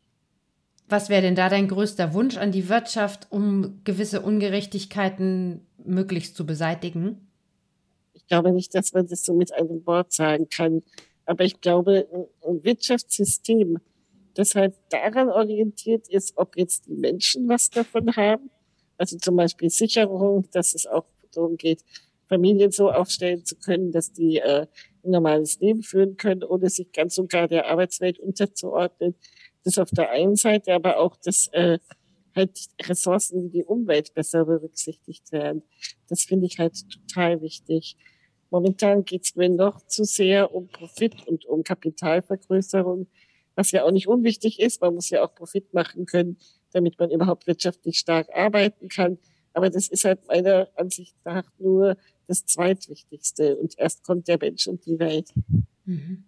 Was 0.89 1.09
wäre 1.09 1.23
denn 1.23 1.37
da 1.37 1.49
dein 1.49 1.69
größter 1.69 2.15
Wunsch 2.15 2.37
an 2.37 2.51
die 2.51 2.69
Wirtschaft, 2.69 3.29
um 3.31 3.79
gewisse 3.85 4.23
Ungerechtigkeiten 4.23 5.61
möglichst 5.85 6.35
zu 6.35 6.47
beseitigen? 6.47 7.29
Ich 8.23 8.29
glaube 8.29 8.53
nicht, 8.53 8.75
dass 8.75 8.93
man 8.93 9.07
das 9.07 9.23
so 9.23 9.35
mit 9.35 9.53
einem 9.53 9.87
Wort 9.87 10.13
sagen 10.13 10.49
kann. 10.49 10.83
Aber 11.27 11.45
ich 11.45 11.61
glaube, 11.61 12.07
ein 12.47 12.65
Wirtschaftssystem, 12.65 13.79
das 14.35 14.55
halt 14.55 14.75
daran 14.91 15.29
orientiert 15.29 16.09
ist, 16.09 16.33
ob 16.37 16.57
jetzt 16.57 16.87
die 16.87 16.95
Menschen 16.95 17.49
was 17.49 17.69
davon 17.71 18.17
haben. 18.17 18.51
Also 18.97 19.19
zum 19.19 19.37
Beispiel 19.37 19.69
Sicherung, 19.69 20.49
dass 20.53 20.75
es 20.75 20.87
auch 20.87 21.05
darum 21.33 21.57
geht, 21.57 21.83
Familien 22.29 22.71
so 22.71 22.91
aufstellen 22.91 23.45
zu 23.45 23.57
können, 23.57 23.93
dass 23.93 24.13
die 24.13 24.39
äh, 24.39 24.67
ein 25.05 25.11
normales 25.11 25.61
Leben 25.61 25.83
führen 25.83 26.17
können, 26.17 26.43
ohne 26.43 26.71
sich 26.71 26.91
ganz 26.93 27.19
und 27.19 27.31
gar 27.31 27.47
der 27.47 27.67
Arbeitswelt 27.67 28.19
unterzuordnen. 28.19 29.15
Das 29.65 29.79
auf 29.79 29.91
der 29.91 30.11
einen 30.11 30.37
Seite, 30.37 30.73
aber 30.73 30.99
auch, 30.99 31.17
dass 31.17 31.49
äh, 31.53 31.79
halt 32.35 32.59
Ressourcen 32.83 33.45
wie 33.45 33.51
die 33.51 33.65
Umwelt 33.65 34.15
besser 34.15 34.45
berücksichtigt 34.45 35.33
werden. 35.33 35.63
Das 36.09 36.23
finde 36.23 36.47
ich 36.47 36.59
halt 36.59 36.89
total 36.91 37.41
wichtig. 37.43 37.97
Momentan 38.51 39.05
geht 39.05 39.25
es 39.25 39.37
mir 39.37 39.49
noch 39.49 39.87
zu 39.87 40.05
sehr 40.05 40.55
um 40.55 40.69
Profit 40.69 41.27
und 41.27 41.47
um 41.47 41.63
Kapitalvergrößerung, 41.63 43.07
was 43.55 43.71
ja 43.71 43.85
auch 43.85 43.91
nicht 43.91 44.09
unwichtig 44.09 44.61
ist. 44.61 44.81
Man 44.81 44.95
muss 44.95 45.11
ja 45.11 45.25
auch 45.25 45.35
Profit 45.35 45.73
machen 45.73 46.07
können, 46.07 46.37
damit 46.73 46.99
man 46.99 47.11
überhaupt 47.11 47.47
wirtschaftlich 47.47 47.99
stark 47.99 48.29
arbeiten 48.35 48.89
kann. 48.89 49.19
Aber 49.55 49.71
das 49.71 49.89
ist 49.89 50.05
halt 50.05 50.27
meiner 50.29 50.69
Ansicht 50.77 51.15
nach 51.25 51.45
nur 51.59 51.97
das 52.27 52.45
Zweitwichtigste. 52.47 53.57
Und 53.57 53.79
erst 53.79 54.05
kommt 54.05 54.29
der 54.29 54.39
Mensch 54.39 54.67
und 54.67 54.85
die 54.87 54.99
Welt. 54.99 55.31
Mhm. 55.85 56.25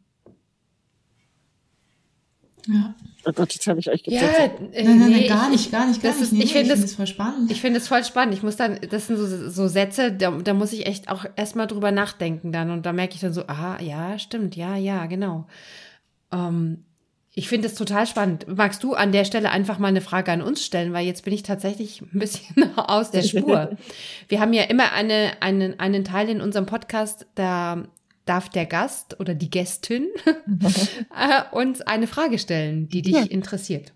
Ja. 2.67 2.95
Oh 3.27 3.33
Gott, 3.33 3.53
jetzt 3.53 3.67
habe 3.67 3.79
ich 3.81 3.91
euch 3.91 4.03
gezeigt. 4.03 4.61
Ja, 4.61 4.67
äh, 4.73 4.85
nein, 4.85 4.99
nein, 4.99 5.11
nein, 5.11 5.27
gar 5.27 5.49
nicht, 5.49 5.71
gar 5.71 5.87
nicht, 5.87 6.03
gar 6.03 6.13
das 6.13 6.21
nicht. 6.21 6.33
Ist, 6.33 6.33
nee, 6.33 6.45
ich 6.45 6.53
finde 6.53 6.71
das, 6.71 6.81
find 6.81 6.93
voll 6.93 7.07
spannend. 7.07 7.51
Ich 7.51 7.61
finde 7.61 7.79
es 7.79 7.89
voll 7.89 8.05
spannend. 8.05 8.35
Ich 8.35 8.43
muss 8.43 8.57
dann, 8.57 8.79
das 8.91 9.07
sind 9.07 9.17
so, 9.17 9.51
so 9.51 9.69
Sätze, 9.69 10.13
da, 10.13 10.31
da 10.31 10.55
muss 10.55 10.73
ich 10.73 10.87
echt 10.87 11.09
auch 11.09 11.25
erstmal 11.37 11.67
drüber 11.67 11.93
nachdenken 11.93 12.53
dann. 12.53 12.71
Und 12.71 12.87
da 12.87 12.93
merke 12.93 13.15
ich 13.15 13.21
dann 13.21 13.33
so, 13.33 13.47
ah, 13.47 13.79
ja, 13.81 14.19
stimmt, 14.19 14.57
ja, 14.57 14.77
ja, 14.77 15.07
genau. 15.07 15.47
Ähm, 16.33 16.85
ich 17.37 17.49
finde 17.49 17.67
es 17.67 17.75
total 17.75 18.07
spannend. 18.07 18.47
Magst 18.47 18.85
du 18.85 18.95
an 18.95 19.11
der 19.11 19.25
Stelle 19.25 19.51
einfach 19.51 19.79
mal 19.79 19.89
eine 19.89 20.01
Frage 20.01 20.31
an 20.31 20.41
uns 20.41 20.65
stellen, 20.65 20.93
weil 20.93 21.05
jetzt 21.05 21.25
bin 21.25 21.35
ich 21.35 21.43
tatsächlich 21.43 22.01
ein 22.15 22.19
bisschen 22.19 22.77
aus 22.77 23.11
der 23.11 23.23
Spur. 23.23 23.77
Wir 24.29 24.41
haben 24.41 24.53
ja 24.53 24.63
immer 24.65 24.93
eine, 24.93 25.33
einen, 25.41 25.81
einen 25.81 26.05
Teil 26.05 26.29
in 26.29 26.41
unserem 26.41 26.67
Podcast, 26.67 27.27
da 27.35 27.85
darf 28.25 28.49
der 28.49 28.67
Gast 28.67 29.21
oder 29.21 29.35
die 29.35 29.51
Gästin 29.51 30.09
äh, 30.27 31.43
uns 31.53 31.81
eine 31.83 32.07
Frage 32.07 32.39
stellen, 32.39 32.89
die 32.89 33.03
dich 33.03 33.15
ja. 33.15 33.23
interessiert. 33.23 33.93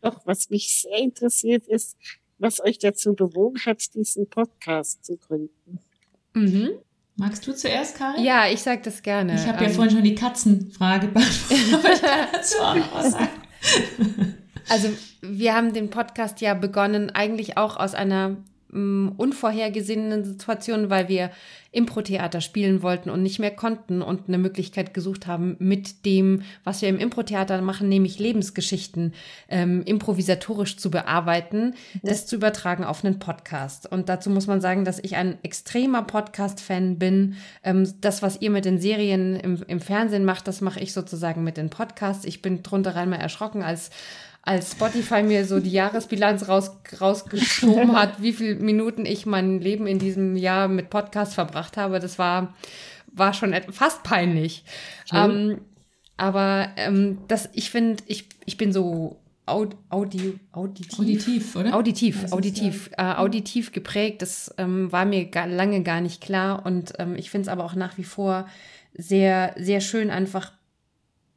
Doch, 0.00 0.20
was 0.24 0.50
mich 0.50 0.82
sehr 0.82 0.98
interessiert, 0.98 1.66
ist, 1.66 1.96
was 2.38 2.60
euch 2.60 2.78
dazu 2.78 3.14
bewogen 3.14 3.60
hat, 3.66 3.94
diesen 3.94 4.28
Podcast 4.28 5.04
zu 5.04 5.16
gründen. 5.16 5.78
Mhm. 6.34 6.70
Magst 7.16 7.46
du 7.46 7.54
zuerst, 7.54 7.98
Karin? 7.98 8.24
Ja, 8.24 8.48
ich 8.48 8.62
sag 8.62 8.82
das 8.82 9.02
gerne. 9.02 9.34
Ich 9.34 9.46
habe 9.46 9.62
ja 9.62 9.68
ähm, 9.68 9.74
vorhin 9.74 9.94
schon 9.94 10.02
die 10.02 10.14
Katzenfrage 10.14 11.06
beantwortet, 11.08 11.74
aber 11.74 11.92
ich 11.92 12.00
kann 12.00 12.28
dazu 12.32 12.58
auch 12.58 12.74
noch 12.74 12.94
was 12.94 13.12
sagen. 13.12 14.34
Also, 14.68 14.88
wir 15.20 15.54
haben 15.54 15.72
den 15.72 15.90
Podcast 15.90 16.40
ja 16.40 16.54
begonnen, 16.54 17.10
eigentlich 17.10 17.58
auch 17.58 17.76
aus 17.76 17.94
einer 17.94 18.38
unvorhergesehenen 18.72 20.24
Situationen, 20.24 20.88
weil 20.88 21.08
wir 21.08 21.30
Impro-Theater 21.72 22.40
spielen 22.40 22.82
wollten 22.82 23.10
und 23.10 23.22
nicht 23.22 23.38
mehr 23.38 23.50
konnten 23.50 24.02
und 24.02 24.28
eine 24.28 24.38
Möglichkeit 24.38 24.94
gesucht 24.94 25.26
haben, 25.26 25.56
mit 25.58 26.04
dem, 26.04 26.42
was 26.64 26.82
wir 26.82 26.88
im 26.88 26.98
Impro-Theater 26.98 27.60
machen, 27.62 27.88
nämlich 27.88 28.18
Lebensgeschichten 28.18 29.14
ähm, 29.48 29.82
improvisatorisch 29.84 30.76
zu 30.76 30.90
bearbeiten, 30.90 31.74
mhm. 31.94 32.00
das 32.02 32.26
zu 32.26 32.36
übertragen 32.36 32.84
auf 32.84 33.04
einen 33.04 33.18
Podcast. 33.18 33.90
Und 33.90 34.08
dazu 34.08 34.30
muss 34.30 34.46
man 34.46 34.60
sagen, 34.60 34.84
dass 34.84 34.98
ich 34.98 35.16
ein 35.16 35.38
extremer 35.42 36.02
Podcast-Fan 36.02 36.98
bin. 36.98 37.36
Ähm, 37.64 37.92
das, 38.00 38.22
was 38.22 38.40
ihr 38.40 38.50
mit 38.50 38.64
den 38.64 38.78
Serien 38.78 39.36
im, 39.36 39.62
im 39.66 39.80
Fernsehen 39.80 40.24
macht, 40.24 40.46
das 40.48 40.60
mache 40.60 40.80
ich 40.80 40.92
sozusagen 40.92 41.42
mit 41.42 41.56
den 41.56 41.70
Podcasts. 41.70 42.24
Ich 42.24 42.42
bin 42.42 42.62
drunter 42.62 42.94
rein 42.94 43.10
mal 43.10 43.16
erschrocken, 43.16 43.62
als 43.62 43.90
als 44.42 44.72
Spotify 44.72 45.22
mir 45.22 45.44
so 45.46 45.60
die 45.60 45.70
Jahresbilanz 45.70 46.48
raus, 46.48 46.72
rausgeschoben 47.00 47.92
hat, 47.96 48.20
wie 48.20 48.32
viele 48.32 48.56
Minuten 48.56 49.06
ich 49.06 49.24
mein 49.24 49.60
Leben 49.60 49.86
in 49.86 49.98
diesem 49.98 50.36
Jahr 50.36 50.68
mit 50.68 50.90
Podcast 50.90 51.34
verbracht 51.34 51.76
habe, 51.76 52.00
das 52.00 52.18
war, 52.18 52.54
war 53.06 53.34
schon 53.34 53.54
fast 53.70 54.02
peinlich. 54.02 54.64
Ähm, 55.12 55.60
aber 56.16 56.70
ähm, 56.76 57.18
das, 57.28 57.50
ich 57.52 57.70
finde, 57.70 58.02
ich, 58.06 58.28
ich 58.44 58.56
bin 58.56 58.72
so 58.72 59.18
Aud, 59.44 59.76
Audi, 59.90 60.38
auditiv, 60.52 60.98
auditiv, 60.98 61.56
oder? 61.56 61.74
Auditiv, 61.74 62.32
auditiv, 62.32 62.90
äh, 62.96 63.02
auditiv 63.02 63.72
geprägt. 63.72 64.22
Das 64.22 64.54
ähm, 64.56 64.90
war 64.92 65.04
mir 65.04 65.24
gar, 65.26 65.46
lange 65.46 65.82
gar 65.82 66.00
nicht 66.00 66.20
klar. 66.20 66.64
Und 66.64 66.92
ähm, 66.98 67.16
ich 67.16 67.30
finde 67.30 67.42
es 67.42 67.48
aber 67.48 67.64
auch 67.64 67.74
nach 67.74 67.98
wie 67.98 68.04
vor 68.04 68.46
sehr, 68.94 69.54
sehr 69.58 69.80
schön, 69.80 70.10
einfach 70.10 70.52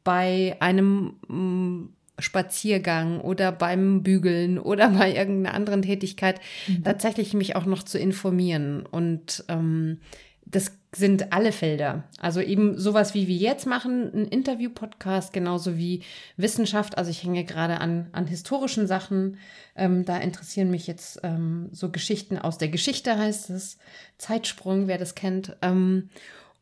bei 0.04 0.56
einem 0.60 1.14
mm, 1.26 1.88
Spaziergang 2.18 3.20
oder 3.20 3.52
beim 3.52 4.02
Bügeln 4.02 4.58
oder 4.58 4.88
bei 4.98 5.14
irgendeiner 5.14 5.54
anderen 5.54 5.82
Tätigkeit 5.82 6.40
mhm. 6.66 6.84
tatsächlich 6.84 7.34
mich 7.34 7.56
auch 7.56 7.66
noch 7.66 7.82
zu 7.82 7.98
informieren. 7.98 8.86
Und 8.86 9.44
ähm, 9.48 9.98
das 10.46 10.78
sind 10.94 11.32
alle 11.32 11.52
Felder. 11.52 12.04
Also 12.20 12.40
eben 12.40 12.78
sowas 12.78 13.12
wie 13.14 13.26
wir 13.26 13.34
jetzt 13.34 13.66
machen, 13.66 14.10
ein 14.14 14.26
Interview-Podcast, 14.26 15.32
genauso 15.32 15.76
wie 15.76 16.02
Wissenschaft. 16.36 16.96
Also 16.96 17.10
ich 17.10 17.22
hänge 17.24 17.44
gerade 17.44 17.80
an, 17.80 18.06
an 18.12 18.26
historischen 18.26 18.86
Sachen. 18.86 19.38
Ähm, 19.74 20.04
da 20.04 20.16
interessieren 20.18 20.70
mich 20.70 20.86
jetzt 20.86 21.20
ähm, 21.24 21.68
so 21.72 21.90
Geschichten 21.90 22.38
aus 22.38 22.58
der 22.58 22.68
Geschichte, 22.68 23.18
heißt 23.18 23.50
es. 23.50 23.76
Zeitsprung, 24.18 24.86
wer 24.86 24.98
das 24.98 25.16
kennt. 25.16 25.56
Ähm, 25.62 26.10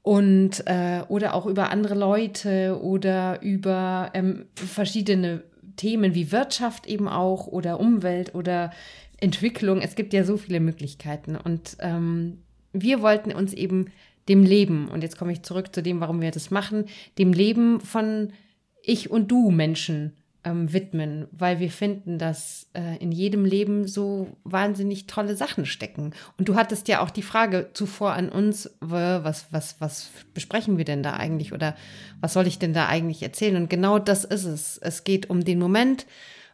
und 0.04 0.66
äh, 0.66 1.02
oder 1.08 1.32
auch 1.32 1.46
über 1.46 1.70
andere 1.70 1.94
Leute 1.94 2.78
oder 2.82 3.40
über 3.40 4.10
ähm, 4.12 4.44
verschiedene 4.54 5.42
Themen 5.76 6.14
wie 6.14 6.30
Wirtschaft 6.30 6.86
eben 6.86 7.08
auch 7.08 7.46
oder 7.46 7.80
Umwelt 7.80 8.34
oder 8.34 8.70
Entwicklung. 9.18 9.80
Es 9.80 9.94
gibt 9.96 10.12
ja 10.12 10.22
so 10.22 10.36
viele 10.36 10.60
Möglichkeiten 10.60 11.36
und 11.36 11.78
ähm, 11.80 12.42
wir 12.74 13.00
wollten 13.00 13.32
uns 13.32 13.54
eben 13.54 13.86
dem 14.28 14.42
Leben, 14.42 14.88
und 14.88 15.02
jetzt 15.02 15.16
komme 15.16 15.32
ich 15.32 15.42
zurück 15.42 15.74
zu 15.74 15.82
dem, 15.82 16.00
warum 16.00 16.20
wir 16.20 16.30
das 16.32 16.50
machen, 16.50 16.84
dem 17.16 17.32
Leben 17.32 17.80
von 17.80 18.34
ich 18.82 19.10
und 19.10 19.30
du 19.30 19.50
Menschen 19.50 20.12
ähm, 20.44 20.72
widmen, 20.72 21.26
weil 21.32 21.58
wir 21.58 21.70
finden, 21.70 22.18
dass 22.18 22.68
äh, 22.74 22.96
in 22.98 23.12
jedem 23.12 23.44
Leben 23.44 23.86
so 23.86 24.28
wahnsinnig 24.44 25.06
tolle 25.06 25.36
Sachen 25.36 25.66
stecken. 25.66 26.12
Und 26.38 26.48
du 26.48 26.54
hattest 26.54 26.88
ja 26.88 27.00
auch 27.00 27.10
die 27.10 27.22
Frage 27.22 27.70
zuvor 27.72 28.12
an 28.12 28.28
uns, 28.28 28.70
was, 28.80 29.46
was, 29.50 29.76
was 29.80 30.10
besprechen 30.34 30.78
wir 30.78 30.84
denn 30.84 31.02
da 31.02 31.14
eigentlich 31.14 31.52
oder 31.52 31.74
was 32.20 32.34
soll 32.34 32.46
ich 32.46 32.58
denn 32.58 32.74
da 32.74 32.86
eigentlich 32.86 33.22
erzählen? 33.22 33.56
Und 33.56 33.70
genau 33.70 33.98
das 33.98 34.24
ist 34.24 34.44
es. 34.44 34.78
Es 34.78 35.04
geht 35.04 35.30
um 35.30 35.44
den 35.44 35.58
Moment, 35.58 36.06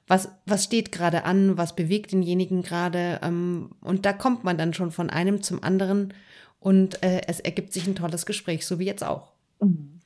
was, 0.06 0.28
was 0.46 0.64
steht 0.64 0.92
gerade 0.92 1.24
an, 1.24 1.56
was 1.56 1.76
bewegt 1.76 2.12
denjenigen 2.12 2.62
gerade. 2.62 3.20
Ähm, 3.22 3.70
und 3.80 4.06
da 4.06 4.12
kommt 4.12 4.44
man 4.44 4.56
dann 4.56 4.74
schon 4.74 4.92
von 4.92 5.10
einem 5.10 5.42
zum 5.42 5.62
anderen 5.62 6.14
und 6.60 7.02
äh, 7.02 7.22
es 7.26 7.40
ergibt 7.40 7.72
sich 7.72 7.86
ein 7.86 7.94
tolles 7.94 8.26
Gespräch, 8.26 8.66
so 8.66 8.78
wie 8.78 8.86
jetzt 8.86 9.04
auch. 9.04 9.32
Mhm. 9.60 9.99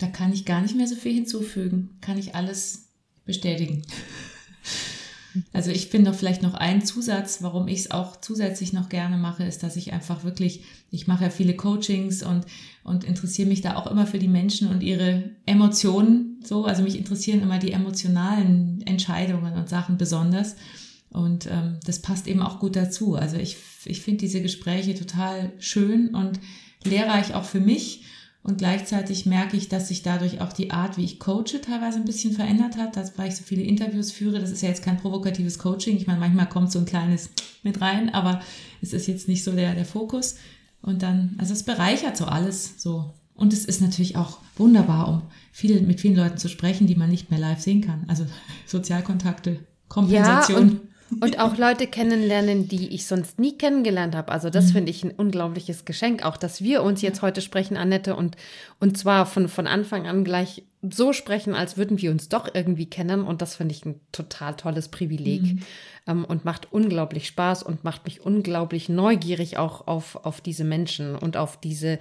Da 0.00 0.06
kann 0.06 0.32
ich 0.32 0.46
gar 0.46 0.62
nicht 0.62 0.74
mehr 0.74 0.88
so 0.88 0.96
viel 0.96 1.12
hinzufügen. 1.12 1.98
Kann 2.00 2.18
ich 2.18 2.34
alles 2.34 2.88
bestätigen. 3.24 3.82
Also 5.52 5.70
ich 5.70 5.86
finde 5.86 6.10
noch 6.10 6.18
vielleicht 6.18 6.42
noch 6.42 6.54
ein 6.54 6.84
Zusatz, 6.84 7.40
warum 7.40 7.68
ich 7.68 7.78
es 7.78 7.90
auch 7.92 8.20
zusätzlich 8.20 8.72
noch 8.72 8.88
gerne 8.88 9.16
mache, 9.16 9.44
ist, 9.44 9.62
dass 9.62 9.76
ich 9.76 9.92
einfach 9.92 10.24
wirklich, 10.24 10.64
ich 10.90 11.06
mache 11.06 11.22
ja 11.22 11.30
viele 11.30 11.54
Coachings 11.54 12.24
und, 12.24 12.46
und 12.82 13.04
interessiere 13.04 13.48
mich 13.48 13.60
da 13.60 13.76
auch 13.76 13.86
immer 13.86 14.08
für 14.08 14.18
die 14.18 14.26
Menschen 14.26 14.68
und 14.68 14.82
ihre 14.82 15.30
Emotionen 15.46 16.40
so. 16.42 16.64
Also 16.64 16.82
mich 16.82 16.98
interessieren 16.98 17.42
immer 17.42 17.58
die 17.58 17.70
emotionalen 17.70 18.82
Entscheidungen 18.86 19.54
und 19.54 19.68
Sachen 19.68 19.98
besonders. 19.98 20.56
Und 21.10 21.46
ähm, 21.46 21.78
das 21.84 22.00
passt 22.00 22.26
eben 22.26 22.42
auch 22.42 22.58
gut 22.58 22.74
dazu. 22.74 23.14
Also 23.14 23.36
ich, 23.36 23.56
ich 23.84 24.00
finde 24.00 24.18
diese 24.18 24.42
Gespräche 24.42 24.94
total 24.94 25.52
schön 25.58 26.12
und 26.12 26.40
lehrreich 26.84 27.34
auch 27.34 27.44
für 27.44 27.60
mich 27.60 28.04
und 28.42 28.56
gleichzeitig 28.58 29.26
merke 29.26 29.56
ich, 29.56 29.68
dass 29.68 29.88
sich 29.88 30.02
dadurch 30.02 30.40
auch 30.40 30.52
die 30.52 30.70
Art, 30.70 30.96
wie 30.96 31.04
ich 31.04 31.18
coache, 31.18 31.60
teilweise 31.62 31.98
ein 31.98 32.06
bisschen 32.06 32.32
verändert 32.32 32.78
hat. 32.78 32.96
Das, 32.96 33.18
weil 33.18 33.28
ich 33.28 33.36
so 33.36 33.44
viele 33.44 33.62
Interviews 33.62 34.12
führe. 34.12 34.40
Das 34.40 34.50
ist 34.50 34.62
ja 34.62 34.70
jetzt 34.70 34.82
kein 34.82 34.96
provokatives 34.96 35.58
Coaching. 35.58 35.96
Ich 35.96 36.06
meine, 36.06 36.20
manchmal 36.20 36.48
kommt 36.48 36.72
so 36.72 36.78
ein 36.78 36.86
kleines 36.86 37.28
mit 37.62 37.82
rein, 37.82 38.14
aber 38.14 38.40
es 38.80 38.94
ist 38.94 39.06
jetzt 39.06 39.28
nicht 39.28 39.44
so 39.44 39.52
der, 39.52 39.74
der 39.74 39.84
Fokus. 39.84 40.36
Und 40.80 41.02
dann, 41.02 41.34
also 41.36 41.52
es 41.52 41.64
bereichert 41.64 42.16
so 42.16 42.24
alles 42.24 42.80
so. 42.82 43.12
Und 43.34 43.52
es 43.52 43.66
ist 43.66 43.82
natürlich 43.82 44.16
auch 44.16 44.38
wunderbar, 44.56 45.08
um 45.08 45.22
viel, 45.52 45.82
mit 45.82 46.00
vielen 46.00 46.16
Leuten 46.16 46.38
zu 46.38 46.48
sprechen, 46.48 46.86
die 46.86 46.94
man 46.94 47.10
nicht 47.10 47.30
mehr 47.30 47.40
live 47.40 47.60
sehen 47.60 47.82
kann. 47.82 48.04
Also 48.08 48.24
Sozialkontakte, 48.66 49.60
Kompensation. 49.88 50.68
Ja, 50.72 50.89
Und 51.20 51.40
auch 51.40 51.56
Leute 51.56 51.86
kennenlernen, 51.86 52.68
die 52.68 52.88
ich 52.94 53.06
sonst 53.06 53.38
nie 53.40 53.58
kennengelernt 53.58 54.14
habe. 54.14 54.30
Also 54.30 54.48
das 54.48 54.68
mhm. 54.68 54.72
finde 54.72 54.90
ich 54.90 55.02
ein 55.02 55.10
unglaubliches 55.10 55.84
Geschenk, 55.84 56.24
auch 56.24 56.36
dass 56.36 56.62
wir 56.62 56.82
uns 56.82 57.02
jetzt 57.02 57.22
heute 57.22 57.40
sprechen, 57.40 57.76
Annette, 57.76 58.14
und, 58.14 58.36
und 58.78 58.96
zwar 58.96 59.26
von, 59.26 59.48
von 59.48 59.66
Anfang 59.66 60.06
an 60.06 60.24
gleich 60.24 60.62
so 60.82 61.12
sprechen, 61.12 61.54
als 61.54 61.76
würden 61.76 62.00
wir 62.00 62.10
uns 62.10 62.28
doch 62.28 62.48
irgendwie 62.54 62.86
kennen. 62.86 63.22
Und 63.22 63.42
das 63.42 63.56
finde 63.56 63.74
ich 63.74 63.84
ein 63.84 64.00
total 64.12 64.54
tolles 64.54 64.88
Privileg 64.88 65.42
mhm. 65.42 65.62
ähm, 66.06 66.24
und 66.24 66.44
macht 66.44 66.72
unglaublich 66.72 67.26
Spaß 67.26 67.62
und 67.64 67.84
macht 67.84 68.04
mich 68.04 68.24
unglaublich 68.24 68.88
neugierig 68.88 69.58
auch 69.58 69.86
auf, 69.86 70.16
auf 70.24 70.40
diese 70.40 70.64
Menschen 70.64 71.16
und 71.16 71.36
auf 71.36 71.58
diese 71.58 71.98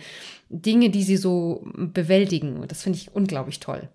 Dinge, 0.50 0.92
die 0.92 1.04
sie 1.04 1.18
so 1.18 1.66
bewältigen. 1.76 2.64
Das 2.68 2.84
finde 2.84 3.00
ich 3.00 3.14
unglaublich 3.14 3.60
toll. 3.60 3.90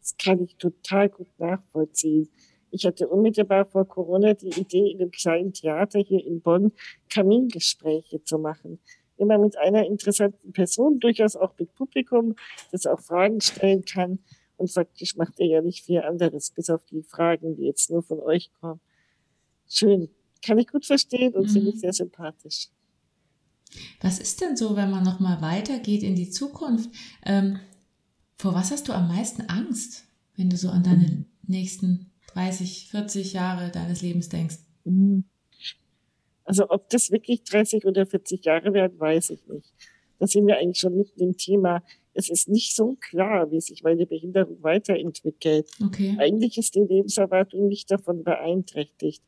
Das 0.00 0.16
kann 0.16 0.42
ich 0.42 0.56
total 0.56 1.10
gut 1.10 1.28
nachvollziehen. 1.38 2.28
Ich 2.70 2.84
hatte 2.84 3.08
unmittelbar 3.08 3.66
vor 3.66 3.86
Corona 3.86 4.34
die 4.34 4.48
Idee, 4.48 4.90
in 4.90 5.00
einem 5.00 5.10
kleinen 5.10 5.52
Theater 5.52 6.00
hier 6.00 6.24
in 6.24 6.40
Bonn 6.40 6.72
Kamingespräche 7.08 8.22
zu 8.24 8.38
machen. 8.38 8.80
Immer 9.16 9.38
mit 9.38 9.56
einer 9.58 9.84
interessanten 9.86 10.52
Person, 10.52 11.00
durchaus 11.00 11.34
auch 11.34 11.54
mit 11.58 11.74
Publikum, 11.74 12.36
das 12.70 12.86
auch 12.86 13.00
Fragen 13.00 13.40
stellen 13.40 13.84
kann. 13.84 14.20
Und 14.56 14.70
faktisch 14.70 15.16
macht 15.16 15.38
er 15.38 15.46
ja 15.46 15.62
nicht 15.62 15.84
viel 15.84 16.00
anderes, 16.00 16.50
bis 16.50 16.68
auf 16.70 16.84
die 16.84 17.02
Fragen, 17.02 17.56
die 17.56 17.64
jetzt 17.64 17.90
nur 17.90 18.02
von 18.02 18.20
euch 18.20 18.50
kommen. 18.60 18.80
Schön. 19.68 20.08
Kann 20.44 20.58
ich 20.58 20.68
gut 20.68 20.86
verstehen 20.86 21.34
und 21.34 21.46
mhm. 21.46 21.52
finde 21.52 21.70
ich 21.70 21.80
sehr 21.80 21.92
sympathisch. 21.92 22.68
Was 24.00 24.18
ist 24.18 24.40
denn 24.40 24.56
so, 24.56 24.76
wenn 24.76 24.90
man 24.90 25.04
nochmal 25.04 25.40
weitergeht 25.42 26.02
in 26.02 26.14
die 26.14 26.30
Zukunft? 26.30 26.90
Ähm, 27.24 27.60
vor 28.36 28.54
was 28.54 28.70
hast 28.70 28.88
du 28.88 28.92
am 28.92 29.08
meisten 29.08 29.42
Angst, 29.42 30.04
wenn 30.36 30.48
du 30.48 30.56
so 30.56 30.70
an 30.70 30.84
deine 30.84 31.08
mhm. 31.08 31.24
nächsten 31.46 32.12
30, 32.34 32.88
40 32.90 33.32
Jahre 33.32 33.70
deines 33.70 34.02
Lebens 34.02 34.28
denkst? 34.28 34.58
Mhm. 34.84 35.24
Also 36.44 36.70
ob 36.70 36.88
das 36.88 37.10
wirklich 37.10 37.44
30 37.44 37.84
oder 37.84 38.06
40 38.06 38.44
Jahre 38.44 38.72
werden, 38.72 38.98
weiß 38.98 39.30
ich 39.30 39.46
nicht. 39.48 39.72
Da 40.18 40.26
sind 40.26 40.46
wir 40.46 40.56
eigentlich 40.56 40.78
schon 40.78 40.96
mitten 40.96 41.20
im 41.22 41.36
Thema. 41.36 41.82
Es 42.14 42.30
ist 42.30 42.48
nicht 42.48 42.74
so 42.74 42.96
klar, 43.00 43.50
wie 43.50 43.60
sich 43.60 43.82
meine 43.82 44.06
Behinderung 44.06 44.62
weiterentwickelt. 44.62 45.70
Okay. 45.84 46.16
Eigentlich 46.18 46.58
ist 46.58 46.74
die 46.74 46.80
Lebenserwartung 46.80 47.68
nicht 47.68 47.90
davon 47.90 48.24
beeinträchtigt. 48.24 49.22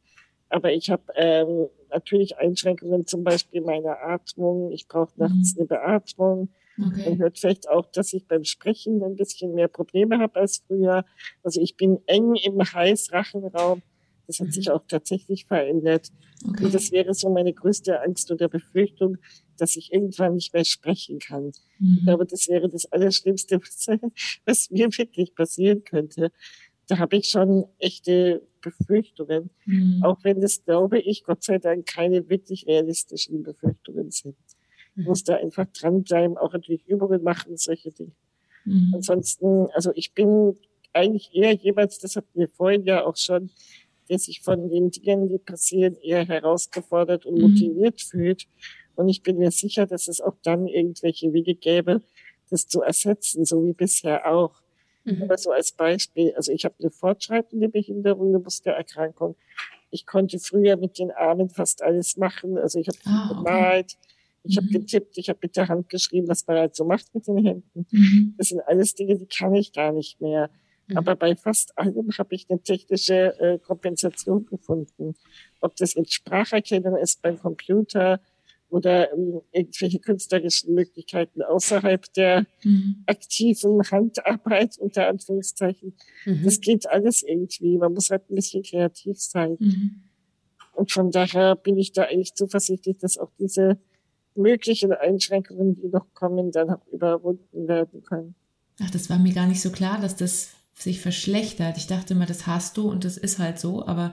Aber 0.48 0.72
ich 0.72 0.90
habe 0.90 1.04
ähm, 1.14 1.68
natürlich 1.90 2.38
Einschränkungen, 2.38 3.06
zum 3.06 3.22
Beispiel 3.22 3.60
meiner 3.60 4.02
Atmung. 4.02 4.72
Ich 4.72 4.88
brauche 4.88 5.12
nachts 5.16 5.54
mhm. 5.54 5.60
eine 5.60 5.66
Beatmung. 5.68 6.48
Okay. 6.80 7.10
Man 7.10 7.18
hört 7.18 7.38
vielleicht 7.38 7.68
auch, 7.68 7.86
dass 7.86 8.12
ich 8.12 8.26
beim 8.26 8.44
Sprechen 8.44 9.02
ein 9.02 9.16
bisschen 9.16 9.54
mehr 9.54 9.68
Probleme 9.68 10.18
habe 10.18 10.40
als 10.40 10.62
früher. 10.66 11.04
Also 11.42 11.60
ich 11.60 11.76
bin 11.76 11.98
eng 12.06 12.34
im 12.34 12.60
Heißrachenraum. 12.60 13.82
Das 14.26 14.38
hat 14.38 14.48
mhm. 14.48 14.52
sich 14.52 14.70
auch 14.70 14.84
tatsächlich 14.86 15.46
verändert. 15.46 16.10
Okay. 16.48 16.64
Und 16.64 16.74
das 16.74 16.92
wäre 16.92 17.14
so 17.14 17.30
meine 17.30 17.52
größte 17.52 18.00
Angst 18.00 18.30
oder 18.30 18.48
Befürchtung, 18.48 19.16
dass 19.56 19.76
ich 19.76 19.92
irgendwann 19.92 20.34
nicht 20.34 20.54
mehr 20.54 20.64
sprechen 20.64 21.18
kann. 21.18 21.52
Mhm. 21.78 21.96
Ich 21.98 22.04
glaube, 22.04 22.26
das 22.26 22.48
wäre 22.48 22.68
das 22.68 22.86
Allerschlimmste, 22.92 23.60
was, 23.60 23.86
was 24.44 24.70
mir 24.70 24.88
wirklich 24.96 25.34
passieren 25.34 25.84
könnte. 25.84 26.30
Da 26.86 26.98
habe 26.98 27.16
ich 27.16 27.28
schon 27.28 27.66
echte 27.78 28.42
Befürchtungen, 28.60 29.50
mhm. 29.64 30.02
auch 30.04 30.18
wenn 30.22 30.40
das, 30.40 30.64
glaube 30.64 30.98
ich, 31.00 31.24
Gott 31.24 31.42
sei 31.42 31.58
Dank 31.58 31.86
keine 31.86 32.28
wirklich 32.28 32.66
realistischen 32.66 33.42
Befürchtungen 33.42 34.10
sind. 34.10 34.36
Muss 35.04 35.24
da 35.24 35.36
einfach 35.36 35.66
dranbleiben, 35.66 36.36
auch 36.36 36.52
natürlich 36.52 36.86
Übungen 36.86 37.22
machen, 37.22 37.56
solche 37.56 37.90
Dinge. 37.90 38.12
Mhm. 38.64 38.92
Ansonsten, 38.94 39.68
also 39.72 39.92
ich 39.94 40.12
bin 40.12 40.56
eigentlich 40.92 41.30
eher 41.34 41.54
jemand, 41.54 42.02
das 42.02 42.16
hatten 42.16 42.38
wir 42.38 42.48
vorhin 42.48 42.84
ja 42.84 43.04
auch 43.04 43.16
schon, 43.16 43.50
der 44.08 44.18
sich 44.18 44.40
von 44.40 44.68
den 44.68 44.90
Dingen, 44.90 45.28
die 45.28 45.38
passieren, 45.38 45.96
eher 46.02 46.26
herausgefordert 46.26 47.26
und 47.26 47.36
mhm. 47.36 47.42
motiviert 47.42 48.02
fühlt. 48.02 48.48
Und 48.96 49.08
ich 49.08 49.22
bin 49.22 49.38
mir 49.38 49.50
sicher, 49.50 49.86
dass 49.86 50.08
es 50.08 50.20
auch 50.20 50.36
dann 50.42 50.66
irgendwelche 50.66 51.32
Wege 51.32 51.54
gäbe, 51.54 52.02
das 52.50 52.66
zu 52.66 52.82
ersetzen, 52.82 53.44
so 53.44 53.64
wie 53.64 53.72
bisher 53.72 54.30
auch. 54.30 54.60
Mhm. 55.04 55.22
Aber 55.22 55.38
so 55.38 55.52
als 55.52 55.72
Beispiel, 55.72 56.34
also 56.34 56.52
ich 56.52 56.64
habe 56.64 56.74
eine 56.80 56.90
fortschreitende 56.90 57.68
Behinderung, 57.68 58.28
eine 58.28 58.40
Muskelerkrankung. 58.40 59.36
Ich 59.90 60.06
konnte 60.06 60.38
früher 60.38 60.76
mit 60.76 60.98
den 60.98 61.10
Armen 61.12 61.48
fast 61.48 61.82
alles 61.82 62.16
machen. 62.16 62.58
Also 62.58 62.78
ich 62.78 62.88
habe 62.88 62.98
ah, 63.06 63.28
gemalt, 63.28 63.96
okay. 63.96 64.19
Ich 64.42 64.56
mhm. 64.56 64.64
habe 64.64 64.78
getippt, 64.78 65.18
ich 65.18 65.28
habe 65.28 65.38
mit 65.42 65.56
der 65.56 65.68
Hand 65.68 65.88
geschrieben, 65.88 66.28
was 66.28 66.46
man 66.46 66.56
halt 66.56 66.74
so 66.74 66.84
macht 66.84 67.14
mit 67.14 67.26
den 67.26 67.44
Händen. 67.44 67.86
Mhm. 67.90 68.34
Das 68.38 68.48
sind 68.48 68.60
alles 68.60 68.94
Dinge, 68.94 69.16
die 69.16 69.26
kann 69.26 69.54
ich 69.54 69.72
gar 69.72 69.92
nicht 69.92 70.20
mehr. 70.20 70.50
Mhm. 70.88 70.96
Aber 70.96 71.16
bei 71.16 71.36
fast 71.36 71.76
allem 71.78 72.10
habe 72.18 72.34
ich 72.34 72.46
eine 72.48 72.62
technische 72.62 73.38
äh, 73.38 73.58
Kompensation 73.58 74.46
gefunden. 74.46 75.14
Ob 75.60 75.76
das 75.76 75.94
jetzt 75.94 76.12
Spracherkennung 76.12 76.96
ist 76.96 77.22
beim 77.22 77.38
Computer, 77.38 78.20
oder 78.70 79.12
ähm, 79.12 79.42
irgendwelche 79.52 79.98
künstlerischen 79.98 80.74
Möglichkeiten 80.74 81.42
außerhalb 81.42 82.12
der 82.14 82.46
mhm. 82.62 83.02
aktiven 83.06 83.82
Handarbeit 83.90 84.78
unter 84.78 85.08
Anführungszeichen. 85.08 85.94
Mhm. 86.24 86.44
Das 86.44 86.60
geht 86.60 86.88
alles 86.88 87.22
irgendwie. 87.22 87.76
Man 87.78 87.92
muss 87.92 88.10
halt 88.10 88.30
ein 88.30 88.36
bisschen 88.36 88.62
kreativ 88.62 89.20
sein. 89.20 89.56
Mhm. 89.58 90.02
Und 90.72 90.92
von 90.92 91.10
daher 91.10 91.56
bin 91.56 91.76
ich 91.76 91.92
da 91.92 92.04
eigentlich 92.04 92.34
zuversichtlich, 92.34 92.96
dass 92.98 93.18
auch 93.18 93.32
diese 93.38 93.78
möglichen 94.34 94.92
Einschränkungen, 94.92 95.76
die 95.76 95.88
noch 95.88 96.06
kommen, 96.14 96.52
dann 96.52 96.70
auch 96.70 96.86
überwunden 96.92 97.68
werden 97.68 98.02
können. 98.02 98.34
Ach, 98.82 98.90
das 98.90 99.10
war 99.10 99.18
mir 99.18 99.34
gar 99.34 99.46
nicht 99.46 99.60
so 99.60 99.70
klar, 99.70 100.00
dass 100.00 100.16
das 100.16 100.50
sich 100.74 101.00
verschlechtert. 101.00 101.76
Ich 101.76 101.86
dachte 101.86 102.14
immer, 102.14 102.26
das 102.26 102.46
hast 102.46 102.76
du 102.76 102.90
und 102.90 103.04
das 103.04 103.16
ist 103.16 103.38
halt 103.38 103.58
so, 103.58 103.84
aber 103.86 104.12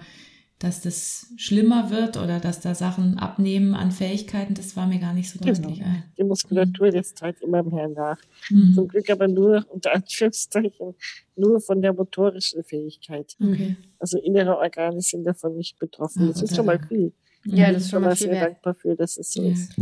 dass 0.59 0.81
das 0.81 1.31
schlimmer 1.37 1.91
wird 1.91 2.17
oder 2.17 2.39
dass 2.39 2.61
da 2.61 2.73
Sachen 2.73 3.19
abnehmen 3.19 3.75
an 3.75 3.91
Fähigkeiten, 3.91 4.55
das 4.55 4.75
war 4.75 4.87
mir 4.87 4.99
gar 4.99 5.13
nicht 5.13 5.29
so 5.29 5.37
deutlich. 5.37 5.79
Genau. 5.79 5.91
Die 6.17 6.23
Muskulatur 6.23 6.89
lässt 6.89 7.21
halt 7.21 7.39
immer 7.41 7.61
mehr 7.61 7.87
nach. 7.89 8.17
Mhm. 8.49 8.73
Zum 8.73 8.87
Glück 8.87 9.09
aber 9.11 9.27
nur, 9.27 9.63
unter 9.69 9.93
Anführungszeichen, 9.93 10.95
nur 11.35 11.61
von 11.61 11.81
der 11.81 11.93
motorischen 11.93 12.63
Fähigkeit. 12.63 13.35
Okay. 13.39 13.77
Also 13.99 14.19
innere 14.19 14.57
Organe 14.57 14.99
sind 14.99 15.25
davon 15.25 15.55
nicht 15.55 15.77
betroffen. 15.77 16.23
Ach, 16.23 16.33
das 16.33 16.41
ist 16.41 16.55
schon 16.55 16.65
mal 16.65 16.79
viel. 16.79 17.13
Ja, 17.45 17.71
das 17.71 17.83
ist 17.83 17.91
schon 17.91 18.01
mal 18.01 18.15
viel 18.15 18.29
sehr 18.29 18.45
dankbar 18.45 18.73
für, 18.73 18.95
dass 18.95 19.17
es 19.17 19.31
so 19.31 19.43
ja, 19.43 19.51
ist. 19.51 19.75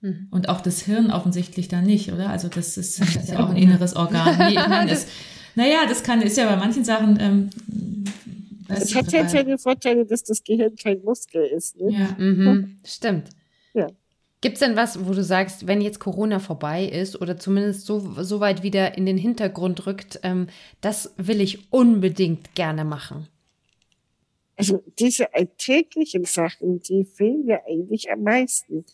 Mhm. 0.00 0.28
Und 0.30 0.48
auch 0.48 0.60
das 0.60 0.80
Hirn 0.82 1.10
offensichtlich 1.10 1.68
da 1.68 1.82
nicht, 1.82 2.12
oder? 2.12 2.30
Also 2.30 2.48
das 2.48 2.76
ist, 2.76 3.00
das 3.00 3.16
ist 3.16 3.28
ja 3.30 3.44
auch 3.44 3.50
ein 3.50 3.56
inneres 3.56 3.96
Organ. 3.96 4.38
Nee, 4.38 4.58
ich 4.58 4.68
meine, 4.68 4.90
das, 4.90 5.06
naja, 5.54 5.86
das 5.88 6.02
kann, 6.02 6.22
ist 6.22 6.36
ja 6.36 6.48
bei 6.48 6.56
manchen 6.56 6.84
Sachen 6.84 7.18
ähm, 7.20 7.50
es 8.70 8.94
hat 8.94 9.12
ja 9.12 9.42
den 9.42 9.58
Vorteil, 9.58 10.04
dass 10.04 10.22
das 10.22 10.42
Gehirn 10.44 10.76
kein 10.76 11.02
Muskel 11.02 11.44
ist. 11.44 11.80
Ne? 11.80 11.92
Ja, 11.92 12.16
mhm. 12.18 12.78
stimmt. 12.84 13.30
Ja. 13.74 13.88
Gibt 14.40 14.54
es 14.54 14.60
denn 14.60 14.76
was, 14.76 15.06
wo 15.06 15.12
du 15.12 15.22
sagst, 15.22 15.66
wenn 15.66 15.80
jetzt 15.80 16.00
Corona 16.00 16.38
vorbei 16.38 16.84
ist 16.84 17.20
oder 17.20 17.36
zumindest 17.36 17.84
so, 17.84 18.22
so 18.22 18.40
weit 18.40 18.62
wieder 18.62 18.96
in 18.96 19.04
den 19.04 19.18
Hintergrund 19.18 19.86
rückt, 19.86 20.20
ähm, 20.22 20.46
das 20.80 21.12
will 21.16 21.40
ich 21.40 21.70
unbedingt 21.72 22.54
gerne 22.54 22.84
machen? 22.84 23.28
Also 24.56 24.82
diese 24.98 25.34
alltäglichen 25.34 26.24
Sachen, 26.24 26.80
die 26.80 27.04
fehlen 27.04 27.46
mir 27.46 27.60
eigentlich 27.66 28.10
am 28.10 28.22
meisten. 28.22 28.84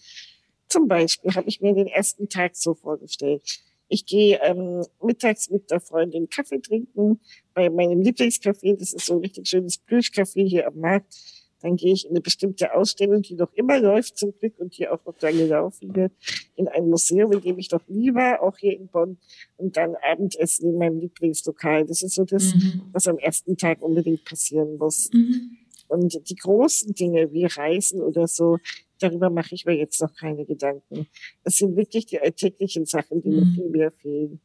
Zum 0.77 0.89
Beispiel 0.89 1.35
habe 1.35 1.49
ich 1.49 1.63
mir 1.63 1.73
den 1.73 1.87
ersten 1.87 2.29
Tag 2.29 2.55
so 2.55 2.75
vorgestellt. 2.75 3.43
Ich 3.89 4.05
gehe 4.05 4.39
ähm, 4.43 4.85
mittags 5.03 5.49
mit 5.49 5.71
der 5.71 5.81
Freundin 5.81 6.29
Kaffee 6.29 6.61
trinken 6.61 7.19
bei 7.55 7.71
meinem 7.71 8.03
Lieblingscafé. 8.03 8.77
Das 8.77 8.93
ist 8.93 9.07
so 9.07 9.15
ein 9.15 9.21
richtig 9.21 9.49
schönes 9.49 9.81
Plüschcafé 9.89 10.47
hier 10.47 10.67
am 10.67 10.79
Markt. 10.79 11.15
Dann 11.63 11.77
gehe 11.77 11.95
ich 11.95 12.05
in 12.05 12.11
eine 12.11 12.21
bestimmte 12.21 12.75
Ausstellung, 12.75 13.23
die 13.23 13.37
noch 13.37 13.51
immer 13.55 13.81
läuft 13.81 14.19
zum 14.19 14.37
Glück 14.39 14.59
und 14.59 14.77
die 14.77 14.87
auch 14.87 15.03
noch 15.07 15.19
lange 15.23 15.47
laufen 15.47 15.97
wird, 15.97 16.13
in 16.57 16.69
ein 16.69 16.91
Museum, 16.91 17.33
in 17.33 17.41
dem 17.41 17.59
ich 17.59 17.71
noch 17.71 17.89
nie 17.89 18.13
war, 18.13 18.43
auch 18.43 18.59
hier 18.59 18.77
in 18.77 18.89
Bonn. 18.89 19.17
Und 19.57 19.79
dann 19.79 19.95
Abendessen 20.03 20.75
in 20.75 20.79
meinem 20.79 21.01
Lieblingslokal. 21.01 21.87
Das 21.87 22.03
ist 22.03 22.17
so 22.17 22.27
das, 22.27 22.55
mhm. 22.55 22.83
was 22.93 23.07
am 23.07 23.17
ersten 23.17 23.57
Tag 23.57 23.81
unbedingt 23.81 24.27
passieren 24.27 24.77
muss. 24.77 25.09
Mhm. 25.11 25.57
Und 25.89 26.29
die 26.29 26.35
großen 26.35 26.93
Dinge 26.95 27.33
wie 27.33 27.47
Reisen 27.47 28.03
oder 28.03 28.27
so, 28.27 28.59
darüber 28.99 29.31
mache 29.31 29.55
ich 29.55 29.65
mir 29.65 29.77
jetzt 29.77 30.01
noch 30.01 30.15
keine 30.15 30.45
Gedanken. 30.45 31.07
Es 31.45 31.57
sind 31.57 31.77
wirklich 31.77 32.07
die 32.07 32.21
alltäglichen 32.21 32.87
Sachen, 32.87 33.23
die 33.23 33.31
mhm. 33.31 33.37
mir 33.37 33.55
viel 33.55 33.69
mehr 33.71 33.91
fehlen. 33.91 34.41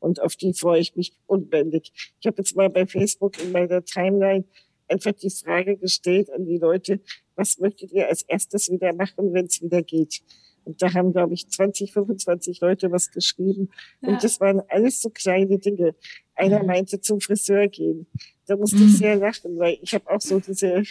Und 0.00 0.20
auf 0.20 0.34
die 0.36 0.52
freue 0.52 0.80
ich 0.80 0.96
mich 0.96 1.12
unbändig. 1.26 1.92
Ich 2.20 2.26
habe 2.26 2.38
jetzt 2.38 2.56
mal 2.56 2.68
bei 2.68 2.86
Facebook 2.86 3.40
in 3.42 3.52
meiner 3.52 3.84
Timeline 3.84 4.44
einfach 4.88 5.12
die 5.12 5.30
Frage 5.30 5.76
gestellt 5.76 6.30
an 6.30 6.44
die 6.44 6.58
Leute, 6.58 7.00
was 7.36 7.58
möchtet 7.58 7.92
ihr 7.92 8.08
als 8.08 8.22
erstes 8.22 8.70
wieder 8.70 8.92
machen, 8.92 9.32
wenn 9.32 9.46
es 9.46 9.62
wieder 9.62 9.82
geht? 9.82 10.22
Und 10.64 10.80
da 10.80 10.92
haben, 10.92 11.12
glaube 11.12 11.34
ich, 11.34 11.48
20, 11.48 11.92
25 11.92 12.60
Leute 12.60 12.92
was 12.92 13.10
geschrieben. 13.10 13.70
Ja. 14.00 14.10
Und 14.10 14.24
das 14.24 14.40
waren 14.40 14.62
alles 14.68 15.00
so 15.00 15.10
kleine 15.10 15.58
Dinge. 15.58 15.94
Einer 16.34 16.58
ja. 16.58 16.62
meinte 16.62 17.00
zum 17.00 17.20
Friseur 17.20 17.68
gehen. 17.68 18.06
Da 18.46 18.56
musste 18.56 18.76
mhm. 18.76 18.86
ich 18.86 18.98
sehr 18.98 19.16
lachen, 19.16 19.58
weil 19.58 19.78
ich 19.82 19.94
habe 19.94 20.08
auch 20.10 20.20
so 20.20 20.38
diese 20.40 20.82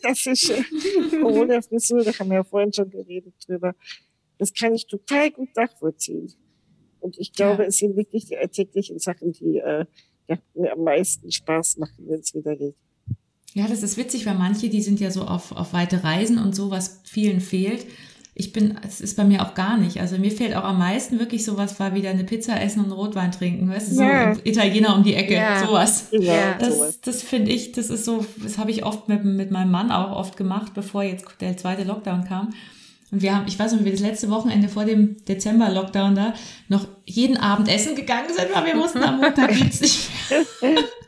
klassische 0.00 0.64
Corona-Frisur, 1.20 2.04
da 2.04 2.12
haben 2.18 2.30
wir 2.30 2.36
ja 2.36 2.44
vorhin 2.44 2.72
schon 2.72 2.90
geredet 2.90 3.34
drüber. 3.46 3.74
Das 4.38 4.52
kann 4.52 4.74
ich 4.74 4.86
total 4.86 5.30
gut 5.30 5.50
nachvollziehen. 5.56 6.32
Und 7.00 7.18
ich 7.18 7.32
glaube, 7.32 7.62
ja. 7.62 7.68
es 7.68 7.78
sind 7.78 7.96
wirklich 7.96 8.26
die 8.26 8.36
alltäglichen 8.36 8.98
Sachen, 8.98 9.32
die 9.32 9.58
äh, 9.58 9.84
mir 10.54 10.72
am 10.72 10.84
meisten 10.84 11.30
Spaß 11.30 11.76
machen, 11.76 12.04
wenn 12.08 12.20
es 12.20 12.34
wieder 12.34 12.56
geht. 12.56 12.76
Ja, 13.52 13.68
das 13.68 13.82
ist 13.82 13.96
witzig, 13.96 14.26
weil 14.26 14.34
manche, 14.34 14.68
die 14.68 14.82
sind 14.82 14.98
ja 14.98 15.10
so 15.10 15.22
auf, 15.22 15.52
auf 15.52 15.72
weite 15.72 16.02
Reisen 16.02 16.38
und 16.38 16.56
so, 16.56 16.70
was 16.70 17.00
vielen 17.04 17.40
fehlt. 17.40 17.86
Ich 18.36 18.52
bin, 18.52 18.76
es 18.86 19.00
ist 19.00 19.16
bei 19.16 19.22
mir 19.22 19.42
auch 19.42 19.54
gar 19.54 19.76
nicht. 19.76 20.00
Also 20.00 20.18
mir 20.18 20.32
fehlt 20.32 20.56
auch 20.56 20.64
am 20.64 20.78
meisten 20.78 21.20
wirklich 21.20 21.44
sowas, 21.44 21.78
war 21.78 21.94
wieder 21.94 22.10
eine 22.10 22.24
Pizza 22.24 22.60
essen 22.60 22.80
und 22.80 22.86
einen 22.86 22.94
Rotwein 22.94 23.30
trinken. 23.30 23.70
Weißt 23.70 23.92
du, 23.92 23.94
so 23.94 24.02
Italiener 24.42 24.96
um 24.96 25.04
die 25.04 25.14
Ecke, 25.14 25.34
ja. 25.34 25.64
sowas. 25.64 26.08
Ja. 26.10 26.58
Das, 26.58 27.00
das 27.00 27.22
finde 27.22 27.52
ich, 27.52 27.72
das 27.72 27.90
ist 27.90 28.04
so, 28.04 28.26
das 28.42 28.58
habe 28.58 28.72
ich 28.72 28.84
oft 28.84 29.08
mit, 29.08 29.24
mit 29.24 29.52
meinem 29.52 29.70
Mann 29.70 29.92
auch 29.92 30.10
oft 30.16 30.36
gemacht, 30.36 30.72
bevor 30.74 31.04
jetzt 31.04 31.26
der 31.40 31.56
zweite 31.56 31.84
Lockdown 31.84 32.24
kam. 32.24 32.52
Und 33.14 33.22
wir 33.22 33.36
haben, 33.36 33.46
ich 33.46 33.56
weiß 33.56 33.70
nicht, 33.70 33.82
wie 33.82 33.84
wir 33.84 33.92
das 33.92 34.00
letzte 34.00 34.28
Wochenende 34.28 34.68
vor 34.68 34.84
dem 34.84 35.24
Dezember-Lockdown 35.24 36.16
da 36.16 36.34
noch 36.68 36.88
jeden 37.04 37.36
Abend 37.36 37.68
essen 37.68 37.94
gegangen 37.94 38.26
sind, 38.34 38.52
weil 38.52 38.66
wir 38.66 38.74
mussten 38.74 38.98
am 39.04 39.20
Montag 39.20 39.50
geht's 39.56 39.80
nicht 39.80 40.10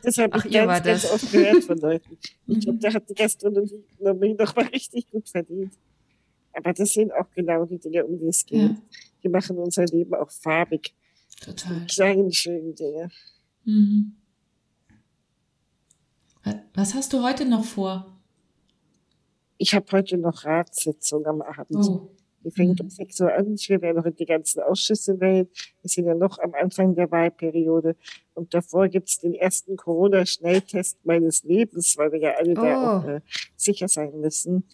Das 0.05 0.17
habe 0.19 0.39
ich 0.39 0.53
ganz, 0.53 0.85
ganz 0.85 1.11
oft 1.11 1.33
gehört 1.33 1.65
von 1.65 1.79
Leuten. 1.79 2.17
Ich 2.47 2.61
glaube, 2.61 2.79
da 2.81 2.95
hat 2.95 3.11
die 3.11 3.15
Gastronomie 3.15 4.35
noch 4.39 4.55
mal 4.55 4.67
richtig 4.67 5.11
gut 5.11 5.29
verdient. 5.29 5.73
Aber 6.57 6.73
das 6.73 6.95
sind 6.95 7.13
auch 7.13 7.31
genau 7.35 7.65
die 7.67 7.79
Dinge, 7.79 8.05
um 8.07 8.19
die 8.19 8.29
es 8.29 8.45
geht. 8.47 8.71
Ja. 8.71 8.83
Die 9.23 9.29
machen 9.29 9.59
unser 9.59 9.85
Leben 9.85 10.15
auch 10.15 10.31
farbig. 10.31 10.95
Total. 11.41 11.81
Die 11.81 11.87
kleinen, 11.87 12.33
schönen 12.33 12.75
Dinge. 12.75 13.11
Mhm. 13.65 14.17
Was 16.75 16.95
hast 16.95 17.13
du 17.13 17.23
heute 17.23 17.45
noch 17.45 17.65
vor? 17.65 18.17
Ich 19.59 19.75
habe 19.75 19.87
heute 19.93 20.17
noch 20.17 20.45
Ratssitzung 20.45 21.27
am 21.27 21.43
Abend. 21.43 21.89
Oh. 21.89 22.11
Die 22.45 22.51
fängt 22.51 22.81
um 22.81 22.89
6 22.89 23.21
Uhr 23.21 23.35
an. 23.35 23.55
Ich 23.55 23.69
werde 23.69 23.89
ja 23.89 23.93
noch 23.93 24.05
in 24.05 24.15
die 24.15 24.25
ganzen 24.25 24.63
Ausschüsse 24.63 25.19
wählen. 25.19 25.49
Wir 25.83 25.89
sind 25.89 26.07
ja 26.07 26.15
noch 26.15 26.39
am 26.39 26.55
Anfang 26.55 26.95
der 26.95 27.11
Wahlperiode. 27.11 27.97
Und 28.35 28.55
davor 28.55 28.89
gibt's 28.89 29.19
den 29.19 29.35
ersten 29.35 29.77
Corona-Schnelltest 29.77 31.05
meines 31.05 31.43
Lebens, 31.43 31.97
weil 31.97 32.13
wir 32.13 32.21
ja 32.21 32.35
alle 32.37 32.53
oh. 32.53 32.55
da 32.55 32.99
auch 32.99 33.05
äh, 33.05 33.21
sicher 33.57 33.89
sein 33.89 34.21
müssen. 34.21 34.65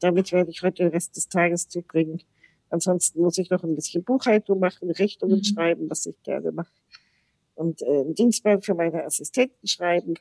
Damit 0.00 0.32
werde 0.32 0.50
ich 0.50 0.62
heute 0.62 0.84
den 0.84 0.92
Rest 0.92 1.16
des 1.16 1.28
Tages 1.28 1.68
zubringen. 1.68 2.22
Ansonsten 2.70 3.20
muss 3.20 3.38
ich 3.38 3.50
noch 3.50 3.62
ein 3.62 3.74
bisschen 3.74 4.04
Buchhaltung 4.04 4.58
machen, 4.58 4.90
Rechnungen 4.90 5.38
mhm. 5.38 5.44
schreiben, 5.44 5.90
was 5.90 6.06
ich 6.06 6.20
gerne 6.22 6.52
mache. 6.52 6.72
Und 7.54 7.80
äh, 7.82 7.86
einen 7.86 8.14
Dienstplan 8.14 8.62
für 8.62 8.74
meine 8.74 9.04
Assistenten 9.04 9.66
schreiben, 9.66 10.14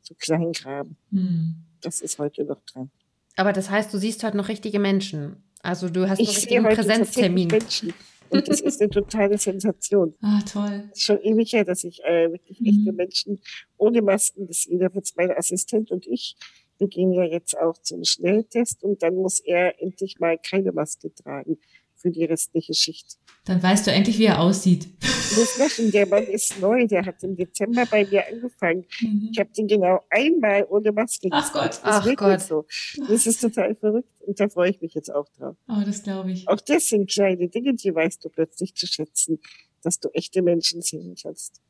so 0.00 0.14
Kleinkram. 0.14 0.96
Mhm. 1.10 1.56
Das 1.80 2.00
ist 2.00 2.18
heute 2.18 2.44
noch 2.44 2.60
dran. 2.62 2.90
Aber 3.36 3.52
das 3.52 3.70
heißt, 3.70 3.92
du 3.92 3.98
siehst 3.98 4.24
heute 4.24 4.36
noch 4.36 4.48
richtige 4.48 4.78
Menschen. 4.78 5.42
Also 5.62 5.88
du 5.88 6.08
hast 6.08 6.20
ich 6.20 6.28
noch 6.28 6.36
richtigen 6.36 6.64
Präsenztermin. 6.64 7.48
Menschen. 7.48 7.94
Und 8.30 8.48
das 8.48 8.60
ist 8.60 8.80
eine 8.80 8.90
totale 8.90 9.38
Sensation. 9.38 10.14
Ah, 10.20 10.40
toll. 10.42 10.88
Es 10.92 10.98
ist 10.98 11.04
schon 11.04 11.20
ewig 11.22 11.52
her, 11.52 11.64
dass 11.64 11.84
ich 11.84 12.02
äh, 12.04 12.30
wirklich 12.30 12.60
echte 12.60 12.90
mhm. 12.90 12.96
Menschen 12.96 13.40
ohne 13.76 14.02
Masken, 14.02 14.46
das 14.46 14.66
jetzt 14.66 15.16
mein 15.16 15.30
Assistent 15.30 15.90
und 15.90 16.06
ich, 16.06 16.36
wir 16.78 16.88
gehen 16.88 17.12
ja 17.12 17.24
jetzt 17.24 17.56
auch 17.58 17.76
zum 17.78 18.04
Schnelltest 18.04 18.82
und 18.82 19.02
dann 19.02 19.14
muss 19.14 19.40
er 19.40 19.80
endlich 19.82 20.18
mal 20.18 20.38
keine 20.38 20.72
Maske 20.72 21.12
tragen 21.14 21.58
für 21.98 22.10
die 22.10 22.24
restliche 22.24 22.74
Schicht. 22.74 23.18
Dann 23.44 23.62
weißt 23.62 23.86
du 23.86 23.90
endlich, 23.90 24.18
wie 24.18 24.26
er 24.26 24.40
aussieht. 24.40 24.88
Das 25.00 25.58
lachen, 25.58 25.90
der 25.90 26.06
Mann 26.06 26.24
ist 26.24 26.60
neu, 26.60 26.86
der 26.86 27.04
hat 27.04 27.22
im 27.22 27.36
Dezember 27.36 27.84
bei 27.86 28.06
mir 28.06 28.26
angefangen. 28.28 28.84
Mhm. 29.00 29.30
Ich 29.32 29.38
habe 29.38 29.50
den 29.50 29.66
genau 29.66 30.00
einmal 30.10 30.66
ohne 30.70 30.92
Maske 30.92 31.28
Ach 31.30 31.52
Gott, 31.52 31.70
das 31.70 31.80
ach 31.82 32.16
Gott. 32.16 32.40
So. 32.40 32.66
Das 33.08 33.26
ist 33.26 33.40
total 33.40 33.74
verrückt 33.74 34.20
und 34.20 34.38
da 34.38 34.48
freue 34.48 34.70
ich 34.70 34.80
mich 34.80 34.94
jetzt 34.94 35.12
auch 35.12 35.28
drauf. 35.36 35.56
Oh, 35.68 35.82
das 35.84 36.02
glaube 36.02 36.32
ich. 36.32 36.48
Auch 36.48 36.60
das 36.60 36.88
sind 36.88 37.10
kleine 37.10 37.48
Dinge, 37.48 37.74
die 37.74 37.94
weißt 37.94 38.24
du 38.24 38.28
plötzlich 38.28 38.74
zu 38.74 38.86
schätzen, 38.86 39.40
dass 39.82 39.98
du 39.98 40.08
echte 40.10 40.42
Menschen 40.42 40.82
sehen 40.82 41.14
kannst. 41.20 41.60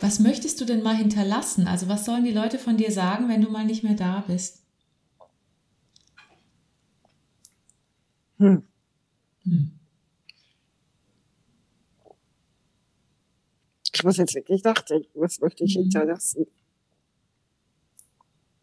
Was 0.00 0.18
möchtest 0.18 0.60
du 0.60 0.64
denn 0.64 0.82
mal 0.82 0.96
hinterlassen? 0.96 1.66
Also 1.66 1.88
was 1.88 2.04
sollen 2.04 2.24
die 2.24 2.32
Leute 2.32 2.58
von 2.58 2.76
dir 2.76 2.90
sagen, 2.90 3.28
wenn 3.28 3.42
du 3.42 3.50
mal 3.50 3.64
nicht 3.64 3.82
mehr 3.82 3.94
da 3.94 4.24
bist? 4.26 4.62
Hm. 8.38 8.62
Hm. 9.44 9.70
Ich 13.94 14.04
muss 14.04 14.16
jetzt 14.16 14.34
wirklich 14.34 14.64
nachdenken, 14.64 15.08
was 15.14 15.40
möchte 15.40 15.64
ich 15.64 15.74
hm. 15.74 15.82
hinterlassen? 15.82 16.46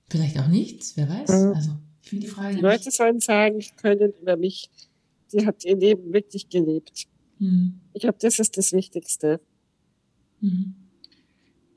Vielleicht 0.10 0.40
auch 0.40 0.48
nichts, 0.48 0.98
wer 0.98 1.08
weiß. 1.08 1.30
Hm. 1.30 1.54
Also, 1.54 1.72
ich 2.02 2.10
finde 2.10 2.26
die 2.26 2.32
Frage. 2.32 2.56
Die 2.56 2.62
Leute 2.62 2.92
sollen 2.92 3.20
sagen 3.20 3.64
können 3.78 4.14
über 4.22 4.36
mich, 4.36 4.70
sie 5.28 5.46
hat 5.46 5.64
ihr 5.64 5.78
Leben 5.78 6.12
wirklich 6.12 6.50
gelebt. 6.50 7.08
Hm. 7.38 7.80
Ich 7.94 8.02
glaube, 8.02 8.18
das 8.20 8.40
ist 8.40 8.58
das 8.58 8.74
Wichtigste. 8.74 9.40
Mhm. 10.42 10.76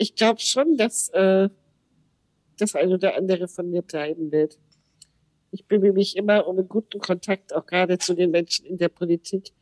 Ich 0.03 0.15
glaube 0.15 0.41
schon, 0.41 0.77
dass 0.77 1.09
äh, 1.11 1.49
das 2.59 2.75
eine 2.75 2.95
oder 2.95 3.17
andere 3.17 3.49
von 3.49 3.71
mir 3.71 3.83
bleiben 3.83 4.33
wird 4.33 4.59
ich 5.53 5.67
bemühe 5.67 5.93
mich 5.93 6.17
immer 6.17 6.49
um 6.49 6.59
einen 6.59 6.69
guten 6.69 6.99
Kontakt, 6.99 7.55
auch 7.55 7.67
gerade 7.67 7.99
zu 7.99 8.15
den 8.15 8.31
Menschen 8.31 8.65
in 8.65 8.79
der 8.79 8.89
Politik, 8.89 9.53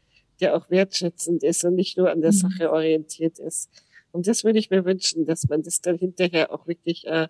der 0.41 0.57
auch 0.57 0.71
wertschätzend 0.71 1.43
ist 1.43 1.65
und 1.65 1.75
nicht 1.75 1.99
nur 1.99 2.11
an 2.11 2.23
der 2.23 2.33
mhm. 2.33 2.37
Sache 2.37 2.73
orientiert 2.73 3.39
ist. 3.39 3.69
Und 4.13 4.27
das 4.27 4.45
würde 4.45 4.59
ich 4.59 4.71
mir 4.71 4.85
wünschen, 4.85 5.27
dass 5.27 5.49
man 5.49 5.63
das 5.63 5.81
dann 5.81 5.99
hinterher 5.99 6.53
auch 6.53 6.67
wirklich 6.67 7.07
äh, 7.07 7.29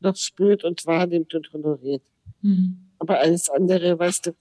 noch 0.00 0.16
spürt 0.16 0.62
und 0.62 0.86
wahrnimmt 0.86 1.34
und 1.34 1.52
honoriert. 1.52 2.02
Mhm. 2.42 2.90
Aber 2.98 3.18
alles 3.18 3.48
andere, 3.48 3.98
weißt 3.98 4.26
du, 4.26 4.36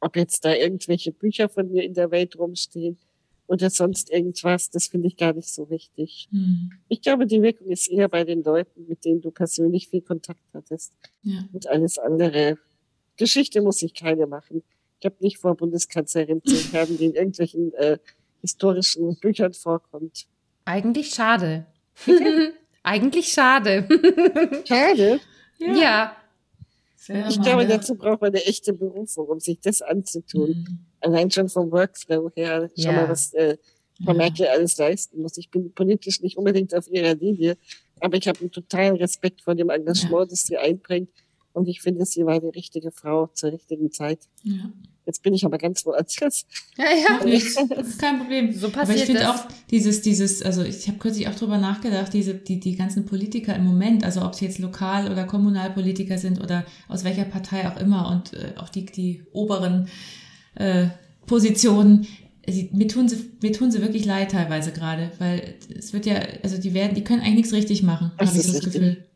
ob 0.00 0.16
jetzt 0.16 0.44
da 0.44 0.54
irgendwelche 0.54 1.12
Bücher 1.12 1.48
von 1.48 1.70
mir 1.70 1.84
in 1.84 1.94
der 1.94 2.10
Welt 2.10 2.38
rumstehen, 2.38 2.98
oder 3.48 3.70
sonst 3.70 4.10
irgendwas, 4.10 4.70
das 4.70 4.86
finde 4.86 5.08
ich 5.08 5.16
gar 5.16 5.32
nicht 5.32 5.52
so 5.52 5.70
wichtig. 5.70 6.28
Hm. 6.30 6.70
Ich 6.88 7.00
glaube, 7.00 7.26
die 7.26 7.42
Wirkung 7.42 7.68
ist 7.68 7.88
eher 7.88 8.08
bei 8.08 8.22
den 8.24 8.44
Leuten, 8.44 8.86
mit 8.86 9.04
denen 9.04 9.22
du 9.22 9.30
persönlich 9.30 9.88
viel 9.88 10.02
Kontakt 10.02 10.42
hattest. 10.52 10.92
Ja. 11.22 11.48
Und 11.52 11.66
alles 11.66 11.98
andere. 11.98 12.58
Geschichte 13.16 13.62
muss 13.62 13.82
ich 13.82 13.94
keine 13.94 14.26
machen. 14.26 14.62
Ich 15.00 15.06
habe 15.06 15.16
nicht 15.20 15.38
vor, 15.38 15.56
Bundeskanzlerin 15.56 16.42
zu 16.44 16.54
werden, 16.72 16.98
die 16.98 17.06
in 17.06 17.14
irgendwelchen 17.14 17.72
äh, 17.74 17.98
historischen 18.42 19.18
Büchern 19.18 19.54
vorkommt. 19.54 20.26
Eigentlich 20.66 21.10
schade. 21.10 21.66
Eigentlich 22.82 23.28
schade. 23.28 23.88
schade? 24.66 25.20
Ja. 25.60 25.74
ja. 25.74 26.16
Ich 27.08 27.40
glaube, 27.40 27.66
dazu 27.66 27.94
braucht 27.94 28.20
man 28.20 28.30
eine 28.30 28.44
echte 28.44 28.72
Berufung, 28.72 29.26
um 29.28 29.40
sich 29.40 29.60
das 29.60 29.82
anzutun. 29.82 30.48
Mhm 30.50 30.88
allein 31.00 31.30
schon 31.30 31.48
vom 31.48 31.70
Workflow 31.70 32.30
her, 32.34 32.70
schau 32.76 32.90
ja. 32.90 32.92
mal, 32.92 33.08
was 33.08 33.32
äh, 33.34 33.56
Frau 34.04 34.12
ja. 34.12 34.18
Merkel 34.18 34.46
alles 34.46 34.76
leisten 34.78 35.22
muss. 35.22 35.36
Ich 35.38 35.50
bin 35.50 35.72
politisch 35.72 36.20
nicht 36.20 36.36
unbedingt 36.36 36.74
auf 36.74 36.88
ihrer 36.88 37.14
Linie, 37.14 37.56
aber 38.00 38.16
ich 38.16 38.28
habe 38.28 38.40
einen 38.40 38.50
totalen 38.50 38.96
Respekt 38.96 39.42
vor 39.42 39.54
dem 39.54 39.70
Engagement, 39.70 40.26
ja. 40.26 40.30
das 40.30 40.42
sie 40.42 40.56
einbringt. 40.56 41.10
Und 41.52 41.68
ich 41.68 41.80
finde, 41.80 42.04
sie 42.04 42.24
war 42.24 42.40
die 42.40 42.48
richtige 42.48 42.90
Frau 42.90 43.28
zur 43.34 43.52
richtigen 43.52 43.90
Zeit. 43.90 44.20
Ja. 44.44 44.70
Jetzt 45.08 45.22
bin 45.22 45.32
ich 45.32 45.46
aber 45.46 45.56
ganz 45.56 45.86
woanders. 45.86 46.44
Ja, 46.76 46.84
ja, 46.84 47.18
ist 47.24 47.98
kein 47.98 48.18
Problem. 48.18 48.52
So 48.52 48.68
passiert 48.68 48.88
aber 48.88 48.94
ich 48.94 49.04
finde 49.06 49.30
auch 49.30 49.46
dieses, 49.70 50.02
dieses, 50.02 50.42
also 50.42 50.62
ich 50.62 50.86
habe 50.86 50.98
kürzlich 50.98 51.26
auch 51.28 51.34
drüber 51.34 51.56
nachgedacht, 51.56 52.12
diese, 52.12 52.34
die, 52.34 52.60
die 52.60 52.76
ganzen 52.76 53.06
Politiker 53.06 53.56
im 53.56 53.64
Moment, 53.64 54.04
also 54.04 54.20
ob 54.22 54.34
sie 54.34 54.44
jetzt 54.44 54.58
Lokal- 54.58 55.10
oder 55.10 55.24
Kommunalpolitiker 55.24 56.18
sind 56.18 56.42
oder 56.42 56.66
aus 56.88 57.04
welcher 57.04 57.24
Partei 57.24 57.66
auch 57.66 57.80
immer 57.80 58.10
und 58.10 58.34
äh, 58.34 58.52
auch 58.58 58.68
die, 58.68 58.84
die 58.84 59.22
oberen 59.32 59.88
äh, 60.56 60.88
Positionen. 61.24 62.06
Sie, 62.46 62.68
mir, 62.74 62.88
tun 62.88 63.08
sie, 63.08 63.30
mir 63.42 63.52
tun 63.52 63.70
sie 63.70 63.80
wirklich 63.80 64.04
leid 64.04 64.32
teilweise 64.32 64.72
gerade, 64.72 65.10
weil 65.18 65.54
es 65.74 65.94
wird 65.94 66.04
ja, 66.04 66.16
also 66.42 66.58
die 66.58 66.74
werden, 66.74 66.94
die 66.94 67.04
können 67.04 67.22
eigentlich 67.22 67.36
nichts 67.36 67.52
richtig 67.54 67.82
machen, 67.82 68.12
habe 68.18 68.24
ich 68.24 68.42
so 68.42 68.52
das 68.52 68.62
Gefühl. 68.62 69.07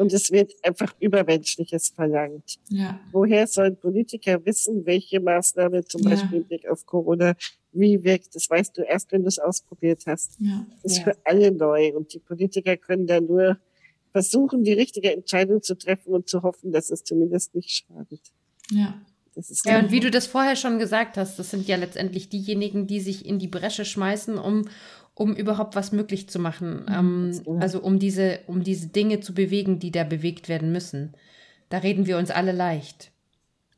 Und 0.00 0.12
es 0.12 0.30
wird 0.30 0.52
einfach 0.62 0.94
Übermenschliches 0.98 1.90
verlangt. 1.90 2.58
Ja. 2.68 2.98
Woher 3.12 3.46
sollen 3.46 3.76
Politiker 3.76 4.44
wissen, 4.46 4.86
welche 4.86 5.20
Maßnahme 5.20 5.84
zum 5.84 6.02
ja. 6.02 6.10
Beispiel 6.10 6.38
im 6.38 6.44
Blick 6.44 6.66
auf 6.68 6.86
Corona 6.86 7.34
wie 7.72 8.02
wirkt? 8.02 8.34
Das 8.34 8.48
weißt 8.48 8.76
du 8.76 8.82
erst, 8.82 9.12
wenn 9.12 9.22
du 9.22 9.28
es 9.28 9.38
ausprobiert 9.38 10.02
hast. 10.06 10.36
Ja. 10.40 10.66
Das 10.82 10.92
ist 10.92 10.98
ja. 10.98 11.04
für 11.04 11.16
alle 11.24 11.52
neu. 11.52 11.94
Und 11.94 12.12
die 12.12 12.18
Politiker 12.18 12.76
können 12.76 13.06
da 13.06 13.20
nur 13.20 13.58
versuchen, 14.12 14.64
die 14.64 14.72
richtige 14.72 15.12
Entscheidung 15.12 15.62
zu 15.62 15.76
treffen 15.76 16.12
und 16.12 16.28
zu 16.28 16.42
hoffen, 16.42 16.72
dass 16.72 16.90
es 16.90 17.04
zumindest 17.04 17.54
nicht 17.54 17.70
schadet. 17.70 18.20
Ja. 18.72 19.00
ja, 19.64 19.78
und 19.78 19.92
wie 19.92 20.00
du 20.00 20.10
das 20.10 20.26
vorher 20.26 20.56
schon 20.56 20.78
gesagt 20.78 21.16
hast, 21.16 21.38
das 21.38 21.50
sind 21.50 21.68
ja 21.68 21.76
letztendlich 21.76 22.28
diejenigen, 22.28 22.86
die 22.86 23.00
sich 23.00 23.24
in 23.24 23.38
die 23.38 23.48
Bresche 23.48 23.84
schmeißen, 23.84 24.38
um, 24.38 24.68
um 25.20 25.36
überhaupt 25.36 25.76
was 25.76 25.92
möglich 25.92 26.30
zu 26.30 26.38
machen. 26.38 26.86
Mhm, 26.88 27.42
ähm, 27.46 27.60
also 27.60 27.82
um 27.82 27.98
diese, 27.98 28.40
um 28.46 28.64
diese 28.64 28.88
Dinge 28.88 29.20
zu 29.20 29.34
bewegen, 29.34 29.78
die 29.78 29.90
da 29.90 30.02
bewegt 30.02 30.48
werden 30.48 30.72
müssen. 30.72 31.12
Da 31.68 31.76
reden 31.76 32.06
wir 32.06 32.16
uns 32.16 32.30
alle 32.30 32.52
leicht. 32.52 33.12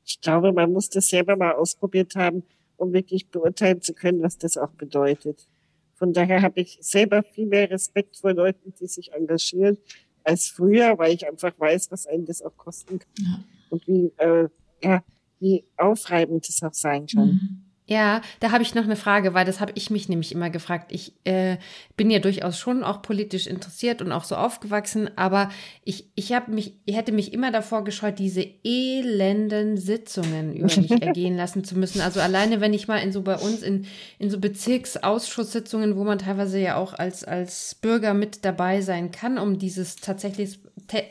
Ich 0.05 0.21
glaube, 0.21 0.53
man 0.53 0.73
muss 0.73 0.89
das 0.89 1.09
selber 1.09 1.35
mal 1.35 1.55
ausprobiert 1.55 2.15
haben, 2.15 2.45
um 2.77 2.93
wirklich 2.93 3.29
beurteilen 3.29 3.83
zu 3.83 3.93
können, 3.93 4.23
was 4.23 4.39
das 4.39 4.57
auch 4.57 4.71
bedeutet. 4.71 5.49
Von 5.97 6.13
daher 6.13 6.43
habe 6.43 6.61
ich 6.61 6.79
selber 6.81 7.25
viel 7.25 7.47
mehr 7.47 7.69
Respekt 7.69 8.19
vor 8.19 8.33
Leuten, 8.33 8.73
die 8.81 8.87
sich 8.87 9.13
engagieren, 9.13 9.79
als 10.23 10.47
früher, 10.47 10.97
weil 10.97 11.13
ich 11.13 11.27
einfach 11.27 11.59
weiß, 11.59 11.91
was 11.91 12.07
einen 12.07 12.25
das 12.25 12.41
auch 12.41 12.57
kosten 12.57 13.01
kann. 13.01 13.25
Ja. 13.25 13.45
Und 13.69 13.89
wie, 13.89 14.13
äh, 14.19 14.49
ja, 14.81 15.03
wie 15.41 15.65
aufreibend 15.77 16.49
es 16.49 16.63
auch 16.63 16.75
sein 16.75 17.09
kann. 17.09 17.27
Mhm. 17.27 17.62
Ja, 17.87 18.23
da 18.39 18.53
habe 18.53 18.63
ich 18.63 18.77
noch 18.77 18.85
eine 18.85 18.95
Frage, 18.95 19.35
weil 19.35 19.45
das 19.45 19.61
habe 19.61 19.73
ich 19.75 19.91
mich 19.91 20.09
nämlich 20.09 20.31
immer 20.31 20.51
gefragt. 20.51 20.93
Ich 20.93 21.15
äh, 21.25 21.57
bin 21.97 22.11
ja 22.11 22.21
durchaus 22.21 22.57
schon 22.57 22.85
auch 22.85 23.03
politisch 23.03 23.49
interessiert 23.49 24.01
und 24.01 24.13
auch 24.13 24.23
so 24.23 24.37
aufgewachsen, 24.37 25.11
aber 25.17 25.51
ich, 25.85 26.07
ich 26.15 26.33
mich, 26.47 26.75
ich 26.85 26.97
hätte 26.97 27.11
mich 27.11 27.33
immer 27.33 27.51
davor 27.51 27.83
gescheut, 27.83 28.21
diese 28.21 28.47
elenden 28.63 29.77
Sitzungen 29.77 30.55
über 30.55 30.75
mich 30.77 30.91
ergehen 31.03 31.37
lassen 31.37 31.65
zu 31.65 31.77
müssen. 31.77 32.01
Also 32.01 32.21
alleine, 32.21 32.61
wenn 32.61 32.73
ich 32.73 32.87
mal 32.87 32.99
in 32.99 33.11
so 33.11 33.23
bei 33.23 33.37
uns 33.37 33.63
in, 33.63 33.87
in 34.21 34.31
so 34.31 34.39
Bezirksausschusssitzungen, 34.39 35.97
wo 35.97 36.05
man 36.05 36.21
teilweise 36.21 36.61
ja 36.61 36.77
auch 36.77 36.95
als, 36.95 37.25
als 37.25 37.75
Bürger 37.75 38.15
mit 38.15 38.45
dabei 38.45 38.81
sein 38.81 39.11
kann, 39.11 39.39
um 39.39 39.59
dieses 39.59 39.97
tatsächlich, 39.97 40.61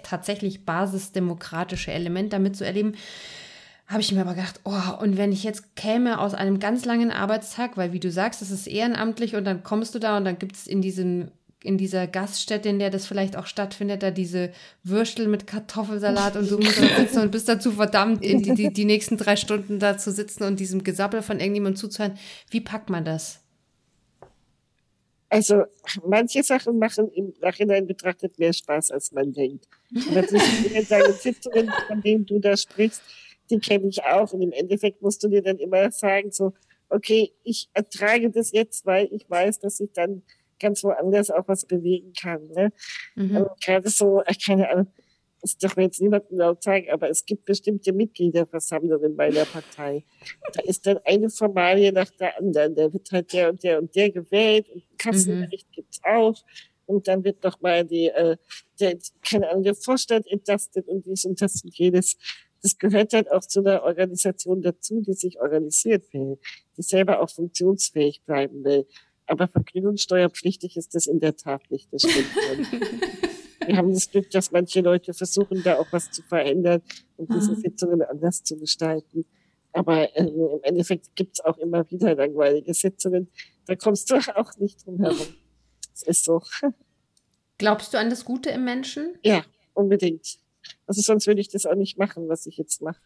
tatsächlich 0.04 0.66
basisdemokratische 0.66 1.92
Element 1.92 2.32
damit 2.32 2.56
zu 2.56 2.66
erleben, 2.66 2.96
habe 3.92 4.02
ich 4.02 4.12
mir 4.12 4.22
aber 4.22 4.36
gedacht, 4.36 4.62
oh, 4.64 5.02
und 5.02 5.18
wenn 5.18 5.32
ich 5.32 5.44
jetzt 5.44 5.76
käme 5.76 6.20
aus 6.20 6.34
einem 6.34 6.60
ganz 6.60 6.86
langen 6.86 7.12
Arbeitstag, 7.12 7.76
weil 7.76 7.92
wie 7.92 8.00
du 8.00 8.10
sagst, 8.10 8.42
das 8.42 8.50
ist 8.50 8.68
ehrenamtlich 8.68 9.36
und 9.36 9.44
dann 9.44 9.64
kommst 9.64 9.94
du 9.94 10.00
da 10.00 10.18
und 10.18 10.26
dann 10.26 10.40
gibt 10.40 10.56
es 10.56 10.68
in 10.68 10.82
diesem 10.82 11.32
in 11.64 11.78
dieser 11.78 12.08
Gaststätte, 12.08 12.70
in 12.70 12.80
der 12.80 12.90
das 12.90 13.06
vielleicht 13.06 13.38
auch 13.38 13.46
stattfindet, 13.46 14.02
da 14.02 14.10
diese 14.10 14.52
Würstel 14.84 15.28
mit 15.28 15.46
Kartoffelsalat 15.46 16.36
und 16.36 16.50
du 16.50 16.58
musst 16.58 16.82
da 16.82 16.88
sitzen 16.98 17.20
und 17.22 17.32
bist 17.32 17.48
dazu 17.48 17.72
verdammt, 17.72 18.24
die, 18.24 18.42
die, 18.42 18.74
die 18.74 18.86
nächsten 18.86 19.16
drei 19.16 19.36
Stunden 19.36 19.78
da 19.78 19.96
zu 19.96 20.12
sitzen 20.12 20.44
und 20.44 20.60
diesem 20.60 20.84
Gesappel 20.84 21.22
von 21.22 21.40
irgendjemandem 21.40 21.78
zuzuhören. 21.78 22.18
Wie 22.50 22.62
packt 22.62 22.90
man 22.90 23.06
das? 23.06 23.42
Also 25.30 25.64
manche 26.06 26.44
Sachen 26.44 26.80
machen 26.80 27.10
im 27.12 27.34
Nachhinein 27.42 27.86
betrachtet 27.86 28.38
mehr 28.40 28.54
Spaß, 28.54 28.92
als 28.92 29.12
man 29.12 29.32
denkt. 29.32 29.68
Und 29.94 30.14
natürlich 30.14 30.76
in 30.76 30.88
deinen 30.88 31.14
Sitzungen, 31.14 31.72
von 31.88 32.02
denen 32.02 32.26
du 32.26 32.40
da 32.40 32.58
sprichst, 32.58 33.02
die 33.50 33.60
kenne 33.60 33.88
ich 33.88 34.04
auch. 34.04 34.34
Und 34.34 34.42
im 34.42 34.52
Endeffekt 34.52 35.02
musst 35.02 35.24
du 35.24 35.28
dir 35.28 35.42
dann 35.42 35.58
immer 35.58 35.92
sagen, 35.92 36.32
so, 36.32 36.54
okay, 36.90 37.34
ich 37.44 37.70
ertrage 37.74 38.30
das 38.30 38.52
jetzt, 38.52 38.86
weil 38.86 39.08
ich 39.12 39.30
weiß, 39.30 39.60
dass 39.60 39.80
ich 39.80 39.92
dann 39.94 40.24
ganz 40.60 40.84
woanders 40.84 41.32
auch 41.32 41.48
was 41.48 41.66
bewegen 41.66 42.14
kann. 42.14 42.48
Ne? 42.50 42.72
Mhm. 43.16 43.36
Ähm, 43.36 43.48
gerade 43.64 43.90
so, 43.90 44.22
äh, 44.22 44.34
keine 44.36 44.70
Ahnung, 44.70 44.88
das 45.42 45.58
darf 45.58 45.76
mir 45.76 45.84
jetzt 45.84 46.00
niemandem 46.00 46.38
laut 46.38 46.62
sagen, 46.62 46.88
aber 46.92 47.10
es 47.10 47.26
gibt 47.26 47.46
bestimmte 47.46 47.94
Mitgliederversammlungen 47.94 49.16
bei 49.16 49.32
der 49.32 49.46
Partei. 49.46 50.06
Da 50.54 50.62
ist 50.62 50.86
dann 50.86 51.00
eine 51.04 51.30
Formalie 51.30 51.92
nach 51.92 52.12
der 52.12 52.38
anderen. 52.38 52.76
Da 52.76 52.94
wird 52.94 53.12
halt 53.12 53.34
der 53.34 53.50
und 53.50 53.64
der 53.64 53.80
und 53.80 53.96
der 53.96 54.12
gewählt 54.12 54.70
und 54.70 54.84
Kassenbericht 55.00 55.68
mhm. 55.70 55.74
gibt's 55.74 56.00
auch. 56.04 56.36
Und 56.86 57.08
dann 57.08 57.24
wird 57.24 57.44
noch 57.44 57.60
mal 57.62 57.84
die, 57.86 58.08
äh, 58.08 58.38
der, 58.80 58.98
keine 59.28 59.50
Ahnung, 59.50 59.64
der 59.64 59.76
Vorstand 59.76 60.28
entlastet 60.28 60.88
und 60.88 61.06
dies 61.06 61.26
und 61.26 61.42
das 61.42 61.64
und 61.64 61.76
jedes 61.76 62.18
das 62.62 62.78
gehört 62.78 63.14
halt 63.14 63.32
auch 63.32 63.42
zu 63.42 63.60
einer 63.60 63.84
Organisation 63.84 64.62
dazu, 64.62 65.02
die 65.02 65.14
sich 65.14 65.40
organisiert 65.40 66.14
will, 66.14 66.38
die 66.78 66.84
selber 66.84 67.22
auch 67.22 67.30
funktionsfähig 67.30 68.24
bleiben 68.24 68.64
will. 68.64 68.88
Aber 69.26 69.48
vergnügungssteuerpflichtig 69.48 70.78
ist 70.78 70.94
das 70.94 71.08
in 71.08 71.20
der 71.20 71.36
Tat 71.36 71.70
nicht, 71.72 71.92
das 71.92 72.02
stimmt. 72.02 72.28
Wir 73.66 73.78
haben 73.78 73.94
das 73.94 74.10
Glück, 74.10 74.30
dass 74.32 74.52
manche 74.52 74.82
Leute 74.82 75.14
versuchen, 75.14 75.62
da 75.64 75.78
auch 75.78 75.88
was 75.92 76.12
zu 76.12 76.24
verändern 76.24 76.82
und 77.18 77.32
diese 77.32 77.52
mhm. 77.52 77.62
Sitzungen 77.62 78.02
anders 78.02 78.44
zu 78.44 78.58
gestalten. 78.58 79.26
Aber 79.72 80.16
äh, 80.16 80.26
im 80.26 80.64
Endeffekt 80.64 81.16
gibt's 81.16 81.40
auch 81.40 81.58
immer 81.58 81.90
wieder 81.90 82.16
langweilige 82.16 82.74
Sitzungen. 82.74 83.30
Da 83.68 83.76
kommst 83.76 84.10
du 84.10 84.16
auch 84.36 84.58
nicht 84.58 84.86
drum 84.86 85.00
herum. 85.00 85.28
Es 85.94 86.04
ist 86.04 86.26
so. 86.26 86.42
Glaubst 87.58 87.94
du 87.94 88.00
an 88.00 88.10
das 88.10 88.26
Gute 88.26 88.50
im 88.50 88.66
Menschen? 88.66 89.18
Ja, 89.24 89.46
unbedingt. 89.74 90.40
Also 90.88 91.02
sonst 91.02 91.28
würde 91.28 91.42
ich 91.42 91.50
das 91.50 91.66
auch 91.66 91.76
nicht 91.76 91.98
machen, 91.98 92.30
was 92.30 92.46
ich 92.46 92.58
jetzt 92.58 92.82
mache. 92.82 93.02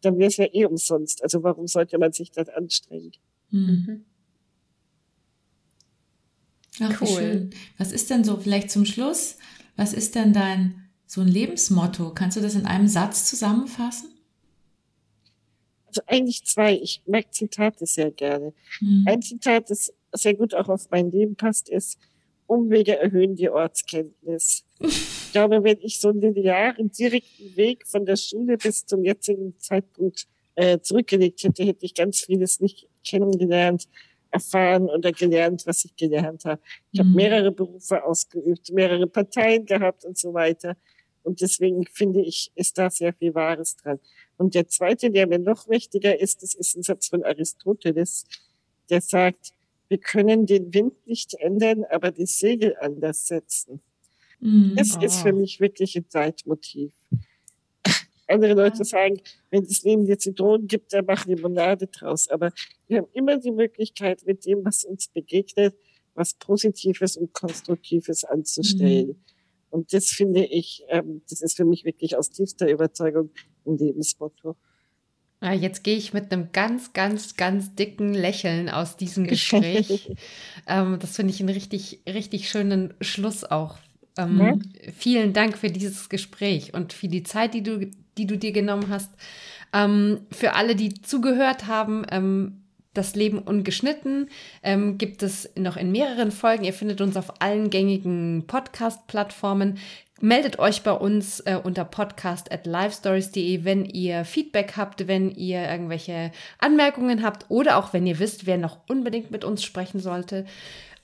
Dann 0.00 0.18
wäre 0.18 0.28
es 0.28 0.36
ja 0.36 0.46
eh 0.52 0.64
umsonst. 0.64 1.22
Also 1.22 1.42
warum 1.42 1.66
sollte 1.66 1.98
man 1.98 2.12
sich 2.12 2.30
das 2.30 2.48
anstrengen? 2.48 3.12
Mhm. 3.50 4.04
Ach, 6.80 7.00
cool. 7.00 7.08
Schön. 7.08 7.50
Was 7.76 7.92
ist 7.92 8.10
denn 8.10 8.24
so 8.24 8.36
vielleicht 8.36 8.70
zum 8.70 8.84
Schluss? 8.84 9.36
Was 9.76 9.92
ist 9.92 10.14
denn 10.14 10.32
dein 10.32 10.88
so 11.06 11.20
ein 11.20 11.28
Lebensmotto? 11.28 12.12
Kannst 12.14 12.36
du 12.36 12.40
das 12.40 12.54
in 12.54 12.66
einem 12.66 12.88
Satz 12.88 13.28
zusammenfassen? 13.28 14.10
Also 15.86 16.02
eigentlich 16.06 16.44
zwei. 16.44 16.74
Ich 16.74 17.02
mag 17.06 17.32
Zitate 17.32 17.86
sehr 17.86 18.10
gerne. 18.10 18.52
Mhm. 18.80 19.04
Ein 19.06 19.22
Zitat, 19.22 19.70
das 19.70 19.92
sehr 20.12 20.34
gut 20.34 20.54
auch 20.54 20.68
auf 20.68 20.90
mein 20.90 21.10
Leben 21.10 21.34
passt, 21.34 21.68
ist, 21.68 21.98
Umwege 22.46 22.98
erhöhen 22.98 23.36
die 23.36 23.50
Ortskenntnis. 23.50 24.64
Ich 24.80 25.32
glaube, 25.32 25.62
wenn 25.62 25.78
ich 25.80 26.00
so 26.00 26.08
einen 26.08 26.20
linearen, 26.20 26.90
direkten 26.90 27.56
Weg 27.56 27.86
von 27.86 28.06
der 28.06 28.16
Schule 28.16 28.56
bis 28.56 28.86
zum 28.86 29.04
jetzigen 29.04 29.58
Zeitpunkt 29.58 30.26
äh, 30.54 30.80
zurückgelegt 30.80 31.42
hätte, 31.42 31.64
hätte 31.64 31.84
ich 31.84 31.94
ganz 31.94 32.20
vieles 32.20 32.60
nicht 32.60 32.88
kennengelernt, 33.04 33.88
erfahren 34.30 34.88
oder 34.88 35.12
gelernt, 35.12 35.66
was 35.66 35.84
ich 35.84 35.96
gelernt 35.96 36.44
habe. 36.44 36.60
Ich 36.92 37.00
mhm. 37.00 37.04
habe 37.04 37.16
mehrere 37.16 37.52
Berufe 37.52 38.04
ausgeübt, 38.04 38.70
mehrere 38.72 39.06
Parteien 39.06 39.66
gehabt 39.66 40.04
und 40.04 40.18
so 40.18 40.34
weiter. 40.34 40.76
Und 41.22 41.40
deswegen 41.40 41.84
finde 41.86 42.20
ich, 42.22 42.50
ist 42.54 42.78
da 42.78 42.90
sehr 42.90 43.12
viel 43.12 43.34
Wahres 43.34 43.76
dran. 43.76 43.98
Und 44.36 44.54
der 44.54 44.68
zweite, 44.68 45.10
der 45.10 45.26
mir 45.26 45.38
noch 45.38 45.68
wichtiger 45.68 46.18
ist, 46.18 46.42
das 46.42 46.54
ist 46.54 46.76
ein 46.76 46.82
Satz 46.82 47.08
von 47.08 47.22
Aristoteles, 47.22 48.24
der 48.88 49.00
sagt, 49.00 49.52
wir 49.88 49.98
können 49.98 50.46
den 50.46 50.72
Wind 50.72 51.06
nicht 51.06 51.34
ändern, 51.34 51.84
aber 51.90 52.10
die 52.10 52.26
Segel 52.26 52.76
anders 52.80 53.26
setzen. 53.26 53.80
Mm, 54.40 54.76
das 54.76 54.96
oh. 54.96 55.00
ist 55.00 55.20
für 55.20 55.32
mich 55.32 55.60
wirklich 55.60 55.96
ein 55.96 56.08
Zeitmotiv. 56.08 56.92
Andere 58.26 58.54
Leute 58.54 58.84
sagen, 58.84 59.20
wenn 59.50 59.64
das 59.64 59.82
Leben 59.82 60.04
dir 60.04 60.18
Zitronen 60.18 60.66
gibt, 60.66 60.92
dann 60.92 61.06
mach 61.06 61.24
Limonade 61.24 61.86
draus. 61.86 62.28
Aber 62.28 62.52
wir 62.86 62.98
haben 62.98 63.08
immer 63.14 63.38
die 63.38 63.50
Möglichkeit, 63.50 64.22
mit 64.26 64.44
dem, 64.44 64.64
was 64.64 64.84
uns 64.84 65.08
begegnet, 65.08 65.74
was 66.14 66.34
Positives 66.34 67.16
und 67.16 67.32
Konstruktives 67.32 68.24
anzustellen. 68.24 69.08
Mm. 69.08 69.16
Und 69.70 69.92
das 69.92 70.06
finde 70.08 70.44
ich, 70.44 70.84
ähm, 70.88 71.22
das 71.28 71.40
ist 71.40 71.56
für 71.56 71.64
mich 71.64 71.84
wirklich 71.84 72.16
aus 72.16 72.30
tiefster 72.30 72.70
Überzeugung 72.70 73.30
ein 73.66 73.78
Lebensmotto. 73.78 74.56
Ja, 75.40 75.52
jetzt 75.52 75.84
gehe 75.84 75.96
ich 75.96 76.12
mit 76.12 76.32
einem 76.32 76.50
ganz, 76.52 76.92
ganz, 76.92 77.36
ganz 77.36 77.74
dicken 77.74 78.12
Lächeln 78.12 78.68
aus 78.68 78.96
diesem 78.96 79.26
Gespräch. 79.28 80.10
ähm, 80.66 80.98
das 81.00 81.16
finde 81.16 81.32
ich 81.32 81.40
einen 81.40 81.50
richtig, 81.50 82.02
richtig 82.06 82.50
schönen 82.50 82.94
Schluss 83.00 83.44
auch. 83.44 83.78
Ähm, 84.18 84.38
ja. 84.38 84.92
Vielen 84.98 85.32
Dank 85.32 85.56
für 85.56 85.70
dieses 85.70 86.08
Gespräch 86.08 86.74
und 86.74 86.92
für 86.92 87.08
die 87.08 87.22
Zeit, 87.22 87.54
die 87.54 87.62
du, 87.62 87.90
die 88.18 88.26
du 88.26 88.36
dir 88.36 88.52
genommen 88.52 88.88
hast. 88.90 89.10
Ähm, 89.72 90.20
für 90.30 90.54
alle, 90.54 90.74
die 90.74 91.00
zugehört 91.00 91.66
haben, 91.66 92.04
ähm, 92.10 92.62
das 92.94 93.14
Leben 93.14 93.38
ungeschnitten 93.38 94.28
ähm, 94.62 94.98
gibt 94.98 95.22
es 95.22 95.50
noch 95.56 95.76
in 95.76 95.92
mehreren 95.92 96.32
Folgen. 96.32 96.64
Ihr 96.64 96.72
findet 96.72 97.00
uns 97.00 97.16
auf 97.16 97.40
allen 97.40 97.70
gängigen 97.70 98.44
Podcast-Plattformen. 98.46 99.78
Meldet 100.20 100.58
euch 100.58 100.82
bei 100.82 100.90
uns 100.90 101.38
äh, 101.40 101.60
unter 101.62 101.84
podcast 101.84 102.50
at 102.50 102.66
livestories.de, 102.66 103.64
wenn 103.64 103.84
ihr 103.84 104.24
Feedback 104.24 104.72
habt, 104.76 105.06
wenn 105.06 105.30
ihr 105.30 105.62
irgendwelche 105.70 106.32
Anmerkungen 106.58 107.22
habt 107.22 107.46
oder 107.50 107.76
auch 107.76 107.92
wenn 107.92 108.04
ihr 108.04 108.18
wisst, 108.18 108.44
wer 108.44 108.58
noch 108.58 108.78
unbedingt 108.88 109.30
mit 109.30 109.44
uns 109.44 109.62
sprechen 109.62 110.00
sollte. 110.00 110.44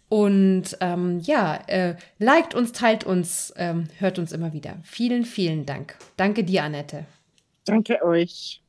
Und 0.08 0.76
ähm, 0.80 1.20
ja, 1.20 1.56
äh, 1.66 1.96
liked 2.18 2.54
uns, 2.54 2.72
teilt 2.72 3.04
uns, 3.04 3.52
ähm, 3.56 3.84
hört 3.98 4.18
uns 4.18 4.32
immer 4.32 4.52
wieder. 4.52 4.78
Vielen, 4.82 5.24
vielen 5.24 5.66
Dank. 5.66 5.96
Danke 6.16 6.44
dir, 6.44 6.64
Annette. 6.64 7.06
Danke 7.64 8.02
euch. 8.04 8.63